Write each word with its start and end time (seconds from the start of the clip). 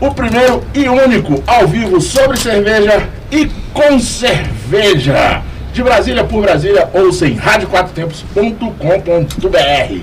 o 0.00 0.12
primeiro 0.12 0.62
e 0.74 0.88
único 0.88 1.42
ao 1.46 1.66
vivo 1.66 2.00
sobre 2.00 2.38
cerveja 2.38 3.08
e 3.30 3.50
com 3.72 3.98
cerveja. 3.98 5.42
De 5.72 5.82
Brasília 5.82 6.24
por 6.24 6.42
Brasília, 6.42 6.88
ouça 6.92 7.26
em 7.26 7.34
radioquatrotempos.com.br 7.34 9.98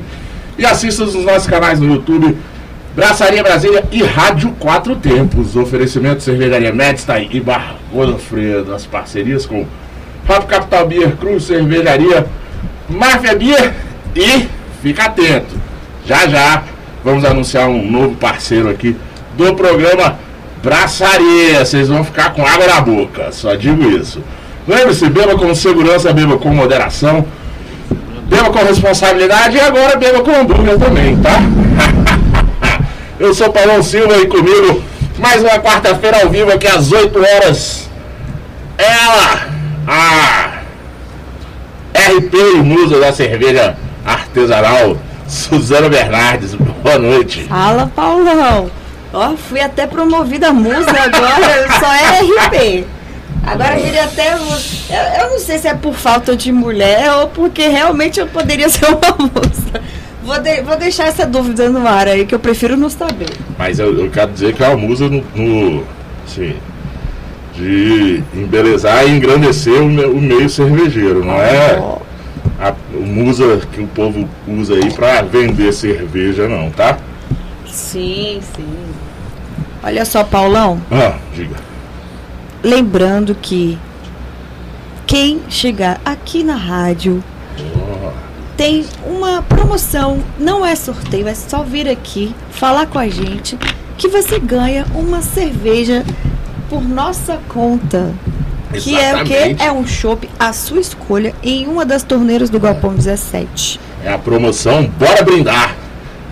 e 0.57 0.65
assista 0.65 1.05
nos 1.05 1.15
nossos 1.15 1.47
canais 1.47 1.79
no 1.79 1.93
YouTube 1.93 2.37
Braçaria 2.93 3.41
Brasília 3.41 3.85
e 3.89 4.03
Rádio 4.03 4.51
Quatro 4.59 4.97
Tempos. 4.97 5.55
Oferecimento 5.55 6.21
Cervejaria 6.21 6.73
Medstein 6.73 7.29
e 7.31 7.39
Bar 7.39 7.77
Godofredo. 7.91 8.73
As 8.73 8.85
parcerias 8.85 9.45
com 9.45 9.65
Hop 10.27 10.45
Capital 10.45 10.87
Beer, 10.87 11.15
Cruz 11.15 11.45
Cervejaria, 11.45 12.27
Máfia 12.89 13.33
Beer 13.33 13.73
e 14.13 14.45
fica 14.81 15.05
atento. 15.05 15.55
Já 16.05 16.27
já 16.27 16.63
vamos 17.01 17.23
anunciar 17.23 17.69
um 17.69 17.89
novo 17.89 18.15
parceiro 18.15 18.69
aqui 18.69 18.97
do 19.37 19.53
programa 19.55 20.17
Braçaria. 20.63 21.65
Vocês 21.65 21.87
vão 21.87 22.03
ficar 22.03 22.33
com 22.33 22.45
água 22.45 22.67
na 22.67 22.81
boca, 22.81 23.31
só 23.31 23.55
digo 23.55 23.89
isso. 23.89 24.23
Lembre-se, 24.67 25.09
beba 25.09 25.35
com 25.35 25.53
segurança, 25.55 26.13
beba 26.13 26.37
com 26.37 26.49
moderação, 26.49 27.25
beba 28.27 28.49
com 28.49 28.59
responsabilidade 28.59 29.57
e 29.57 29.59
agora 29.59 29.97
beba 29.97 30.21
com 30.21 30.31
hambúrguer 30.31 30.77
também, 30.77 31.17
tá? 31.17 31.39
Eu 33.19 33.33
sou 33.33 33.51
Paulão 33.51 33.83
Silva 33.83 34.17
e 34.17 34.27
comigo 34.27 34.83
mais 35.21 35.41
uma 35.41 35.59
quarta-feira 35.59 36.23
ao 36.23 36.29
vivo 36.29 36.51
aqui 36.51 36.67
às 36.67 36.91
8 36.91 37.19
horas. 37.19 37.89
Ela, 38.77 39.47
a 39.87 40.61
RP 41.93 42.33
e 42.55 42.57
musa 42.57 42.99
da 42.99 43.13
cerveja 43.13 43.77
artesanal, 44.05 44.97
Suzana 45.27 45.87
Bernardes. 45.87 46.55
Boa 46.55 46.97
noite. 46.97 47.43
Fala, 47.43 47.91
Paulão. 47.95 48.71
Ó, 49.13 49.35
fui 49.35 49.59
até 49.59 49.85
promovida 49.85 50.49
a 50.49 50.53
musa 50.53 50.89
agora, 50.89 51.67
só 51.79 51.93
é 51.93 52.21
RP. 52.21 52.85
Agora 53.43 53.77
eu 53.77 53.83
queria 53.83 54.03
até. 54.05 54.33
Eu, 54.33 55.23
eu 55.23 55.29
não 55.31 55.39
sei 55.39 55.57
se 55.57 55.67
é 55.67 55.73
por 55.73 55.93
falta 55.95 56.35
de 56.35 56.51
mulher 56.51 57.11
ou 57.15 57.27
porque 57.27 57.67
realmente 57.67 58.19
eu 58.19 58.27
poderia 58.27 58.67
ser 58.69 58.85
uma 58.85 59.17
musa. 59.17 59.81
Vou, 60.23 60.39
de, 60.39 60.61
vou 60.61 60.77
deixar 60.77 61.07
essa 61.07 61.25
dúvida 61.25 61.69
no 61.69 61.85
ar 61.87 62.07
aí, 62.07 62.25
que 62.25 62.35
eu 62.35 62.39
prefiro 62.39 62.77
não 62.77 62.89
saber. 62.89 63.29
Mas 63.57 63.79
eu, 63.79 63.99
eu 63.99 64.09
quero 64.09 64.31
dizer 64.31 64.53
que 64.53 64.63
é 64.63 64.67
uma 64.67 64.77
musa 64.77 65.09
no, 65.09 65.23
no 65.35 65.83
assim, 66.25 66.55
de 67.55 68.23
embelezar 68.33 69.05
e 69.05 69.11
engrandecer 69.11 69.81
o, 69.81 69.85
o 69.85 70.21
meio 70.21 70.47
cervejeiro, 70.47 71.25
não 71.25 71.33
é 71.33 71.81
a, 72.59 72.73
musa 72.93 73.59
que 73.73 73.81
o 73.81 73.87
povo 73.87 74.29
usa 74.47 74.75
aí 74.75 74.91
pra 74.93 75.23
vender 75.23 75.73
cerveja, 75.73 76.47
não, 76.47 76.69
tá? 76.69 76.97
Sim, 77.65 78.39
sim. 78.55 78.65
Olha 79.83 80.05
só, 80.05 80.23
Paulão, 80.23 80.79
Ah, 80.91 81.15
diga. 81.33 81.55
lembrando 82.63 83.35
que 83.35 83.77
quem 85.07 85.41
chegar 85.49 85.99
aqui 86.05 86.43
na 86.43 86.55
rádio 86.55 87.23
Oh, 87.75 88.11
tem 88.55 88.85
uma 89.05 89.41
promoção, 89.41 90.19
não 90.39 90.65
é 90.65 90.75
sorteio, 90.75 91.27
é 91.27 91.33
só 91.33 91.63
vir 91.63 91.87
aqui 91.89 92.33
falar 92.51 92.85
com 92.85 92.97
a 92.99 93.07
gente 93.09 93.57
que 93.97 94.07
você 94.07 94.39
ganha 94.39 94.85
uma 94.95 95.21
cerveja 95.21 96.03
por 96.69 96.81
nossa 96.87 97.39
conta. 97.49 98.13
Que 98.73 98.95
é 98.95 99.13
o 99.13 99.19
Exatamente. 99.21 99.55
que? 99.55 99.63
É 99.63 99.71
um 99.71 99.85
chopp 99.85 100.29
à 100.39 100.53
sua 100.53 100.79
escolha 100.79 101.35
em 101.43 101.67
uma 101.67 101.85
das 101.85 102.03
torneiras 102.03 102.49
do 102.49 102.57
Galpão 102.59 102.95
17. 102.95 103.79
É 104.03 104.13
a 104.13 104.17
promoção 104.17 104.85
Bora 104.97 105.21
Brindar. 105.23 105.75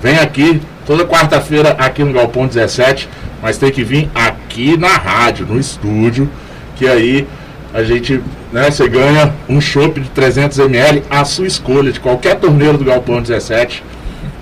Vem 0.02 0.18
aqui 0.18 0.62
toda 0.88 1.06
quarta-feira 1.06 1.72
aqui 1.78 2.02
no 2.04 2.14
Galpão 2.14 2.48
17, 2.48 3.10
mas 3.42 3.58
tem 3.58 3.72
que 3.72 3.84
vir 3.84 4.10
aqui 4.14 4.78
na 4.78 4.90
rádio, 4.90 5.46
no 5.46 5.60
estúdio, 5.60 6.30
que 6.76 6.88
aí 6.88 7.28
a 7.74 7.84
gente, 7.84 8.22
né, 8.52 8.72
você 8.72 8.88
ganha 8.88 9.34
um 9.48 9.62
chopp 9.62 10.00
de 10.00 10.10
300 10.10 10.58
ml 10.60 11.04
à 11.10 11.24
sua 11.24 11.48
escolha 11.48 11.92
de 11.92 12.00
qualquer 12.00 12.36
torneiro 12.36 12.78
do 12.78 12.86
Galpão 12.86 13.22
17 13.22 13.84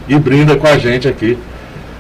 e 0.07 0.18
brinda 0.18 0.56
com 0.56 0.68
a 0.68 0.78
gente 0.78 1.07
aqui. 1.07 1.38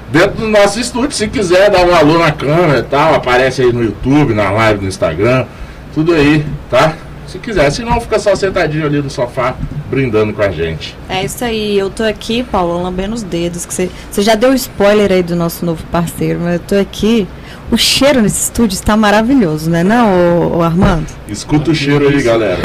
Dentro 0.09 0.37
do 0.37 0.47
nosso 0.47 0.79
estúdio, 0.79 1.11
se 1.11 1.27
quiser 1.27 1.69
dar 1.69 1.85
um 1.85 1.93
alô 1.93 2.17
na 2.17 2.31
câmera 2.31 2.79
e 2.79 2.83
tal, 2.83 3.13
aparece 3.13 3.61
aí 3.61 3.73
no 3.73 3.83
YouTube, 3.83 4.33
na 4.33 4.49
live 4.51 4.79
do 4.79 4.87
Instagram, 4.87 5.45
tudo 5.93 6.13
aí, 6.13 6.45
tá? 6.69 6.93
Se 7.27 7.39
quiser, 7.39 7.69
se 7.71 7.83
não, 7.83 7.99
fica 7.99 8.17
só 8.19 8.35
sentadinho 8.35 8.85
ali 8.85 9.01
no 9.01 9.09
sofá, 9.09 9.55
brindando 9.89 10.33
com 10.33 10.41
a 10.41 10.49
gente. 10.49 10.95
É 11.09 11.25
isso 11.25 11.43
aí, 11.43 11.77
eu 11.77 11.89
tô 11.89 12.03
aqui, 12.03 12.41
Paulo, 12.43 12.81
lambendo 12.81 13.13
os 13.13 13.23
dedos. 13.23 13.65
que 13.65 13.73
Você 13.73 13.89
você 14.09 14.21
já 14.21 14.33
deu 14.35 14.53
spoiler 14.53 15.11
aí 15.11 15.21
do 15.21 15.35
nosso 15.35 15.65
novo 15.65 15.83
parceiro, 15.91 16.39
mas 16.41 16.53
eu 16.53 16.59
tô 16.59 16.75
aqui. 16.75 17.27
O 17.69 17.77
cheiro 17.77 18.21
nesse 18.21 18.43
estúdio 18.43 18.75
está 18.75 18.95
maravilhoso, 18.95 19.69
né, 19.69 19.83
não, 19.83 20.09
ô, 20.09 20.57
ô 20.57 20.61
Armando? 20.63 21.07
Escuta 21.27 21.71
o 21.71 21.75
cheiro 21.75 22.07
aí, 22.07 22.23
galera. 22.23 22.61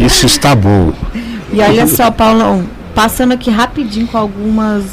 Isso 0.00 0.26
está 0.26 0.54
bom. 0.54 0.92
E 1.52 1.60
olha 1.60 1.86
só, 1.86 2.10
Paulão, 2.10 2.66
passando 2.94 3.32
aqui 3.32 3.50
rapidinho 3.50 4.06
com 4.08 4.18
algumas. 4.18 4.84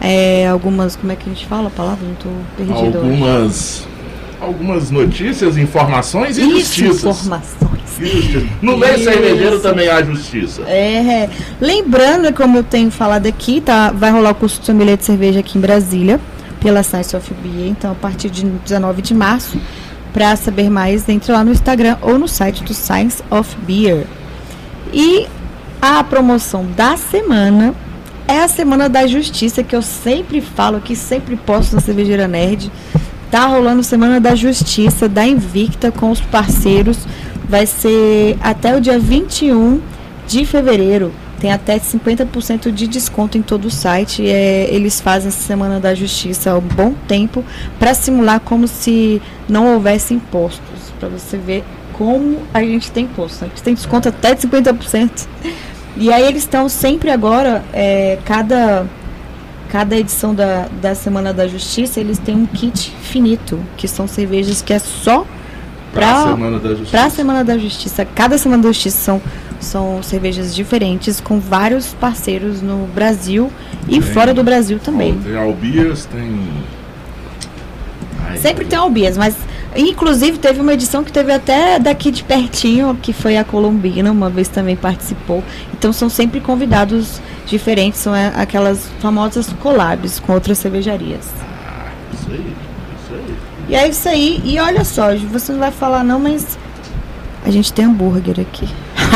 É, 0.00 0.46
algumas. 0.48 0.96
Como 0.96 1.12
é 1.12 1.16
que 1.16 1.28
a 1.30 1.32
gente 1.32 1.46
fala 1.46 1.68
a 1.68 1.70
palavra? 1.70 2.06
Não 2.06 2.14
tô 2.14 2.28
perdida 2.56 2.98
hoje. 2.98 3.86
Algumas, 4.42 4.90
notícias, 4.90 5.56
informações 5.56 6.36
e 6.36 6.42
Isso, 6.42 6.82
justiças. 6.82 7.16
informações. 7.20 8.00
E 8.00 8.06
justiça. 8.06 8.46
No 8.60 8.76
meio 8.76 8.98
cervejeiro 8.98 9.60
também 9.60 9.88
há 9.88 10.02
justiça. 10.02 10.62
É, 10.62 11.30
lembrando, 11.60 12.34
como 12.34 12.58
eu 12.58 12.64
tenho 12.64 12.90
falado 12.90 13.26
aqui, 13.26 13.60
tá, 13.60 13.92
vai 13.92 14.10
rolar 14.10 14.30
o 14.30 14.34
curso 14.34 14.58
de 14.58 14.66
sommelier 14.66 14.96
de 14.96 15.04
cerveja 15.04 15.40
aqui 15.40 15.58
em 15.58 15.60
Brasília, 15.60 16.20
pela 16.60 16.82
Science 16.82 17.14
of 17.16 17.32
Beer, 17.34 17.68
então 17.68 17.92
a 17.92 17.94
partir 17.94 18.30
de 18.30 18.44
19 18.44 19.00
de 19.00 19.14
março. 19.14 19.58
Para 20.12 20.36
saber 20.36 20.68
mais, 20.68 21.08
entre 21.08 21.32
lá 21.32 21.42
no 21.42 21.52
Instagram 21.52 21.96
ou 22.02 22.18
no 22.18 22.28
site 22.28 22.62
do 22.64 22.74
Science 22.74 23.22
of 23.30 23.56
Beer. 23.66 24.06
E 24.92 25.26
a 25.80 26.04
promoção 26.04 26.66
da 26.76 26.96
semana 26.96 27.74
é 28.28 28.38
a 28.40 28.48
Semana 28.48 28.88
da 28.88 29.06
Justiça, 29.06 29.62
que 29.62 29.74
eu 29.74 29.82
sempre 29.82 30.40
falo, 30.40 30.80
que 30.80 30.94
sempre 30.94 31.36
posto 31.36 31.74
na 31.74 31.80
Cervejeira 31.80 32.28
Nerd. 32.28 32.70
Tá 33.32 33.46
rolando 33.46 33.82
Semana 33.82 34.20
da 34.20 34.34
Justiça 34.34 35.08
da 35.08 35.26
Invicta 35.26 35.90
com 35.90 36.10
os 36.10 36.20
parceiros. 36.20 36.98
Vai 37.48 37.64
ser 37.64 38.36
até 38.42 38.76
o 38.76 38.80
dia 38.80 38.98
21 38.98 39.80
de 40.28 40.44
fevereiro. 40.44 41.10
Tem 41.40 41.50
até 41.50 41.78
50% 41.78 42.70
de 42.70 42.86
desconto 42.86 43.38
em 43.38 43.42
todo 43.42 43.64
o 43.64 43.70
site. 43.70 44.28
É, 44.28 44.68
eles 44.70 45.00
fazem 45.00 45.28
essa 45.28 45.40
Semana 45.44 45.80
da 45.80 45.94
Justiça 45.94 46.50
há 46.50 46.58
um 46.58 46.60
bom 46.60 46.92
tempo 47.08 47.42
para 47.78 47.94
simular 47.94 48.38
como 48.38 48.68
se 48.68 49.22
não 49.48 49.72
houvesse 49.72 50.12
impostos. 50.12 50.92
Para 51.00 51.08
você 51.08 51.38
ver 51.38 51.64
como 51.94 52.36
a 52.52 52.62
gente 52.62 52.90
tem 52.90 53.04
imposto. 53.04 53.46
A 53.46 53.48
gente 53.48 53.62
tem 53.62 53.72
desconto 53.72 54.10
até 54.10 54.34
de 54.34 54.46
50%. 54.46 55.26
E 55.96 56.12
aí 56.12 56.24
eles 56.24 56.42
estão 56.42 56.68
sempre 56.68 57.10
agora, 57.10 57.64
é, 57.72 58.18
cada, 58.26 58.86
cada 59.72 59.96
edição 59.96 60.34
da, 60.34 60.68
da 60.82 60.94
Semana 60.94 61.32
da 61.32 61.48
Justiça, 61.48 61.98
eles 61.98 62.18
têm 62.18 62.36
um 62.36 62.44
kit 62.44 62.92
finito, 63.00 63.58
que 63.74 63.88
são 63.88 64.06
cervejas 64.06 64.60
que 64.60 64.70
é 64.74 64.78
só 64.78 65.26
Pra 65.92 66.00
pra, 66.22 66.24
Semana 66.30 66.58
da 66.58 66.68
Justiça. 66.70 66.90
pra 66.90 67.10
Semana 67.10 67.44
da 67.44 67.58
Justiça. 67.58 68.04
Cada 68.04 68.36
Semana 68.38 68.62
da 68.62 68.68
Justiça 68.68 68.98
são, 68.98 69.22
são 69.60 70.02
cervejas 70.02 70.54
diferentes, 70.54 71.20
com 71.20 71.38
vários 71.40 71.94
parceiros 71.94 72.60
no 72.62 72.86
Brasil 72.94 73.50
e 73.88 73.92
Tem. 73.92 74.00
fora 74.02 74.32
do 74.34 74.42
Brasil 74.44 74.78
também. 74.78 75.18
Ó, 75.18 75.22
Tem 75.24 75.36
Albias, 75.36 76.04
tem. 76.06 76.38
Ai, 78.26 78.38
Sempre 78.38 78.64
tem 78.66 78.78
Albias, 78.78 79.16
mas 79.16 79.34
inclusive 79.76 80.38
teve 80.38 80.60
uma 80.60 80.74
edição 80.74 81.02
que 81.02 81.12
teve 81.12 81.32
até 81.32 81.78
daqui 81.78 82.10
de 82.10 82.22
pertinho, 82.22 82.96
que 83.00 83.12
foi 83.12 83.36
a 83.36 83.44
Colombina, 83.44 84.10
uma 84.10 84.28
vez 84.28 84.48
também 84.48 84.76
participou. 84.76 85.42
Então 85.72 85.92
são 85.92 86.08
sempre 86.08 86.40
convidados 86.40 87.20
diferentes, 87.46 88.00
são 88.00 88.14
é, 88.14 88.32
aquelas 88.36 88.88
famosas 89.00 89.52
collabs 89.60 90.20
com 90.20 90.32
outras 90.32 90.58
cervejarias. 90.58 91.28
Ah, 91.66 91.90
isso 92.12 92.30
aí, 92.30 92.54
isso 93.04 93.14
aí. 93.14 93.36
E 93.68 93.74
é 93.74 93.88
isso 93.88 94.08
aí, 94.08 94.42
e 94.44 94.58
olha 94.58 94.84
só, 94.84 95.14
você 95.16 95.52
não 95.52 95.58
vai 95.58 95.70
falar 95.70 96.04
não, 96.04 96.18
mas 96.18 96.58
a 97.44 97.50
gente 97.50 97.72
tem 97.72 97.84
hambúrguer 97.84 98.40
aqui. 98.40 98.68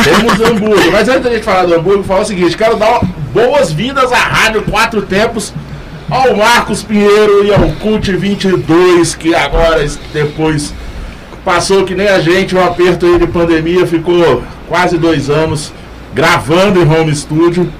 Temos 0.02 0.40
hambúrguer. 0.40 0.92
Mas 0.92 1.08
antes 1.08 1.22
da 1.22 1.30
gente 1.30 1.44
falar 1.44 1.66
do 1.66 1.74
hambúrguer, 1.74 2.02
falar 2.02 2.20
o 2.20 2.24
seguinte: 2.24 2.56
quero 2.56 2.76
dar 2.76 3.00
boas-vindas 3.32 4.12
à 4.12 4.16
Rádio 4.16 4.62
Quatro 4.62 5.02
Tempos 5.02 5.52
ao 6.08 6.36
Marcos 6.36 6.82
Pinheiro 6.82 7.44
e 7.44 7.52
ao 7.52 7.68
Cult 7.80 8.12
22, 8.12 9.14
que 9.14 9.34
agora, 9.34 9.84
depois, 10.12 10.72
passou 11.44 11.84
que 11.84 11.94
nem 11.94 12.08
a 12.08 12.20
gente, 12.20 12.54
um 12.54 12.64
aperto 12.64 13.06
aí 13.06 13.18
de 13.18 13.26
pandemia, 13.26 13.86
ficou 13.86 14.42
quase 14.68 14.96
dois 14.96 15.28
anos 15.28 15.72
gravando 16.14 16.80
em 16.80 16.88
home 16.88 17.14
studio, 17.14 17.70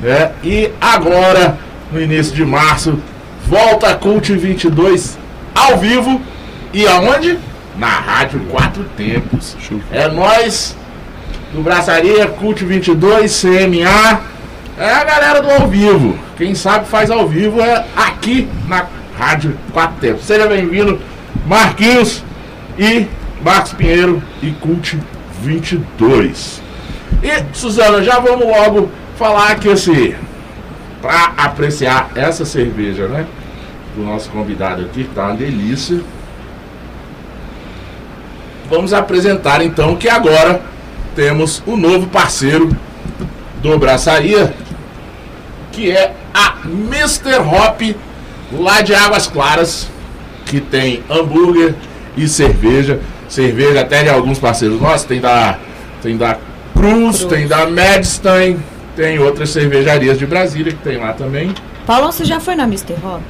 né? 0.00 0.32
E 0.42 0.70
agora, 0.80 1.58
no 1.92 2.00
início 2.00 2.34
de 2.34 2.44
março, 2.44 2.98
volta 3.46 3.88
a 3.88 3.94
Cult 3.94 4.32
22 4.32 5.18
ao 5.54 5.78
vivo 5.78 6.20
e 6.72 6.86
aonde? 6.86 7.38
Na 7.76 7.88
Rádio 7.88 8.40
Quatro 8.50 8.84
Tempos. 8.96 9.56
É 9.90 10.08
nós 10.08 10.76
do 11.52 11.62
Braçaria, 11.62 12.26
Cult 12.26 12.64
22, 12.64 13.40
CMA, 13.40 14.20
é 14.80 14.90
a 14.90 15.04
galera 15.04 15.42
do 15.42 15.50
ao 15.50 15.68
vivo. 15.68 16.18
Quem 16.38 16.54
sabe 16.54 16.86
faz 16.86 17.10
ao 17.10 17.28
vivo 17.28 17.60
é 17.60 17.84
aqui 17.94 18.48
na 18.66 18.86
Rádio 19.16 19.54
Quatro 19.74 19.96
Tempos. 20.00 20.24
Seja 20.24 20.46
bem-vindo, 20.46 20.98
Marquinhos 21.46 22.24
e 22.78 23.06
Marcos 23.44 23.74
Pinheiro 23.74 24.22
e 24.42 24.52
Cult 24.52 24.98
22. 25.42 26.62
E, 27.22 27.44
Suzana, 27.54 28.02
já 28.02 28.18
vamos 28.18 28.46
logo 28.46 28.88
falar 29.18 29.56
que 29.56 29.68
esse. 29.68 30.16
Para 31.02 31.32
apreciar 31.36 32.10
essa 32.14 32.46
cerveja, 32.46 33.06
né? 33.06 33.26
Do 33.94 34.02
nosso 34.02 34.30
convidado 34.30 34.82
aqui, 34.82 35.04
tá 35.14 35.26
uma 35.26 35.36
delícia. 35.36 36.00
Vamos 38.70 38.94
apresentar 38.94 39.62
então 39.62 39.96
que 39.96 40.08
agora 40.08 40.62
temos 41.14 41.62
o 41.66 41.76
novo 41.76 42.06
parceiro 42.06 42.74
do 43.60 43.78
Braçaria, 43.78 44.54
que 45.72 45.90
é 45.90 46.14
a 46.34 46.56
Mr. 46.64 47.38
Hop, 47.40 47.80
lá 48.52 48.80
de 48.80 48.94
Águas 48.94 49.26
Claras, 49.26 49.88
que 50.46 50.60
tem 50.60 51.02
hambúrguer 51.08 51.74
e 52.16 52.28
cerveja. 52.28 53.00
Cerveja 53.28 53.80
até 53.80 54.02
de 54.02 54.08
alguns 54.08 54.38
parceiros 54.38 54.80
nossos, 54.80 55.04
tem 55.06 55.20
da, 55.20 55.56
tem 56.02 56.16
da 56.16 56.36
Cruz, 56.74 57.18
Cruz. 57.18 57.24
tem 57.32 57.46
da 57.46 57.66
Medstein, 57.66 58.58
tem 58.96 59.20
outras 59.20 59.50
cervejarias 59.50 60.18
de 60.18 60.26
Brasília 60.26 60.72
que 60.72 60.82
tem 60.82 60.96
lá 60.96 61.12
também. 61.12 61.54
Paulo, 61.86 62.10
você 62.10 62.24
já 62.24 62.40
foi 62.40 62.56
na 62.56 62.64
Mr. 62.64 62.94
Hop? 63.04 63.22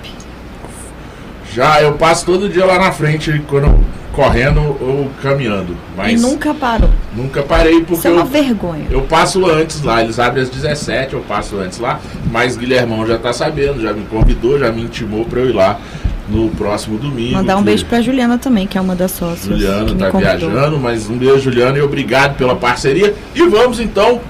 Já, 1.53 1.83
eu 1.83 1.95
passo 1.95 2.25
todo 2.25 2.49
dia 2.49 2.65
lá 2.65 2.79
na 2.79 2.93
frente 2.93 3.43
quando 3.49 3.85
correndo 4.13 4.61
ou 4.61 5.11
caminhando. 5.23 5.77
Mas 5.97 6.21
e 6.21 6.23
nunca 6.23 6.53
parou. 6.55 6.91
Nunca 7.15 7.43
parei 7.43 7.81
porque. 7.81 7.95
Isso 7.95 8.09
é 8.09 8.11
uma 8.11 8.23
eu, 8.23 8.27
vergonha. 8.27 8.87
Eu 8.91 9.03
passo 9.03 9.47
antes 9.47 9.83
lá, 9.83 10.03
eles 10.03 10.19
abrem 10.19 10.43
às 10.43 10.51
17, 10.51 11.15
eu 11.15 11.21
passo 11.21 11.57
antes 11.59 11.79
lá. 11.79 12.01
Mas 12.31 12.57
Guilhermão 12.57 13.07
já 13.07 13.19
tá 13.19 13.33
sabendo, 13.33 13.81
já 13.81 13.93
me 13.93 14.05
convidou, 14.05 14.59
já 14.59 14.71
me 14.71 14.83
intimou 14.83 15.25
para 15.25 15.41
eu 15.41 15.51
ir 15.51 15.53
lá 15.53 15.81
no 16.29 16.49
próximo 16.51 16.97
domingo. 16.97 17.35
Mandar 17.35 17.57
um 17.57 17.63
beijo 17.63 17.85
pra 17.87 18.01
Juliana 18.01 18.39
também, 18.39 18.67
que 18.67 18.79
é 18.79 18.81
uma 18.81 18.95
das 18.95 19.11
sócias. 19.13 19.45
Juliana 19.47 19.95
tá 19.95 20.17
viajando, 20.17 20.79
mas 20.79 21.09
um 21.09 21.17
beijo, 21.17 21.41
Juliana, 21.41 21.79
e 21.79 21.83
obrigado 21.83 22.37
pela 22.37 22.55
parceria. 22.55 23.15
E 23.35 23.43
vamos 23.49 23.81
então, 23.81 24.21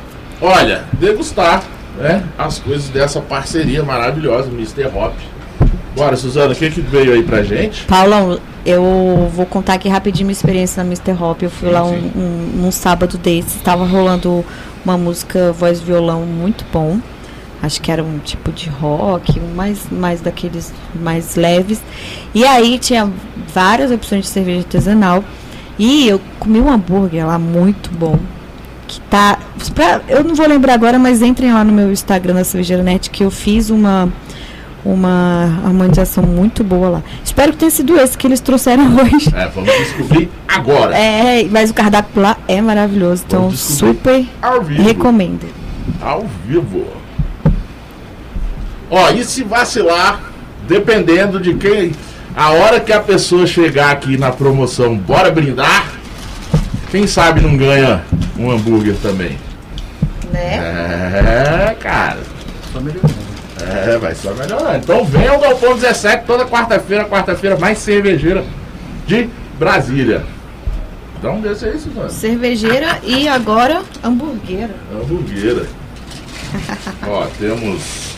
olha, 0.40 0.84
degustar 0.94 1.62
né, 1.98 2.24
as 2.38 2.58
coisas 2.58 2.88
dessa 2.88 3.20
parceria 3.20 3.82
maravilhosa, 3.82 4.48
Mr. 4.48 4.86
Hop. 4.94 5.14
Bora, 5.94 6.16
Suzana, 6.16 6.52
o 6.52 6.56
que, 6.56 6.70
que 6.70 6.80
veio 6.80 7.12
aí 7.12 7.22
pra 7.22 7.42
gente? 7.42 7.84
Paulão, 7.84 8.38
eu 8.64 9.30
vou 9.34 9.46
contar 9.46 9.74
aqui 9.74 9.88
rapidinho 9.88 10.26
minha 10.26 10.32
experiência 10.32 10.82
na 10.82 10.88
Mr. 10.88 11.20
Hop. 11.20 11.42
Eu 11.42 11.50
fui 11.50 11.68
sim, 11.68 11.74
lá 11.74 11.84
um, 11.84 12.10
um, 12.16 12.50
num 12.54 12.70
sábado 12.70 13.18
desse, 13.18 13.56
estava 13.56 13.84
rolando 13.84 14.44
uma 14.84 14.96
música 14.96 15.52
voz 15.52 15.80
violão 15.80 16.22
muito 16.22 16.64
bom. 16.72 16.98
Acho 17.62 17.80
que 17.82 17.92
era 17.92 18.02
um 18.02 18.18
tipo 18.18 18.50
de 18.52 18.70
rock, 18.70 19.38
mais, 19.54 19.86
mais 19.90 20.20
daqueles 20.20 20.72
mais 20.94 21.36
leves. 21.36 21.82
E 22.34 22.44
aí 22.44 22.78
tinha 22.78 23.10
várias 23.52 23.90
opções 23.90 24.24
de 24.24 24.30
cerveja 24.30 24.60
artesanal. 24.60 25.22
E 25.78 26.08
eu 26.08 26.20
comi 26.38 26.60
um 26.60 26.70
hambúrguer 26.70 27.26
lá 27.26 27.38
muito 27.38 27.90
bom. 27.90 28.18
Que 28.86 29.00
tá. 29.02 29.38
Pra, 29.74 30.00
eu 30.08 30.24
não 30.24 30.34
vou 30.34 30.46
lembrar 30.46 30.74
agora, 30.74 30.98
mas 30.98 31.20
entrem 31.20 31.52
lá 31.52 31.62
no 31.62 31.72
meu 31.72 31.92
Instagram 31.92 32.34
da 32.34 32.44
Cervejeira 32.44 32.82
Net 32.82 33.10
que 33.10 33.22
eu 33.22 33.30
fiz 33.30 33.68
uma 33.68 34.10
uma 34.84 35.60
harmonização 35.64 36.24
muito 36.24 36.64
boa 36.64 36.88
lá. 36.88 37.02
Espero 37.24 37.52
que 37.52 37.58
tenha 37.58 37.70
sido 37.70 37.98
esse 37.98 38.16
que 38.16 38.26
eles 38.26 38.40
trouxeram 38.40 38.84
hoje. 38.96 39.32
É, 39.34 39.46
vamos 39.48 39.70
descobrir 39.72 40.30
agora. 40.48 40.96
É, 40.96 41.44
mas 41.50 41.70
o 41.70 41.74
cardápio 41.74 42.22
lá 42.22 42.36
é 42.48 42.60
maravilhoso, 42.60 43.24
então 43.26 43.50
super 43.50 44.26
recomendo. 44.76 45.46
Ao 46.00 46.26
vivo. 46.46 46.86
Ó, 48.90 49.10
e 49.10 49.24
se 49.24 49.44
vacilar, 49.44 50.20
dependendo 50.66 51.38
de 51.38 51.54
quem, 51.54 51.92
a 52.34 52.50
hora 52.50 52.80
que 52.80 52.92
a 52.92 53.00
pessoa 53.00 53.46
chegar 53.46 53.90
aqui 53.90 54.16
na 54.16 54.32
promoção, 54.32 54.96
bora 54.96 55.30
brindar, 55.30 55.86
quem 56.90 57.06
sabe 57.06 57.40
não 57.40 57.56
ganha 57.56 58.02
um 58.36 58.50
hambúrguer 58.50 58.96
também. 59.00 59.38
Né? 60.32 60.56
É, 60.56 61.76
cara. 61.78 62.20
Só 62.72 62.80
melhorando. 62.80 63.19
É, 63.70 63.98
vai 63.98 64.14
só 64.14 64.32
melhorar. 64.34 64.78
Então 64.78 65.04
vem 65.04 65.28
ao 65.28 65.38
Galpão 65.40 65.74
17 65.74 66.24
toda 66.26 66.44
quarta-feira, 66.46 67.04
quarta-feira 67.04 67.56
mais 67.58 67.78
cervejeira 67.78 68.44
de 69.06 69.28
Brasília. 69.58 70.24
Dá 71.22 71.30
um 71.30 71.40
desse 71.40 71.66
aí, 71.66 71.78
Suzana. 71.78 72.08
Cervejeira 72.08 72.98
e 73.02 73.28
agora 73.28 73.82
hamburguera. 74.02 74.74
Hamburguera. 74.92 75.66
Ó, 77.06 77.26
temos 77.38 78.14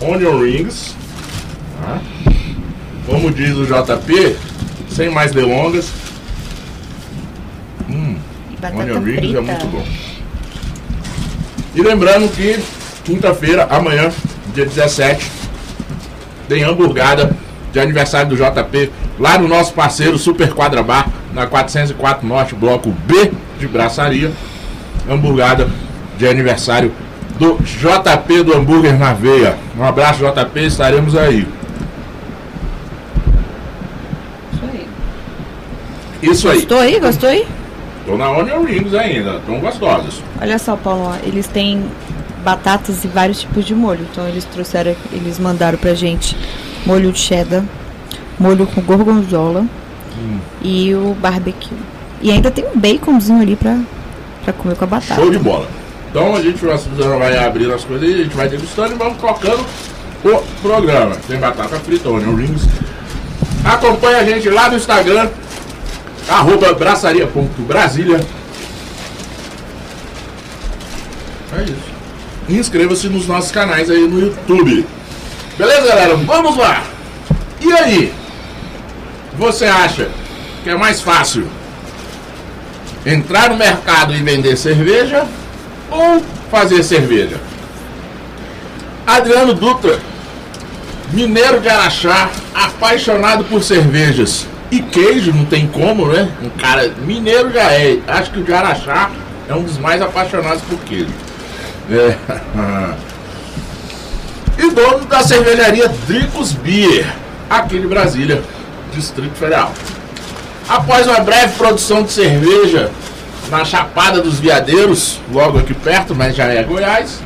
onion 0.00 0.40
rings. 0.40 0.94
Tá? 1.80 2.00
Como 3.06 3.30
diz 3.30 3.56
o 3.56 3.66
JP, 3.66 4.36
sem 4.88 5.10
mais 5.10 5.32
delongas. 5.32 5.90
Hum, 7.90 8.16
onion 8.72 9.00
rings 9.00 9.34
é 9.34 9.40
muito 9.40 9.66
bom. 9.66 9.84
E 11.74 11.82
lembrando 11.82 12.28
que 12.32 12.62
quinta-feira, 13.04 13.68
amanhã, 13.70 14.10
dia 14.54 14.64
17, 14.64 15.30
tem 16.48 16.64
hamburgada 16.64 17.36
de 17.72 17.78
aniversário 17.78 18.28
do 18.28 18.36
JP, 18.36 18.90
lá 19.18 19.38
no 19.38 19.46
nosso 19.46 19.72
parceiro 19.72 20.16
Super 20.18 20.52
Quadra 20.52 20.82
Bar, 20.82 21.08
na 21.32 21.46
404 21.46 22.26
Norte, 22.26 22.54
bloco 22.54 22.90
B 22.90 23.32
de 23.58 23.66
Braçaria. 23.66 24.32
Hamburgada 25.08 25.68
de 26.16 26.26
aniversário 26.26 26.92
do 27.38 27.58
JP 27.62 28.42
do 28.42 28.56
Hambúrguer 28.56 28.98
na 28.98 29.12
Veia. 29.12 29.56
Um 29.76 29.84
abraço, 29.84 30.20
JP, 30.24 30.60
estaremos 30.60 31.16
aí. 31.16 31.46
Isso 34.52 34.64
aí. 34.72 34.88
Isso 36.22 36.48
aí. 36.48 36.56
Gostou 36.56 36.78
aí? 36.78 37.00
Gostou 37.00 37.28
aí? 37.28 37.46
Tô 38.06 38.16
na 38.16 38.30
Onion 38.30 38.64
Rings 38.64 38.94
ainda, 38.94 39.40
tão 39.46 39.60
gostosos. 39.60 40.22
Olha 40.40 40.58
só, 40.58 40.76
Paulo, 40.76 41.10
ó, 41.10 41.16
eles 41.26 41.46
têm 41.46 41.84
batatas 42.44 43.02
e 43.04 43.08
vários 43.08 43.40
tipos 43.40 43.64
de 43.64 43.74
molho. 43.74 44.06
Então 44.10 44.28
eles 44.28 44.44
trouxeram, 44.44 44.94
eles 45.10 45.38
mandaram 45.38 45.78
pra 45.78 45.94
gente 45.94 46.36
molho 46.84 47.10
de 47.10 47.18
cheddar, 47.18 47.64
molho 48.38 48.66
com 48.66 48.82
gorgonzola 48.82 49.60
hum. 50.16 50.38
e 50.62 50.94
o 50.94 51.16
barbecue. 51.18 51.76
E 52.20 52.30
ainda 52.30 52.50
tem 52.50 52.64
um 52.64 52.78
baconzinho 52.78 53.40
ali 53.40 53.56
pra, 53.56 53.78
pra 54.44 54.52
comer 54.52 54.76
com 54.76 54.84
a 54.84 54.86
batata. 54.86 55.20
Show 55.20 55.30
de 55.30 55.38
bola. 55.38 55.66
Então 56.10 56.36
a 56.36 56.42
gente 56.42 56.64
vai 57.18 57.36
abrir 57.38 57.72
as 57.72 57.84
coisas 57.84 58.08
e 58.08 58.12
a 58.12 58.16
gente 58.18 58.36
vai 58.36 58.48
degustando 58.48 58.94
e 58.94 58.98
vamos 58.98 59.18
colocando 59.18 59.64
o 60.24 60.42
programa. 60.62 61.16
Tem 61.26 61.38
batata 61.38 61.76
frita, 61.80 62.08
onion 62.08 62.36
rings. 62.36 62.62
Acompanhe 63.64 64.16
a 64.16 64.24
gente 64.24 64.48
lá 64.50 64.68
no 64.68 64.76
Instagram, 64.76 65.28
arroba 66.28 66.72
braçaria.brasília. 66.74 68.20
É 71.56 71.62
isso 71.62 71.93
inscreva-se 72.48 73.08
nos 73.08 73.26
nossos 73.26 73.50
canais 73.50 73.90
aí 73.90 74.06
no 74.06 74.20
YouTube. 74.20 74.86
Beleza, 75.56 75.86
galera? 75.86 76.16
Vamos 76.16 76.56
lá! 76.56 76.82
E 77.60 77.72
aí? 77.72 78.12
Você 79.38 79.64
acha 79.64 80.08
que 80.62 80.70
é 80.70 80.76
mais 80.76 81.00
fácil 81.00 81.46
entrar 83.04 83.50
no 83.50 83.56
mercado 83.56 84.14
e 84.14 84.22
vender 84.22 84.56
cerveja 84.56 85.26
ou 85.90 86.22
fazer 86.50 86.82
cerveja? 86.82 87.40
Adriano 89.06 89.54
Dutra, 89.54 89.98
mineiro 91.12 91.60
de 91.60 91.68
Araxá, 91.68 92.30
apaixonado 92.54 93.44
por 93.44 93.62
cervejas 93.62 94.46
e 94.70 94.80
queijo, 94.80 95.32
não 95.32 95.44
tem 95.44 95.66
como, 95.68 96.08
né? 96.08 96.28
Um 96.42 96.48
cara 96.50 96.92
mineiro 97.06 97.52
já 97.52 97.72
é. 97.72 97.98
Acho 98.08 98.30
que 98.30 98.40
o 98.40 98.44
de 98.44 98.52
Araxá 98.52 99.10
é 99.48 99.54
um 99.54 99.62
dos 99.62 99.78
mais 99.78 100.00
apaixonados 100.00 100.62
por 100.62 100.78
queijo. 100.80 101.12
É. 101.90 102.16
E 104.56 104.70
dono 104.70 105.04
da 105.06 105.20
cervejaria 105.20 105.88
Dricos 106.06 106.52
Beer, 106.52 107.12
aqui 107.50 107.78
de 107.78 107.88
Brasília, 107.88 108.40
Distrito 108.94 109.34
Federal. 109.34 109.72
Após 110.68 111.06
uma 111.06 111.20
breve 111.20 111.54
produção 111.56 112.04
de 112.04 112.12
cerveja 112.12 112.90
na 113.50 113.64
Chapada 113.64 114.22
dos 114.22 114.38
Veadeiros, 114.38 115.20
logo 115.32 115.58
aqui 115.58 115.74
perto, 115.74 116.14
mas 116.14 116.36
já 116.36 116.44
é 116.44 116.62
Goiás, 116.62 117.20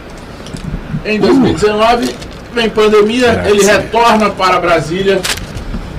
em 1.04 1.20
2019 1.20 2.14
vem 2.52 2.70
pandemia, 2.70 3.32
Graças 3.32 3.52
ele 3.52 3.64
retorna 3.64 4.30
para 4.30 4.58
Brasília 4.58 5.20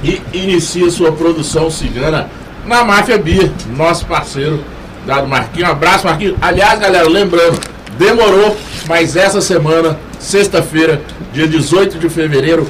e 0.03 0.21
inicia 0.33 0.89
sua 0.89 1.11
produção 1.11 1.69
cigana 1.69 2.27
na 2.65 2.83
Máfia 2.83 3.17
Bia, 3.17 3.51
nosso 3.75 4.05
parceiro, 4.05 4.63
dado 5.05 5.27
Marquinho. 5.27 5.67
Um 5.67 5.71
abraço, 5.71 6.05
Marquinho. 6.05 6.35
Aliás, 6.41 6.79
galera, 6.79 7.07
lembrando, 7.07 7.59
demorou, 7.99 8.57
mas 8.87 9.15
essa 9.17 9.41
semana, 9.41 9.99
sexta-feira, 10.17 11.01
dia 11.33 11.45
18 11.47 11.99
de 11.99 12.09
fevereiro, 12.09 12.67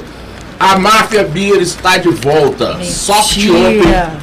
a 0.59 0.77
Máfia 0.77 1.23
Beer 1.23 1.61
está 1.61 1.95
de 1.97 2.09
volta. 2.09 2.73
Mentira. 2.73 2.91
Soft 2.91 3.37
Open 3.47 3.81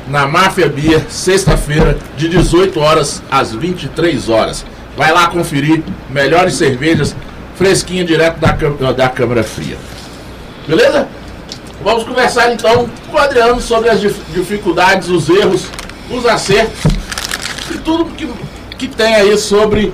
na 0.08 0.26
Máfia 0.26 0.68
Beer, 0.68 1.02
sexta-feira, 1.08 1.96
de 2.16 2.28
18 2.28 2.78
horas 2.80 3.22
às 3.30 3.52
23 3.52 4.28
horas. 4.28 4.66
Vai 4.96 5.12
lá 5.12 5.28
conferir 5.28 5.82
melhores 6.10 6.54
cervejas, 6.56 7.14
fresquinha 7.54 8.04
direto 8.04 8.38
da, 8.38 8.92
da 8.92 9.08
câmara 9.08 9.42
fria. 9.44 9.76
Beleza? 10.66 11.08
Vamos 11.82 12.02
conversar 12.04 12.52
então 12.52 12.88
com 13.10 13.16
o 13.16 13.20
Adriano 13.20 13.60
sobre 13.60 13.88
as 13.88 14.00
dif- 14.00 14.20
dificuldades, 14.34 15.08
os 15.08 15.28
erros, 15.28 15.66
os 16.10 16.26
acertos 16.26 16.92
e 17.70 17.78
tudo 17.78 18.06
que, 18.06 18.28
que 18.76 18.88
tem 18.88 19.14
aí 19.14 19.36
sobre 19.38 19.92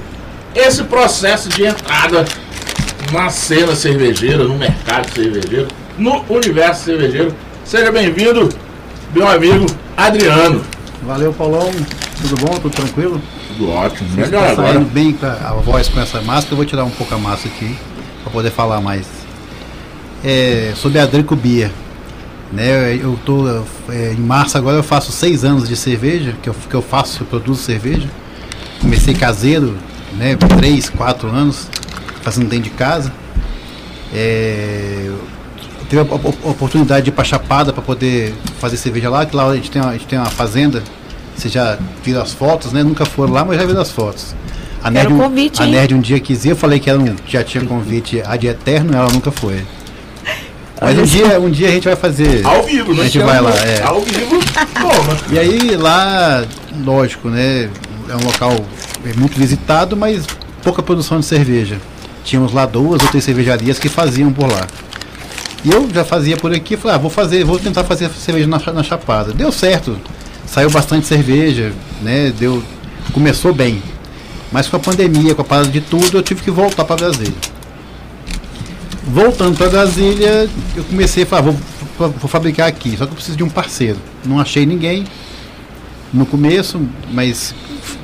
esse 0.55 0.85
processo 0.85 1.49
de 1.49 1.65
entrada 1.65 2.25
na 3.13 3.29
cena 3.31 3.75
cervejeira, 3.75 4.45
no 4.45 4.57
mercado 4.57 5.13
cervejeiro, 5.13 5.69
no 5.99 6.25
universo 6.29 6.85
cervejeiro. 6.85 7.35
Seja 7.65 7.91
bem-vindo, 7.91 8.49
meu 9.15 9.27
amigo 9.27 9.67
Adriano. 9.97 10.63
Valeu, 11.03 11.33
Paulão. 11.33 11.71
Tudo 12.21 12.37
bom? 12.37 12.55
Tudo 12.55 12.71
tranquilo? 12.71 13.21
Tudo 13.49 13.71
ótimo, 13.71 14.09
Você 14.11 14.21
melhor 14.23 14.51
está 14.51 14.63
agora. 14.63 14.81
bem 14.81 15.13
com 15.13 15.27
a 15.27 15.33
a 15.33 15.53
voz 15.55 15.89
com 15.89 16.01
essa 16.01 16.21
máscara. 16.23 16.53
Eu 16.53 16.57
vou 16.57 16.67
tirar 16.67 16.85
um 16.85 16.91
pouco 16.91 17.15
a 17.15 17.19
máscara 17.19 17.55
aqui 17.55 17.77
para 18.23 18.33
poder 18.33 18.51
falar 18.51 18.81
mais. 18.81 19.07
É, 20.25 20.73
sobre 20.77 20.99
a 20.99 21.07
Drico 21.07 21.35
Bia. 21.35 21.71
Né, 22.53 22.97
eu 22.97 23.19
tô 23.25 23.47
é, 23.89 24.13
em 24.13 24.21
março 24.21 24.59
agora 24.59 24.77
eu 24.77 24.83
faço 24.83 25.11
seis 25.11 25.43
anos 25.43 25.67
de 25.67 25.75
cerveja 25.75 26.35
que 26.43 26.51
eu, 26.51 26.55
que 26.69 26.75
eu 26.75 26.83
faço, 26.83 27.23
eu 27.23 27.27
produzo 27.27 27.63
cerveja. 27.63 28.07
Comecei 28.79 29.15
caseiro, 29.15 29.75
né, 30.17 30.37
três, 30.59 30.89
quatro 30.89 31.29
anos 31.29 31.69
fazendo 32.23 32.49
dentro 32.49 32.65
de 32.65 32.71
casa. 32.71 33.13
É, 34.15 35.05
eu 35.07 35.19
tive 35.89 35.99
a 36.01 36.03
op- 36.03 36.27
op- 36.29 36.47
oportunidade 36.49 37.05
de 37.05 37.11
ir 37.11 37.13
para 37.13 37.25
Chapada 37.25 37.73
para 37.73 37.83
poder 37.83 38.35
fazer 38.61 38.77
cerveja 38.77 39.09
lá, 39.11 39.25
que 39.25 39.35
lá 39.35 39.47
a 39.49 39.55
gente 39.55 39.71
tem 39.71 39.81
uma, 39.81 39.91
a 39.91 39.93
gente 39.95 40.07
tem 40.07 40.19
uma 40.19 40.31
fazenda. 40.31 40.83
Você 41.37 41.49
já 41.49 41.79
viu 42.05 42.21
as 42.21 42.33
fotos, 42.33 42.73
né? 42.73 42.83
Nunca 42.83 43.05
foram 43.07 43.33
lá, 43.33 43.45
mas 43.45 43.59
já 43.59 43.67
viram 43.67 43.81
as 43.81 43.91
fotos. 43.91 44.35
A 44.83 44.91
Nerd, 44.91 45.13
um- 45.13 45.19
convite, 45.19 45.63
a? 45.63 45.67
Nerd 45.67 45.95
um 45.95 46.01
dia 46.01 46.21
quis 46.21 46.45
ir, 46.45 46.51
eu 46.51 46.57
falei 46.57 46.79
que 46.79 46.91
ela 46.91 47.03
já 47.27 47.43
tinha 47.43 47.65
convite 47.65 48.21
ad 48.25 48.47
eterno, 48.47 48.95
ela 48.95 49.11
nunca 49.11 49.31
foi. 49.31 49.65
Mas 50.81 50.99
um 50.99 51.05
dia, 51.05 51.39
um 51.41 51.49
dia 51.49 51.69
a 51.69 51.71
gente 51.71 51.85
vai 51.85 51.95
fazer. 51.97 52.45
Ao 52.45 52.65
vivo, 52.65 52.93
né? 52.93 53.03
A 53.03 53.05
gente 53.05 53.19
vai 53.21 53.41
lá, 53.41 53.51
é. 53.65 53.83
Ao 53.83 54.01
vivo, 54.01 54.41
toma. 54.75 55.17
E 55.31 55.39
aí 55.39 55.77
lá, 55.77 56.45
lógico, 56.85 57.29
né? 57.29 57.71
É 58.09 58.17
um 58.17 58.25
local 58.27 58.53
é 59.05 59.13
muito 59.15 59.39
visitado, 59.39 59.97
mas 59.97 60.25
pouca 60.63 60.83
produção 60.83 61.19
de 61.21 61.27
cerveja. 61.27 61.79
Tínhamos 62.25 62.53
lá 62.53 62.67
duas 62.67 63.03
ou 63.03 63.09
três 63.09 63.25
cervejarias 63.25 63.79
que 63.79 63.89
faziam 63.89 64.33
por 64.33 64.49
lá. 64.51 64.67
E 65.65 65.71
eu 65.71 65.89
já 65.93 66.05
fazia 66.05 66.37
por 66.37 66.53
aqui, 66.53 66.77
falei, 66.77 66.97
ah, 66.97 66.99
vou 66.99 67.11
fazer, 67.11 67.45
vou 67.45 67.59
tentar 67.59 67.85
fazer 67.85 68.09
cerveja 68.11 68.47
na, 68.47 68.59
na 68.73 68.83
Chapada. 68.83 69.33
Deu 69.33 69.51
certo. 69.53 69.97
Saiu 70.47 70.71
bastante 70.71 71.07
cerveja, 71.07 71.73
né? 72.03 72.33
Deu. 72.37 72.63
Começou 73.13 73.53
bem. 73.55 73.83
Mas 74.51 74.69
com 74.69 74.77
a 74.77 74.81
pandemia, 74.81 75.35
com 75.35 75.43
a 75.43 75.45
parada 75.45 75.69
de 75.69 75.81
tudo, 75.81 76.19
eu 76.19 76.23
tive 76.23 76.43
que 76.43 76.51
voltar 76.51 76.85
para 76.85 76.97
Brasília. 76.97 77.35
Voltando 79.05 79.57
para 79.57 79.69
Brasília, 79.69 80.49
eu 80.77 80.85
comecei 80.85 81.25
a 81.25 81.27
falar, 81.27 81.43
vou- 81.43 81.57
vou 81.99 82.29
fabricar 82.29 82.69
aqui, 82.69 82.91
só 82.97 83.05
que 83.05 83.13
eu 83.13 83.17
preciso 83.17 83.37
de 83.37 83.43
um 83.43 83.49
parceiro. 83.49 83.99
Não 84.25 84.39
achei 84.39 84.65
ninguém 84.65 85.05
no 86.13 86.25
começo, 86.25 86.81
mas 87.11 87.55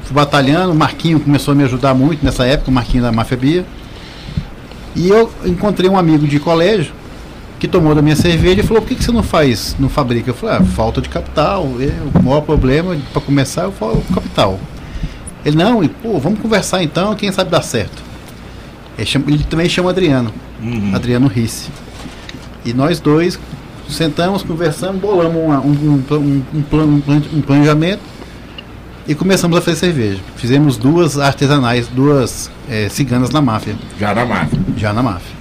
fui 0.09 0.15
batalhando. 0.15 0.73
O 0.73 0.75
Marquinho 0.75 1.21
começou 1.21 1.53
a 1.53 1.55
me 1.55 1.65
ajudar 1.65 1.95
muito 1.95 2.25
nessa 2.25 2.45
época, 2.47 2.71
o 2.71 2.75
Marquinho 2.75 3.03
da 3.03 3.13
Máfia 3.13 3.37
Bia. 3.37 3.65
E 4.97 5.09
eu 5.09 5.31
encontrei 5.45 5.89
um 5.89 5.97
amigo 5.97 6.27
de 6.27 6.41
colégio 6.41 6.93
que 7.61 7.69
tomou 7.69 7.95
da 7.95 8.03
minha 8.03 8.17
cerveja 8.17 8.61
e 8.61 8.63
falou: 8.67 8.83
por 8.83 8.89
que, 8.89 8.95
que 8.97 9.05
você 9.05 9.13
não 9.13 9.23
faz, 9.23 9.77
não 9.79 9.89
fabrica? 9.89 10.31
Eu 10.31 10.35
falei: 10.35 10.57
ah, 10.57 10.65
falta 10.65 11.01
de 11.01 11.09
capital. 11.09 11.69
É, 11.81 11.93
o 12.19 12.23
maior 12.23 12.41
problema 12.41 12.97
para 13.13 13.23
começar 13.23 13.63
é 13.63 13.67
o 13.67 13.73
fa- 13.73 13.87
o 13.87 14.03
capital. 14.15 14.59
Ele: 15.45 15.57
não, 15.57 15.85
e 15.85 15.89
pô, 15.89 16.19
vamos 16.19 16.41
conversar 16.41 16.83
então, 16.83 17.15
quem 17.15 17.31
sabe 17.31 17.51
dá 17.51 17.61
certo. 17.63 18.03
Ele, 18.97 19.07
chama- 19.07 19.25
ele 19.29 19.45
também 19.45 19.69
chama 19.69 19.91
Adriano, 19.91 20.33
Uhum. 20.61 20.93
Adriano 20.95 21.29
Risse. 21.29 21.69
E 22.65 22.73
nós 22.73 22.99
dois 22.99 23.39
sentamos, 23.89 24.43
conversamos, 24.43 25.01
bolamos 25.01 25.41
uma- 25.41 25.61
um, 25.61 25.71
um, 25.71 26.03
um, 26.55 26.63
plano- 26.63 26.95
um 26.95 27.01
plan- 27.01 27.23
um 27.33 27.41
planejamento 27.41 28.01
e 29.09 29.15
começamos 29.15 29.57
a 29.59 29.61
fazer 29.63 29.77
cerveja. 29.79 30.21
Fizemos 30.37 30.77
duas 30.77 31.19
artesanais, 31.19 31.89
duas 31.89 32.51
eh, 32.71 32.89
ciganas 32.91 33.31
na 33.31 33.41
máfia, 33.41 33.75
Já 33.99 34.15
na 34.15 34.25
máfia. 34.27 34.59
já 34.77 34.93
na 34.93 35.03
máfia. 35.03 35.39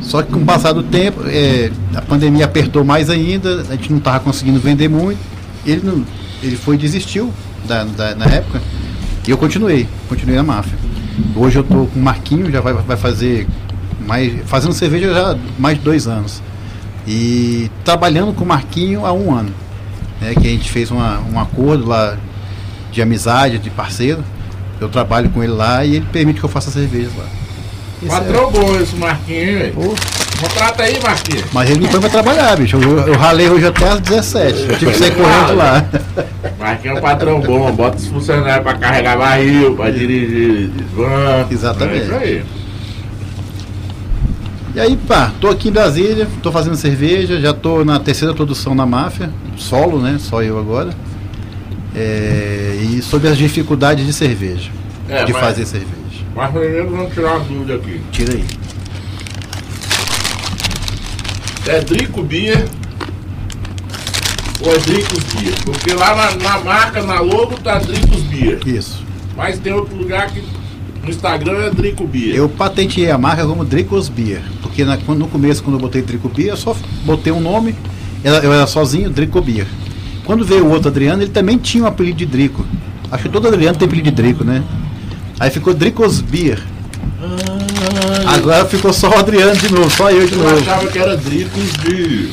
Só 0.00 0.22
que 0.22 0.32
com 0.32 0.40
o 0.40 0.44
passar 0.44 0.72
do 0.72 0.82
tempo, 0.82 1.20
eh, 1.26 1.70
a 1.94 2.00
pandemia 2.00 2.44
apertou 2.46 2.84
mais 2.84 3.10
ainda, 3.10 3.60
a 3.68 3.72
gente 3.76 3.90
não 3.90 3.98
estava 3.98 4.20
conseguindo 4.20 4.58
vender 4.58 4.88
muito. 4.88 5.18
Ele, 5.66 5.82
não, 5.84 6.04
ele 6.42 6.56
foi 6.56 6.76
e 6.76 6.78
desistiu 6.78 7.32
da, 7.66 7.84
da- 7.84 8.14
na 8.14 8.24
época 8.26 8.62
e 9.26 9.30
eu 9.30 9.36
continuei, 9.36 9.86
continuei 10.08 10.36
na 10.36 10.42
máfia. 10.42 10.78
Hoje 11.36 11.58
eu 11.58 11.62
estou 11.62 11.86
com 11.88 11.98
o 11.98 12.02
Marquinho, 12.02 12.50
já 12.50 12.60
vai, 12.60 12.72
vai 12.72 12.96
fazer 12.96 13.46
mais, 14.06 14.32
fazendo 14.46 14.72
cerveja 14.72 15.12
já 15.12 15.32
há 15.32 15.36
mais 15.58 15.76
de 15.76 15.84
dois 15.84 16.06
anos. 16.06 16.40
E 17.06 17.70
trabalhando 17.84 18.32
com 18.32 18.44
o 18.44 18.46
Marquinho 18.46 19.04
há 19.04 19.12
um 19.12 19.34
ano. 19.34 19.50
Né, 20.20 20.34
que 20.34 20.46
a 20.46 20.50
gente 20.50 20.70
fez 20.70 20.90
uma, 20.90 21.20
um 21.32 21.38
acordo 21.38 21.86
lá 21.86 22.16
de 22.98 23.02
amizade, 23.02 23.58
de 23.58 23.70
parceiro. 23.70 24.24
Eu 24.80 24.88
trabalho 24.88 25.30
com 25.30 25.42
ele 25.42 25.52
lá 25.52 25.84
e 25.84 25.96
ele 25.96 26.06
permite 26.12 26.40
que 26.40 26.44
eu 26.44 26.48
faça 26.50 26.70
cervejas 26.70 27.12
lá. 27.16 27.24
Esse 28.02 28.06
é- 28.14 28.18
Patrão 28.18 28.50
bom 28.50 28.76
esse 28.76 28.96
Marquinhos, 28.96 29.48
hein, 29.48 29.56
velho? 29.58 29.94
Contrata 30.40 30.82
aí, 30.84 31.00
Marquinhos. 31.02 31.44
mas 31.52 31.70
ele 31.70 31.80
não 31.80 31.90
foi 31.90 32.00
pra 32.00 32.08
trabalhar, 32.08 32.56
bicho. 32.56 32.76
Eu, 32.76 32.98
eu 33.08 33.14
ralei 33.16 33.48
hoje 33.48 33.66
até 33.66 33.88
às 33.88 34.00
17. 34.00 34.66
Eu 34.68 34.78
tive 34.78 34.92
que 34.92 34.98
sair 34.98 35.14
correndo 35.14 35.56
lá. 35.56 35.84
Marquinhos 36.58 36.96
é 36.96 37.00
um 37.00 37.02
patrão 37.02 37.40
bom, 37.40 37.70
bota 37.72 37.96
os 37.98 38.06
funcionários 38.06 38.62
pra 38.62 38.74
carregar 38.74 39.16
barril, 39.16 39.76
pra 39.76 39.90
dirigir 39.90 40.70
van. 40.94 41.46
Exatamente. 41.50 42.00
É 42.00 42.04
isso 42.04 42.14
aí. 42.14 42.44
E 44.74 44.80
aí, 44.80 44.96
pá, 44.96 45.32
tô 45.40 45.48
aqui 45.48 45.68
em 45.68 45.72
Brasília, 45.72 46.28
tô 46.42 46.52
fazendo 46.52 46.76
cerveja, 46.76 47.40
já 47.40 47.52
tô 47.52 47.84
na 47.84 47.98
terceira 47.98 48.32
produção 48.34 48.74
na 48.76 48.86
máfia, 48.86 49.30
solo, 49.56 50.00
né? 50.00 50.16
Só 50.20 50.42
eu 50.42 50.58
agora. 50.58 50.90
É, 51.94 52.78
e 52.82 53.02
sobre 53.02 53.28
as 53.28 53.36
dificuldades 53.38 54.06
de 54.06 54.12
cerveja. 54.12 54.70
É, 55.08 55.24
de 55.24 55.32
mas- 55.32 55.40
fazer 55.42 55.66
cerveja. 55.66 55.94
Mas 56.34 56.50
primeiro 56.52 56.90
vamos 56.90 57.12
tirar 57.14 57.36
uma 57.36 57.44
dúvida 57.44 57.74
aqui. 57.76 58.00
Tira 58.12 58.32
aí. 58.34 58.44
É 61.66 61.80
Drico 61.80 62.22
Beer 62.22 62.66
ou 64.60 64.74
é 64.74 64.78
Dricos 64.78 65.22
Beer? 65.34 65.54
Porque 65.64 65.92
lá 65.92 66.14
na, 66.14 66.34
na 66.36 66.58
marca, 66.64 67.02
na 67.02 67.20
logo, 67.20 67.56
tá 67.58 67.78
Dricos 67.78 68.22
Beer. 68.22 68.60
Isso. 68.66 69.02
Mas 69.36 69.58
tem 69.58 69.72
outro 69.72 69.94
lugar 69.96 70.30
que 70.30 70.42
no 71.02 71.10
Instagram 71.10 71.66
é 71.66 71.70
Drico 71.70 72.06
Beer. 72.06 72.34
Eu 72.34 72.48
patenteei 72.48 73.10
a 73.10 73.18
marca 73.18 73.46
como 73.46 73.64
Dricos 73.64 74.08
Beer. 74.08 74.42
Porque 74.62 74.84
na- 74.84 74.96
no 74.96 75.28
começo, 75.28 75.62
quando 75.62 75.76
eu 75.76 75.80
botei 75.80 76.02
Drico 76.02 76.28
Beer, 76.28 76.50
eu 76.50 76.56
só 76.56 76.74
botei 77.04 77.32
um 77.32 77.40
nome, 77.40 77.74
eu 78.24 78.52
era 78.52 78.66
sozinho, 78.66 79.10
Drico 79.10 79.40
Beer. 79.40 79.66
Quando 80.28 80.44
veio 80.44 80.66
o 80.66 80.70
outro 80.70 80.90
Adriano, 80.90 81.22
ele 81.22 81.30
também 81.30 81.56
tinha 81.56 81.84
um 81.84 81.86
apelido 81.86 82.18
de 82.18 82.26
Drico. 82.26 82.62
Acho 83.10 83.22
que 83.22 83.28
todo 83.30 83.48
Adriano 83.48 83.78
tem 83.78 83.86
apelido 83.88 84.10
de 84.10 84.14
Drico, 84.14 84.44
né? 84.44 84.62
Aí 85.40 85.48
ficou 85.48 85.72
Dricos 85.72 86.20
Beer. 86.20 86.60
Agora 88.26 88.66
ficou 88.66 88.92
só 88.92 89.08
o 89.08 89.18
Adriano 89.18 89.56
de 89.56 89.72
novo, 89.72 89.88
só 89.88 90.10
eu 90.10 90.26
de 90.26 90.34
Eu 90.34 90.38
novo. 90.42 90.58
achava 90.58 90.86
que 90.86 90.98
era 90.98 91.16
Dricos 91.16 91.72
de. 91.82 92.28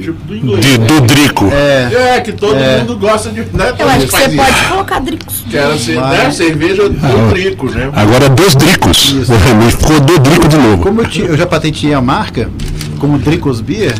Tipo 0.00 0.12
do 0.24 0.36
inglês. 0.36 0.64
De, 0.64 0.78
né? 0.78 0.86
do 0.86 1.00
Drico. 1.02 1.48
É, 1.52 2.14
É, 2.16 2.20
que 2.20 2.32
todo 2.32 2.54
É. 2.56 2.78
mundo 2.78 2.96
gosta 2.96 3.28
de. 3.30 3.40
Né, 3.40 3.74
Eu 3.78 3.88
acho 3.90 4.06
que 4.06 4.12
você 4.12 4.26
isso. 4.28 4.36
pode 4.36 4.64
colocar 4.68 4.98
Dricos. 5.00 5.44
Que 5.50 5.56
era 5.58 5.76
ser, 5.78 5.96
Mas- 5.96 6.18
né, 6.18 6.30
cerveja 6.30 6.88
do 6.88 7.28
Drico, 7.30 7.70
né? 7.70 7.90
Agora 7.92 8.28
dos 8.30 8.54
Dricos. 8.54 9.12
Isso. 9.12 9.32
Ficou 9.78 10.00
do 10.00 10.18
Drico 10.18 10.48
de 10.48 10.56
novo. 10.56 10.82
como 10.82 11.02
eu, 11.02 11.06
ti- 11.06 11.20
eu 11.22 11.36
já 11.36 11.46
patenteei 11.46 11.92
a 11.92 12.00
marca 12.00 12.48
como 12.98 13.18
Dricos 13.18 13.60
Beer, 13.60 13.94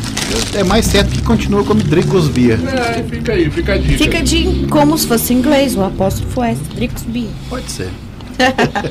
é 0.55 0.65
mais 0.65 0.87
certo 0.87 1.11
que 1.11 1.23
continue 1.23 1.65
como 1.65 1.83
Dricos 1.83 2.29
Beer. 2.29 2.59
É, 2.69 3.03
fica 3.03 3.33
aí, 3.33 3.51
fica 3.51 3.75
a 3.75 3.79
dica. 3.79 3.99
Fica 3.99 4.23
de 4.23 4.67
como 4.69 4.97
se 4.99 5.07
fosse 5.07 5.33
inglês, 5.33 5.77
o 5.77 5.83
apóstrofo 5.83 6.43
S, 6.43 6.61
Dricos 6.75 7.03
Beer. 7.05 7.31
Pode 7.49 7.71
ser. 7.71 7.91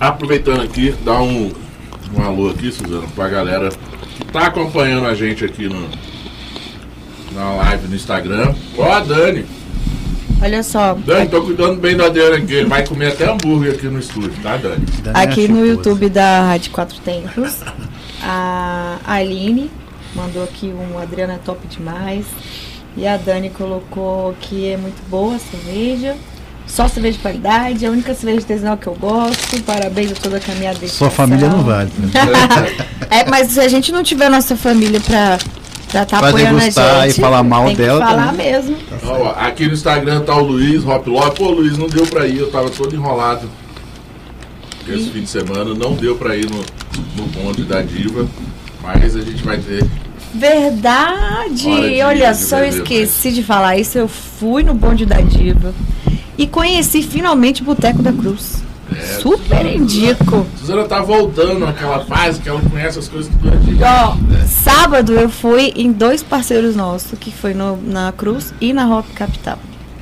Aproveitando 0.00 0.62
aqui, 0.62 0.94
dá 1.04 1.20
um, 1.20 1.52
um 2.14 2.22
alô 2.22 2.50
aqui, 2.50 2.72
Suzana, 2.72 3.06
pra 3.14 3.28
galera 3.28 3.70
que 3.70 4.24
tá 4.26 4.46
acompanhando 4.46 5.06
a 5.06 5.14
gente 5.14 5.44
aqui 5.44 5.68
no, 5.68 5.88
na 7.32 7.54
live 7.54 7.88
no 7.88 7.94
Instagram. 7.94 8.54
Ó, 8.76 8.92
a 8.92 9.00
Dani. 9.00 9.44
Olha 10.44 10.62
só, 10.62 10.94
Dani, 10.94 11.28
tô 11.28 11.42
cuidando 11.42 11.80
bem 11.80 11.96
do 11.96 12.04
Adriano 12.04 12.36
aqui. 12.36 12.52
Ele 12.52 12.68
vai 12.68 12.86
comer 12.86 13.08
até 13.12 13.30
hambúrguer 13.30 13.72
aqui 13.72 13.86
no 13.86 13.98
estúdio, 13.98 14.34
tá, 14.42 14.58
Dani? 14.58 14.84
Aqui 15.14 15.48
no. 15.48 15.64
YouTube 15.64 16.10
da 16.10 16.42
Rádio 16.48 16.70
Quatro 16.70 17.00
Tempos, 17.00 17.60
a 18.22 18.98
Aline 19.06 19.70
mandou 20.14 20.44
aqui 20.44 20.66
um 20.66 20.98
Adriana 20.98 21.34
é 21.34 21.38
top 21.38 21.66
demais. 21.66 22.26
E 22.96 23.06
a 23.06 23.16
Dani 23.16 23.50
colocou 23.50 24.34
que 24.40 24.68
é 24.68 24.76
muito 24.76 25.02
boa 25.08 25.34
a 25.34 25.38
cerveja. 25.38 26.16
Só 26.66 26.88
cerveja 26.88 27.18
de 27.18 27.22
qualidade, 27.22 27.84
é 27.84 27.88
a 27.88 27.90
única 27.90 28.14
cerveja 28.14 28.38
artesanal 28.38 28.76
que 28.78 28.86
eu 28.86 28.94
gosto. 28.94 29.62
Parabéns 29.64 30.12
a 30.12 30.14
toda 30.14 30.38
a 30.38 30.40
caminhada 30.40 30.86
Sua 30.88 31.10
família 31.10 31.48
não 31.48 31.62
vale. 31.62 31.90
né? 31.98 32.10
É, 33.10 33.28
mas 33.30 33.52
se 33.52 33.60
a 33.60 33.68
gente 33.68 33.92
não 33.92 34.02
tiver 34.02 34.28
nossa 34.28 34.56
família 34.56 34.98
pra 35.00 35.38
estar 36.02 36.16
tá 36.16 36.18
Pra 36.20 36.28
apoiando 36.30 36.56
a 36.56 36.60
degustar 36.60 37.02
gente, 37.06 37.18
e 37.18 37.20
falar 37.20 37.42
mal 37.42 37.66
tem 37.66 37.76
dela 37.76 38.00
que 38.02 38.06
falar 38.08 38.26
também. 38.30 38.52
mesmo. 38.52 38.76
Ó, 39.04 39.30
aqui 39.38 39.66
no 39.66 39.72
Instagram 39.74 40.20
tá 40.22 40.34
o 40.36 40.44
Luiz, 40.44 40.84
Hop 40.86 41.06
Love. 41.06 41.36
Pô, 41.36 41.50
Luiz, 41.50 41.78
não 41.78 41.86
deu 41.88 42.06
pra 42.06 42.26
ir, 42.26 42.38
eu 42.38 42.50
tava 42.50 42.68
todo 42.70 42.94
enrolado. 42.94 43.48
Esse 44.88 45.08
fim 45.10 45.22
de 45.22 45.28
semana 45.28 45.74
não 45.74 45.94
deu 45.94 46.14
pra 46.16 46.36
ir 46.36 46.46
no, 46.50 46.58
no 47.16 47.26
bonde 47.28 47.62
da 47.64 47.80
Diva. 47.80 48.26
Mas 48.82 49.16
a 49.16 49.20
gente 49.22 49.42
vai 49.42 49.56
ter. 49.56 49.82
Verdade! 50.34 51.62
De- 51.62 52.02
Olha 52.02 52.32
de 52.32 52.38
só, 52.38 52.58
eu 52.58 52.64
beber, 52.70 52.78
esqueci 52.82 53.32
de 53.32 53.42
falar 53.42 53.78
isso. 53.78 53.96
Eu 53.96 54.08
fui 54.08 54.62
no 54.62 54.74
bonde 54.74 55.06
da 55.06 55.20
Diva 55.20 55.72
e 56.36 56.46
conheci 56.46 57.02
finalmente 57.02 57.62
o 57.62 57.64
Boteco 57.64 58.02
da 58.02 58.12
Cruz. 58.12 58.62
É, 58.92 59.00
Super 59.20 59.64
indico. 59.66 60.46
Suzana 60.58 60.84
tá 60.84 61.00
voltando 61.02 61.64
àquela 61.66 62.04
fase 62.04 62.40
que 62.40 62.48
ela 62.48 62.60
conhece 62.60 62.98
as 62.98 63.08
coisas 63.08 63.30
tudo 63.32 63.48
antigas. 63.54 63.88
Ó, 63.88 64.16
sábado 64.46 65.12
eu 65.12 65.28
fui 65.28 65.72
em 65.76 65.92
dois 65.92 66.22
parceiros 66.22 66.74
nossos, 66.76 67.18
que 67.18 67.30
foi 67.32 67.54
no- 67.54 67.76
na 67.82 68.12
Cruz 68.12 68.52
e 68.60 68.72
na 68.72 68.84
Rock 68.84 69.10
Capital. 69.12 69.58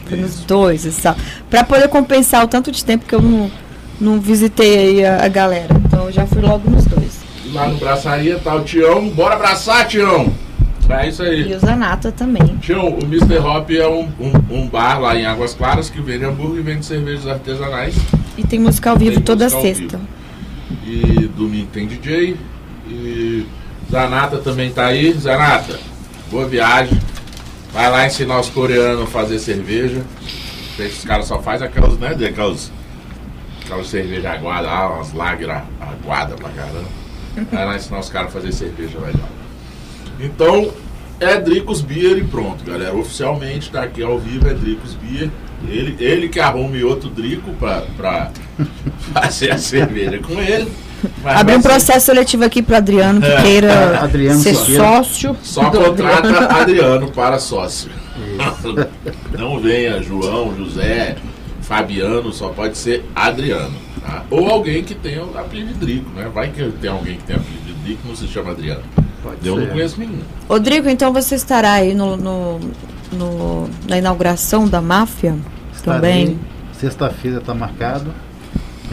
Foi 0.07 0.19
nos 0.19 0.41
dois, 0.41 0.85
esse 0.85 1.01
sábado. 1.01 1.23
Pra 1.49 1.65
poder 1.65 1.89
compensar 1.89 2.45
o 2.45 2.49
tanto 2.49 2.71
de 2.73 2.85
tempo 2.85 3.07
que 3.07 3.15
eu 3.15 3.23
não, 3.23 3.51
não 4.01 4.21
visitei 4.21 4.79
aí 4.79 5.05
a, 5.05 5.25
a 5.25 5.29
galera. 5.29 5.75
Então 5.87 6.07
eu 6.07 6.13
já 6.13 6.27
fui 6.27 6.43
logo 6.43 6.69
nos 6.71 6.85
dois. 6.85 7.21
Lá 7.53 7.69
no 7.69 7.77
Braçaria 7.79 8.39
tá 8.39 8.55
o 8.55 8.63
Tião. 8.63 9.09
Bora 9.11 9.35
abraçar, 9.37 9.87
Tião! 9.87 10.33
É 10.89 11.09
isso 11.09 11.23
aí. 11.23 11.49
E 11.51 11.55
o 11.55 11.59
Zanata 11.59 12.13
também. 12.13 12.59
Tião, 12.61 12.89
o 12.89 13.03
Mr. 13.05 13.39
Hop 13.39 13.71
é 13.71 13.87
um, 13.89 14.09
um, 14.21 14.33
um 14.59 14.69
bar 14.69 15.01
lá 15.01 15.17
em 15.17 15.25
Águas 15.25 15.55
Claras 15.55 15.89
que 15.89 16.01
vende 16.03 16.25
hambúrguer 16.25 16.59
e 16.59 16.63
vende 16.63 16.85
cervejas 16.85 17.27
artesanais. 17.27 17.95
E 18.37 18.47
tem 18.47 18.59
música 18.59 18.91
ao 18.91 18.97
vivo 18.97 19.17
Tem 19.17 19.23
toda 19.23 19.49
sexta. 19.49 19.99
vivo. 19.99 20.09
E 20.87 21.27
domingo 21.29 21.69
tem 21.73 21.87
DJ. 21.87 22.37
E 22.89 23.47
Zanata 23.91 24.39
também 24.39 24.71
tá 24.71 24.87
aí. 24.87 25.13
Zanata, 25.13 25.79
boa 26.31 26.47
viagem. 26.49 26.99
Vai 27.73 27.91
lá 27.91 28.07
ensinar 28.07 28.41
os 28.41 28.49
coreanos 28.49 29.03
a 29.03 29.07
fazer 29.07 29.39
cerveja. 29.39 30.03
Esses 30.79 31.05
caras 31.05 31.27
só 31.27 31.41
fazem 31.41 31.67
aquelas, 31.67 31.99
né? 31.99 32.09
Aquelas, 32.29 32.73
aquelas 33.65 33.87
cervejas 33.87 34.27
aguadas 34.27 34.67
lá, 34.67 34.95
umas 34.95 35.13
lagras 35.13 35.63
aguadas 35.81 36.39
pra 36.39 36.49
caramba. 36.51 36.89
Vai 37.51 37.65
lá 37.67 37.77
ensinar 37.77 38.01
os 38.01 38.09
caras 38.09 38.29
a 38.29 38.33
fazer 38.33 38.53
cerveja 38.53 38.99
legal. 38.99 39.29
Então, 40.21 40.71
é 41.21 41.39
Dricos 41.41 41.81
Beer 41.81 42.19
e 42.19 42.25
pronto, 42.25 42.65
galera. 42.65 42.95
Oficialmente 42.95 43.71
tá 43.71 43.83
aqui 43.83 44.03
ao 44.03 44.19
vivo, 44.19 44.49
é 44.49 44.55
Dricos 44.55 44.95
Beer. 44.95 45.31
Ele, 45.69 45.97
ele 45.99 46.29
que 46.29 46.41
arrume 46.41 46.83
outro 46.85 47.09
Drico 47.09 47.51
pra 47.53 48.31
fazer 49.13 49.53
a 49.53 49.59
cerveja 49.59 50.19
com 50.19 50.41
ele. 50.41 50.71
Mas 51.23 51.37
Abri 51.37 51.53
vai 51.53 51.59
um 51.59 51.63
ser- 51.63 51.69
processo 51.69 52.07
seletivo 52.07 52.45
aqui 52.45 52.63
pro 52.63 52.77
Adriano, 52.77 53.21
que 53.21 53.43
queira 53.43 53.99
Adriano 54.03 54.41
ser 54.41 54.55
sócio. 54.55 55.37
Só 55.43 55.71
contrata 55.71 56.29
Adriano 56.61 57.11
para 57.11 57.39
sócio. 57.39 57.91
Não 59.37 59.59
venha 59.59 60.03
João, 60.03 60.55
José, 60.57 61.17
Fabiano, 61.63 62.33
só 62.33 62.49
pode 62.51 62.77
ser 62.79 63.05
Adriano. 63.15 63.75
tá? 64.01 64.25
Ou 64.31 64.49
alguém 64.49 64.83
que 64.85 64.95
tenha 64.95 65.25
o 65.25 65.37
apelido 65.39 65.73
de 65.73 65.79
Drico, 65.79 66.11
né? 66.11 66.31
Vai 66.33 66.49
que 66.51 66.63
tem 66.81 66.91
alguém 66.91 67.17
que 67.17 67.25
tem 67.25 67.37
apelido 67.37 67.65
de 67.67 67.73
Drico 67.85 68.01
e 68.05 68.09
não 68.09 68.17
se 68.17 68.27
chama 68.29 68.51
Adriano. 68.53 68.83
Pode 69.23 69.37
Eu 69.47 69.57
não 69.57 69.65
ser. 69.65 69.71
conheço 69.73 69.99
nenhum. 70.01 70.19
Rodrigo, 70.49 70.89
então 70.89 71.13
você 71.13 71.35
estará 71.37 71.73
aí 71.75 71.95
no, 71.95 72.17
no- 72.17 72.61
no- 73.13 73.69
na 73.89 73.99
inauguração 73.99 74.67
da 74.69 74.81
máfia 74.81 75.37
Estarei. 75.75 76.01
também? 76.01 76.39
Sexta-feira 76.73 77.39
está 77.39 77.55
marcado. 77.55 78.13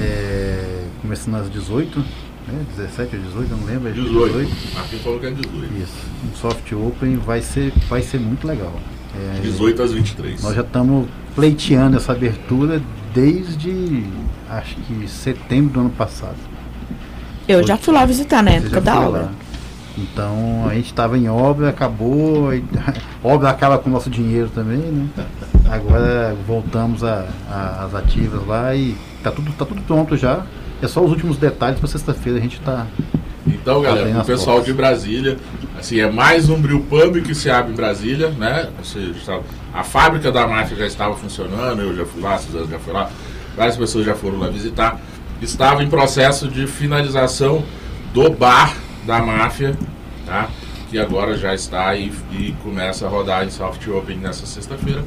é, 0.02 0.84
começando 1.02 1.36
às 1.36 1.52
18, 1.52 2.00
né? 2.00 2.62
17 2.78 3.16
ou 3.18 3.22
18, 3.22 3.52
eu 3.52 3.58
não 3.58 3.66
lembro. 3.66 3.90
acho 3.90 4.02
que 4.02 4.08
18. 4.10 4.50
Aqui 4.80 4.96
falou 5.00 5.20
que 5.20 5.26
é 5.26 5.32
18. 5.32 5.74
Isso. 5.82 5.94
Um 6.32 6.36
soft 6.38 6.72
open 6.72 7.18
vai 7.18 7.42
ser, 7.42 7.74
vai 7.90 8.02
ser 8.02 8.20
muito 8.20 8.48
legal. 8.48 8.74
É, 9.38 9.42
18 9.42 9.82
às 9.84 9.92
23. 9.92 10.42
Nós 10.42 10.56
já 10.56 10.62
estamos 10.62 11.08
pleiteando 11.36 11.98
essa 11.98 12.12
abertura 12.14 12.82
desde 13.14 14.04
acho 14.50 14.76
que 14.76 15.08
setembro 15.10 15.74
do 15.74 15.80
ano 15.82 15.90
passado. 15.90 16.38
Eu 17.48 17.66
já 17.66 17.76
fui 17.76 17.94
lá 17.94 18.06
visitar 18.06 18.42
na 18.44 18.52
Você 18.52 18.58
época 18.58 18.82
da 18.82 19.00
obra. 19.02 19.22
lá. 19.24 19.32
Então 20.02 20.68
a 20.70 20.74
gente 20.74 20.86
estava 20.88 21.18
em 21.18 21.28
obra, 21.30 21.70
acabou. 21.70 22.54
e- 22.54 22.64
obra 23.24 23.50
acaba 23.50 23.78
com 23.78 23.90
o 23.90 23.94
nosso 23.94 24.10
dinheiro 24.10 24.50
também, 24.54 24.78
né? 24.78 25.08
Agora 25.70 26.36
voltamos 26.48 27.04
às 27.04 27.94
ativas 27.96 28.46
lá 28.48 28.74
e 28.76 28.96
tá 29.24 29.32
tudo, 29.32 29.52
tá 29.54 29.66
tudo 29.66 29.82
pronto 29.82 30.16
já. 30.18 30.44
É 30.82 30.88
só 30.88 31.04
os 31.04 31.12
últimos 31.12 31.38
detalhes 31.38 31.78
para 31.80 31.88
sexta-feira 31.90 32.40
a 32.40 32.42
gente 32.42 32.60
tá. 32.62 32.88
Então, 33.46 33.82
galera, 33.82 34.20
o 34.22 34.26
pessoal 34.26 34.58
portas. 34.58 34.66
de 34.66 34.74
Brasília, 34.74 35.38
assim, 35.78 36.00
é 36.00 36.10
mais 36.10 36.50
um 36.50 36.60
brew 36.62 36.80
pub 36.82 37.22
que 37.22 37.34
se 37.36 37.50
abre 37.50 37.74
em 37.74 37.76
Brasília, 37.76 38.30
né? 38.30 38.70
Seja, 38.84 39.12
está- 39.12 39.40
a 39.74 39.84
fábrica 39.84 40.32
da 40.32 40.48
máfia 40.48 40.78
já 40.78 40.86
estava 40.88 41.16
funcionando, 41.16 41.82
eu 41.82 41.96
já 41.96 42.06
fui 42.06 42.22
lá, 42.22 42.38
Suzana 42.38 42.68
já 42.68 42.80
foi 42.80 42.94
lá, 42.94 43.10
várias 43.58 43.76
pessoas 43.76 44.06
já 44.06 44.16
foram 44.16 44.40
lá 44.40 44.48
visitar. 44.50 45.00
Estava 45.42 45.84
em 45.84 45.90
processo 45.90 46.48
de 46.48 46.68
finalização 46.68 47.64
do 48.14 48.30
bar 48.30 48.76
da 49.10 49.20
máfia, 49.24 49.76
tá? 50.24 50.48
Que 50.88 51.00
agora 51.00 51.36
já 51.36 51.56
está 51.56 51.96
e, 51.96 52.12
e 52.32 52.56
começa 52.64 53.08
a 53.08 53.10
rodar 53.10 53.44
em 53.44 53.50
soft 53.50 53.88
open 53.88 54.18
nessa 54.18 54.46
sexta-feira, 54.46 55.04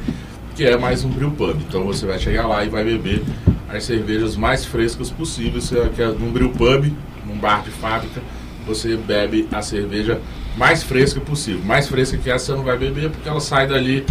que 0.57 0.65
é 0.65 0.77
mais 0.77 1.05
um 1.05 1.09
brew 1.09 1.31
pub. 1.31 1.61
Então 1.69 1.85
você 1.85 2.05
vai 2.05 2.19
chegar 2.19 2.49
lá 2.49 2.65
e 2.65 2.69
vai 2.69 2.83
beber 2.83 3.23
as 3.69 3.85
cervejas 3.85 4.35
mais 4.37 4.65
frescas 4.65 5.09
possíveis, 5.09 5.65
Você 5.65 5.89
que 5.91 6.03
é 6.03 6.09
num 6.09 6.33
brew 6.33 6.51
pub, 6.51 6.93
num 7.25 7.39
bar 7.39 7.63
de 7.63 7.71
fábrica, 7.71 8.21
você 8.67 8.97
bebe 8.97 9.49
a 9.53 9.63
cerveja 9.63 10.21
mais 10.57 10.83
fresca 10.83 11.21
possível. 11.21 11.63
Mais 11.65 11.87
fresca 11.87 12.19
que 12.19 12.29
essa 12.29 12.47
você 12.47 12.53
não 12.53 12.65
vai 12.65 12.77
beber 12.77 13.09
porque 13.09 13.29
ela 13.29 13.41
sai 13.41 13.69
dali 13.69 14.05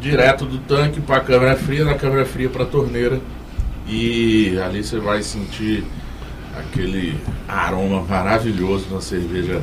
direto 0.00 0.44
do 0.44 0.58
tanque 0.58 1.00
para 1.00 1.18
a 1.18 1.20
câmara 1.20 1.54
fria, 1.54 1.84
da 1.84 1.94
câmara 1.94 2.24
fria 2.24 2.48
para 2.48 2.64
a 2.64 2.66
torneira 2.66 3.20
e 3.86 4.58
ali 4.58 4.82
você 4.82 4.98
vai 4.98 5.22
sentir 5.22 5.84
aquele 6.56 7.16
aroma 7.48 8.02
maravilhoso 8.02 8.86
da 8.90 9.00
cerveja 9.00 9.60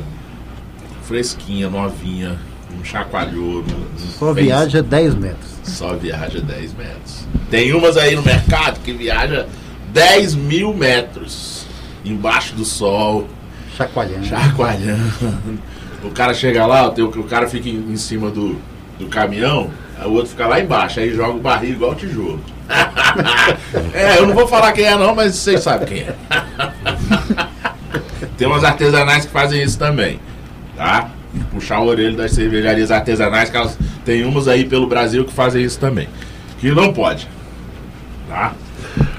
fresquinha, 1.02 1.68
novinha, 1.68 2.38
um 2.78 2.84
chacoalhou. 2.84 3.64
não- 3.66 3.98
Só 4.18 4.32
bem- 4.34 4.44
viaja 4.46 4.82
10 4.82 5.14
metros. 5.14 5.50
só 5.62 5.94
viaja 5.94 6.40
10 6.40 6.74
metros. 6.74 7.26
Tem 7.50 7.72
umas 7.72 7.96
aí 7.96 8.14
no 8.14 8.22
mercado 8.22 8.80
que 8.80 8.92
viaja 8.92 9.46
10 9.92 10.34
mil 10.34 10.74
metros 10.74 11.66
embaixo 12.04 12.54
do 12.54 12.64
sol, 12.64 13.28
Chacoalhando. 13.76 14.26
chacoalhando. 14.26 15.58
O 16.02 16.10
cara 16.10 16.32
chega 16.34 16.66
lá, 16.66 16.88
o, 16.88 17.22
cara 17.24 17.48
fica 17.48 17.68
em, 17.68 17.96
cima 17.96 18.30
do, 18.30 18.56
do 18.98 19.06
caminhão, 19.08 19.70
o 20.04 20.10
outro 20.10 20.30
fica 20.30 20.46
lá 20.46 20.60
embaixo, 20.60 21.00
aí 21.00 21.12
joga 21.14 21.32
o 21.32 21.40
barril 21.40 21.70
igual 21.72 21.94
tijolo. 21.94 22.40
é, 23.94 24.18
eu 24.18 24.26
não 24.26 24.34
vou 24.34 24.46
falar 24.46 24.72
quem 24.72 24.84
é 24.84 24.96
não, 24.96 25.14
mas 25.14 25.34
vocês 25.34 25.60
sabem 25.62 25.88
quem 25.88 25.98
é. 26.00 26.14
Tem 28.36 28.46
umas 28.46 28.64
artesanais 28.64 29.24
que 29.24 29.32
fazem 29.32 29.62
isso 29.62 29.78
também, 29.78 30.20
tá? 30.76 31.08
Puxar 31.50 31.80
o 31.80 31.86
orelho 31.86 32.16
das 32.16 32.32
cervejarias 32.32 32.90
artesanais, 32.90 33.50
que 33.50 33.56
elas 33.56 33.76
tem 34.04 34.24
umas 34.24 34.48
aí 34.48 34.64
pelo 34.64 34.86
Brasil 34.86 35.24
que 35.24 35.32
fazem 35.32 35.62
isso 35.62 35.78
também. 35.78 36.08
Que 36.58 36.70
não 36.70 36.92
pode. 36.92 37.28
Tá? 38.28 38.52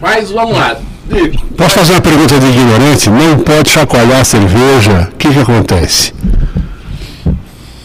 Mas 0.01 0.31
vamos 0.31 0.57
lá. 0.57 0.77
Posso 1.57 1.75
fazer 1.75 1.93
uma 1.93 2.01
pergunta 2.01 2.39
de 2.39 2.47
ignorante? 2.47 3.09
Não 3.09 3.39
pode 3.39 3.69
chacoalhar 3.69 4.21
a 4.21 4.23
cerveja? 4.23 5.09
O 5.13 5.15
que, 5.15 5.31
que 5.31 5.39
acontece? 5.39 6.13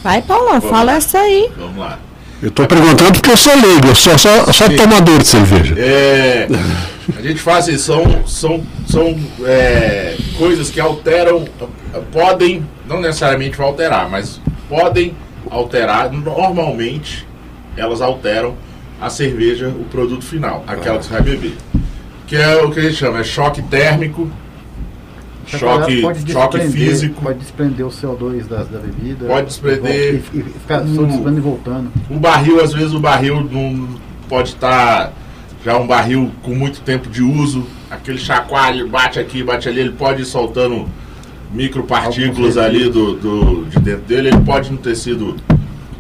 Vai, 0.02 0.22
Paulão, 0.22 0.60
fala 0.60 0.92
essa 0.92 1.18
aí. 1.18 1.50
vamos 1.56 1.78
lá. 1.78 1.98
Eu 2.42 2.48
estou 2.48 2.66
perguntando 2.66 3.12
porque 3.12 3.30
eu 3.30 3.36
sou 3.36 3.54
leigo, 3.54 3.88
eu 3.88 3.94
sou 3.94 4.18
só, 4.18 4.52
só 4.52 4.68
tomador 4.68 5.18
de 5.18 5.26
cerveja. 5.26 5.74
É, 5.78 6.46
a 7.16 7.20
gente 7.22 7.40
faz 7.40 7.68
isso, 7.68 7.84
são, 7.84 8.26
são, 8.26 8.66
são 8.86 9.18
é, 9.44 10.16
coisas 10.38 10.70
que 10.70 10.80
alteram, 10.80 11.44
podem, 12.12 12.64
não 12.88 13.00
necessariamente 13.00 13.56
vai 13.56 13.66
alterar, 13.66 14.08
mas 14.08 14.40
podem 14.68 15.14
alterar, 15.50 16.10
normalmente 16.10 17.26
elas 17.76 18.00
alteram 18.00 18.54
a 19.00 19.10
cerveja, 19.10 19.68
o 19.68 19.84
produto 19.84 20.24
final, 20.24 20.64
aquela 20.66 20.98
que 20.98 21.06
você 21.06 21.12
vai 21.12 21.22
beber. 21.22 21.56
Que 22.26 22.36
é 22.36 22.56
o 22.62 22.70
que 22.70 22.80
a 22.80 22.82
gente 22.82 22.94
chama, 22.94 23.20
é 23.20 23.24
choque 23.24 23.60
térmico, 23.62 24.30
choque, 25.46 26.00
pode 26.00 26.32
choque 26.32 26.60
físico. 26.68 27.20
Pode 27.20 27.38
desprender 27.38 27.86
o 27.86 27.90
CO2 27.90 28.46
da, 28.46 28.64
da 28.64 28.78
bebida. 28.78 29.26
Pode 29.26 29.46
desprender 29.46 30.22
E, 30.32 30.38
e 30.38 30.42
ficar 30.42 30.78
só 30.86 31.02
desprendendo 31.02 31.38
e 31.38 31.40
voltando. 31.40 31.92
O 32.08 32.18
barril, 32.18 32.62
às 32.62 32.72
vezes 32.72 32.94
o 32.94 33.00
barril 33.00 33.46
não 33.50 33.88
pode 34.28 34.50
estar 34.50 35.12
já 35.64 35.77
um 35.79 35.87
barril 35.87 36.31
com 36.42 36.55
muito 36.55 36.81
tempo 36.83 37.09
de 37.09 37.22
uso, 37.22 37.66
aquele 37.90 38.18
chacoalho, 38.18 38.87
bate 38.88 39.18
aqui, 39.18 39.42
bate 39.42 39.68
ali, 39.68 39.81
ele 39.81 39.92
pode 39.92 40.22
ir 40.22 40.27
soltando 40.27 40.87
micropartículas 41.53 42.59
ali 42.59 42.90
do, 42.90 43.14
do, 43.14 43.64
de 43.66 43.79
dentro 43.79 44.03
dele, 44.03 44.29
ele 44.29 44.40
pode 44.40 44.70
não 44.70 44.77
ter 44.77 44.94
sido 44.94 45.37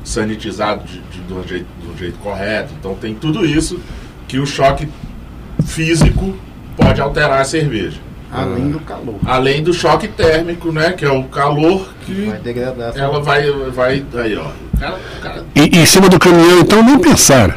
sanitizado 0.02 0.84
de, 0.84 1.00
de, 1.00 1.20
de, 1.22 1.32
um 1.32 1.42
jeito, 1.46 1.66
de 1.80 1.88
um 1.88 1.96
jeito 1.96 2.18
correto. 2.18 2.72
Então 2.78 2.94
tem 2.94 3.14
tudo 3.14 3.46
isso 3.46 3.80
que 4.28 4.38
o 4.38 4.44
choque 4.46 4.86
físico 5.64 6.36
pode 6.76 7.00
alterar 7.00 7.40
a 7.40 7.44
cerveja. 7.44 7.98
Além 8.30 8.70
do 8.70 8.80
calor. 8.80 9.14
Além 9.24 9.62
do 9.62 9.72
choque 9.72 10.08
térmico, 10.08 10.72
né? 10.72 10.90
Que 10.92 11.04
é 11.04 11.10
o 11.10 11.22
calor 11.24 11.88
que 12.04 12.26
Vai 12.26 12.38
degradar. 12.40 12.92
ela 12.96 13.20
vai. 13.20 13.48
vai 13.70 14.04
aí, 14.16 14.36
ó. 14.36 14.48
O 14.72 14.76
cara- 14.78 14.98
o 15.18 15.20
cara- 15.22 15.44
E 15.54 15.78
em 15.78 15.86
cima 15.86 16.08
do 16.08 16.18
caminhão, 16.18 16.58
então, 16.58 16.82
nem 16.82 16.98
pensar. 16.98 17.56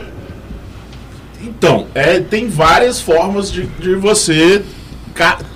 Então, 1.58 1.88
é, 1.96 2.20
tem 2.20 2.48
várias 2.48 3.02
formas 3.02 3.52
de, 3.52 3.66
de 3.80 3.96
você 3.96 4.64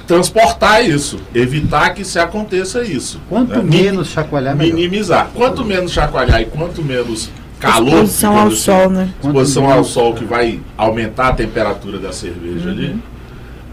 transportar 0.08 0.84
isso. 0.84 1.20
Evitar 1.34 1.94
que 1.94 2.04
se 2.04 2.18
aconteça 2.18 2.84
isso. 2.84 3.22
Quanto 3.30 3.62
né? 3.62 3.64
Menos 3.84 4.08
chacoalhar, 4.10 4.56
melhor. 4.56 4.74
minimizar. 4.76 5.30
Quanto 5.34 5.64
menos 5.64 5.92
chacoalhar 5.92 6.42
e 6.42 6.46
quanto 6.46 6.82
menos 6.84 7.30
calor. 7.60 7.90
Exposição 7.90 8.38
ao 8.40 8.48
assim, 8.48 8.56
sol, 8.56 8.90
né? 8.90 9.10
Exposição 9.24 9.62
Quanto 9.64 9.70
ao 9.72 9.76
menos- 9.78 9.92
sol 9.94 10.14
que 10.16 10.26
vai 10.26 10.60
aumentar 10.76 11.28
a 11.28 11.34
temperatura 11.34 12.00
da 12.00 12.12
cerveja 12.12 12.70
ali. 12.72 13.00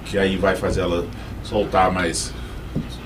Que 0.04 0.18
aí 0.18 0.36
vai 0.36 0.54
fazer 0.54 0.82
ela 0.82 1.06
soltar 1.42 1.90
mais. 1.90 2.32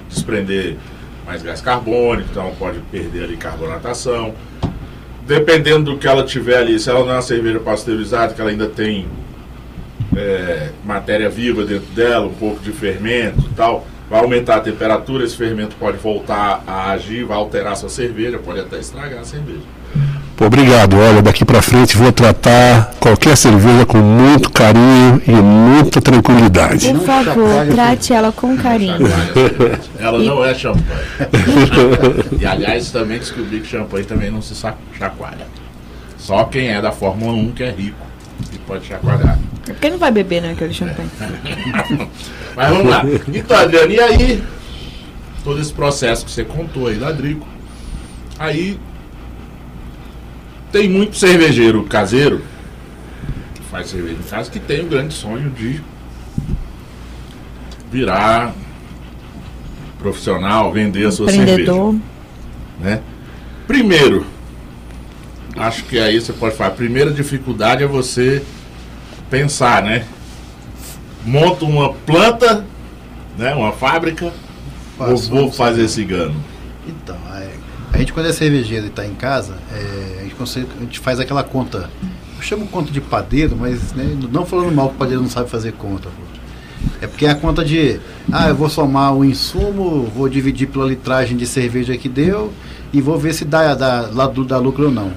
desprender 0.08 0.76
mais 1.24 1.40
gás 1.42 1.60
carbônico, 1.60 2.28
então 2.32 2.52
pode 2.58 2.80
perder 2.90 3.22
ali 3.24 3.36
carbonatação. 3.36 4.34
Dependendo 5.32 5.92
do 5.92 5.98
que 5.98 6.06
ela 6.06 6.24
tiver 6.24 6.58
ali, 6.58 6.78
se 6.78 6.90
ela 6.90 7.00
não 7.00 7.12
é 7.12 7.14
uma 7.14 7.22
cerveja 7.22 7.58
pasteurizada, 7.58 8.34
que 8.34 8.40
ela 8.42 8.50
ainda 8.50 8.66
tem 8.66 9.08
é, 10.14 10.68
matéria 10.84 11.30
viva 11.30 11.64
dentro 11.64 11.90
dela, 11.94 12.26
um 12.26 12.34
pouco 12.34 12.60
de 12.60 12.70
fermento 12.70 13.40
e 13.40 13.54
tal, 13.54 13.86
vai 14.10 14.20
aumentar 14.20 14.56
a 14.56 14.60
temperatura, 14.60 15.24
esse 15.24 15.34
fermento 15.34 15.74
pode 15.76 15.96
voltar 15.96 16.62
a 16.66 16.90
agir, 16.90 17.24
vai 17.24 17.38
alterar 17.38 17.72
a 17.72 17.76
sua 17.76 17.88
cerveja, 17.88 18.38
pode 18.38 18.60
até 18.60 18.78
estragar 18.78 19.20
a 19.20 19.24
cerveja. 19.24 19.62
Obrigado. 20.44 20.96
Olha, 20.96 21.22
daqui 21.22 21.44
pra 21.44 21.62
frente 21.62 21.96
vou 21.96 22.12
tratar 22.12 22.92
qualquer 22.98 23.36
cerveja 23.36 23.86
com 23.86 23.98
muito 23.98 24.50
carinho 24.50 25.22
e 25.26 25.30
muita 25.30 26.00
tranquilidade. 26.00 26.92
Por 26.92 27.06
favor, 27.06 27.66
trate 27.70 28.12
ela 28.12 28.32
com 28.32 28.56
carinho. 28.56 29.06
Ela 29.98 30.18
não 30.18 30.44
é 30.44 30.52
champanhe. 30.52 30.84
e 32.40 32.44
aliás, 32.44 32.90
também 32.90 33.18
descobri 33.18 33.60
que 33.60 33.68
champanhe 33.68 34.04
também 34.04 34.30
não 34.30 34.42
se 34.42 34.54
chacoalha. 34.98 35.46
Só 36.18 36.44
quem 36.44 36.68
é 36.68 36.80
da 36.80 36.90
Fórmula 36.90 37.32
1 37.32 37.52
que 37.52 37.62
é 37.62 37.70
rico 37.70 38.04
e 38.52 38.58
pode 38.58 38.86
chacoalhar. 38.86 39.38
É 39.68 39.72
Porque 39.72 39.90
não 39.90 39.98
vai 39.98 40.10
beber, 40.10 40.42
né, 40.42 40.52
aquele 40.52 40.74
champanhe. 40.74 41.08
Mas 42.56 42.68
vamos 42.68 42.90
lá. 42.90 43.04
Então, 43.32 43.56
Adriano, 43.56 43.92
e 43.92 44.00
aí? 44.00 44.42
Todo 45.44 45.60
esse 45.60 45.72
processo 45.72 46.24
que 46.24 46.30
você 46.30 46.44
contou 46.44 46.88
aí 46.88 46.96
da 46.96 47.12
Drico. 47.12 47.46
Aí. 48.38 48.78
Tem 50.72 50.88
muito 50.88 51.16
cervejeiro 51.16 51.84
caseiro 51.84 52.42
que 53.54 53.62
faz 53.70 53.90
cerveja 53.90 54.16
em 54.18 54.22
casa 54.22 54.50
que 54.50 54.58
tem 54.58 54.80
o 54.80 54.88
grande 54.88 55.12
sonho 55.12 55.50
de 55.50 55.82
virar 57.90 58.54
profissional, 59.98 60.72
vender 60.72 61.06
a 61.06 61.12
sua 61.12 61.30
cerveja 61.30 61.72
né? 62.80 63.00
Primeiro, 63.66 64.26
acho 65.56 65.84
que 65.84 65.98
aí 65.98 66.20
você 66.20 66.32
pode 66.32 66.56
falar, 66.56 66.70
a 66.70 66.74
primeira 66.74 67.10
dificuldade 67.10 67.84
é 67.84 67.86
você 67.86 68.42
pensar, 69.30 69.82
né? 69.82 70.06
Monta 71.24 71.64
uma 71.64 71.92
planta, 71.92 72.64
né? 73.38 73.54
Uma 73.54 73.72
fábrica, 73.72 74.32
ou 74.98 75.16
vou 75.16 75.52
fazer 75.52 75.86
cigano. 75.88 76.34
Então, 76.86 77.16
é, 77.36 77.50
gente 78.02 78.12
quando 78.12 78.26
é 78.26 78.32
cervejeiro 78.32 78.86
e 78.86 78.88
está 78.88 79.06
em 79.06 79.14
casa, 79.14 79.54
é, 79.72 80.16
a, 80.20 80.22
gente 80.22 80.34
consegue- 80.34 80.68
a 80.76 80.80
gente 80.80 80.98
faz 80.98 81.18
aquela 81.20 81.42
conta. 81.42 81.90
Eu 82.36 82.42
chamo 82.42 82.66
conta 82.66 82.90
de 82.90 83.00
padeiro, 83.00 83.56
mas 83.58 83.92
né, 83.92 84.16
não 84.30 84.44
falando 84.44 84.74
mal 84.74 84.88
que 84.90 84.94
o 84.96 84.98
padeiro 84.98 85.22
não 85.22 85.28
sabe 85.30 85.48
fazer 85.48 85.72
conta. 85.72 86.08
É 87.00 87.06
porque 87.06 87.26
é 87.26 87.30
a 87.30 87.34
conta 87.34 87.64
de, 87.64 88.00
ah, 88.32 88.48
eu 88.48 88.54
vou 88.56 88.68
somar 88.68 89.14
o 89.14 89.24
insumo, 89.24 90.04
vou 90.14 90.28
dividir 90.28 90.68
pela 90.68 90.84
litragem 90.86 91.36
de 91.36 91.46
cerveja 91.46 91.96
que 91.96 92.08
deu 92.08 92.52
e 92.92 93.00
vou 93.00 93.18
ver 93.18 93.32
se 93.34 93.44
dá, 93.44 93.74
dá, 93.74 94.02
do- 94.26 94.44
dá 94.44 94.58
lucro 94.58 94.86
ou 94.86 94.90
não. 94.90 95.12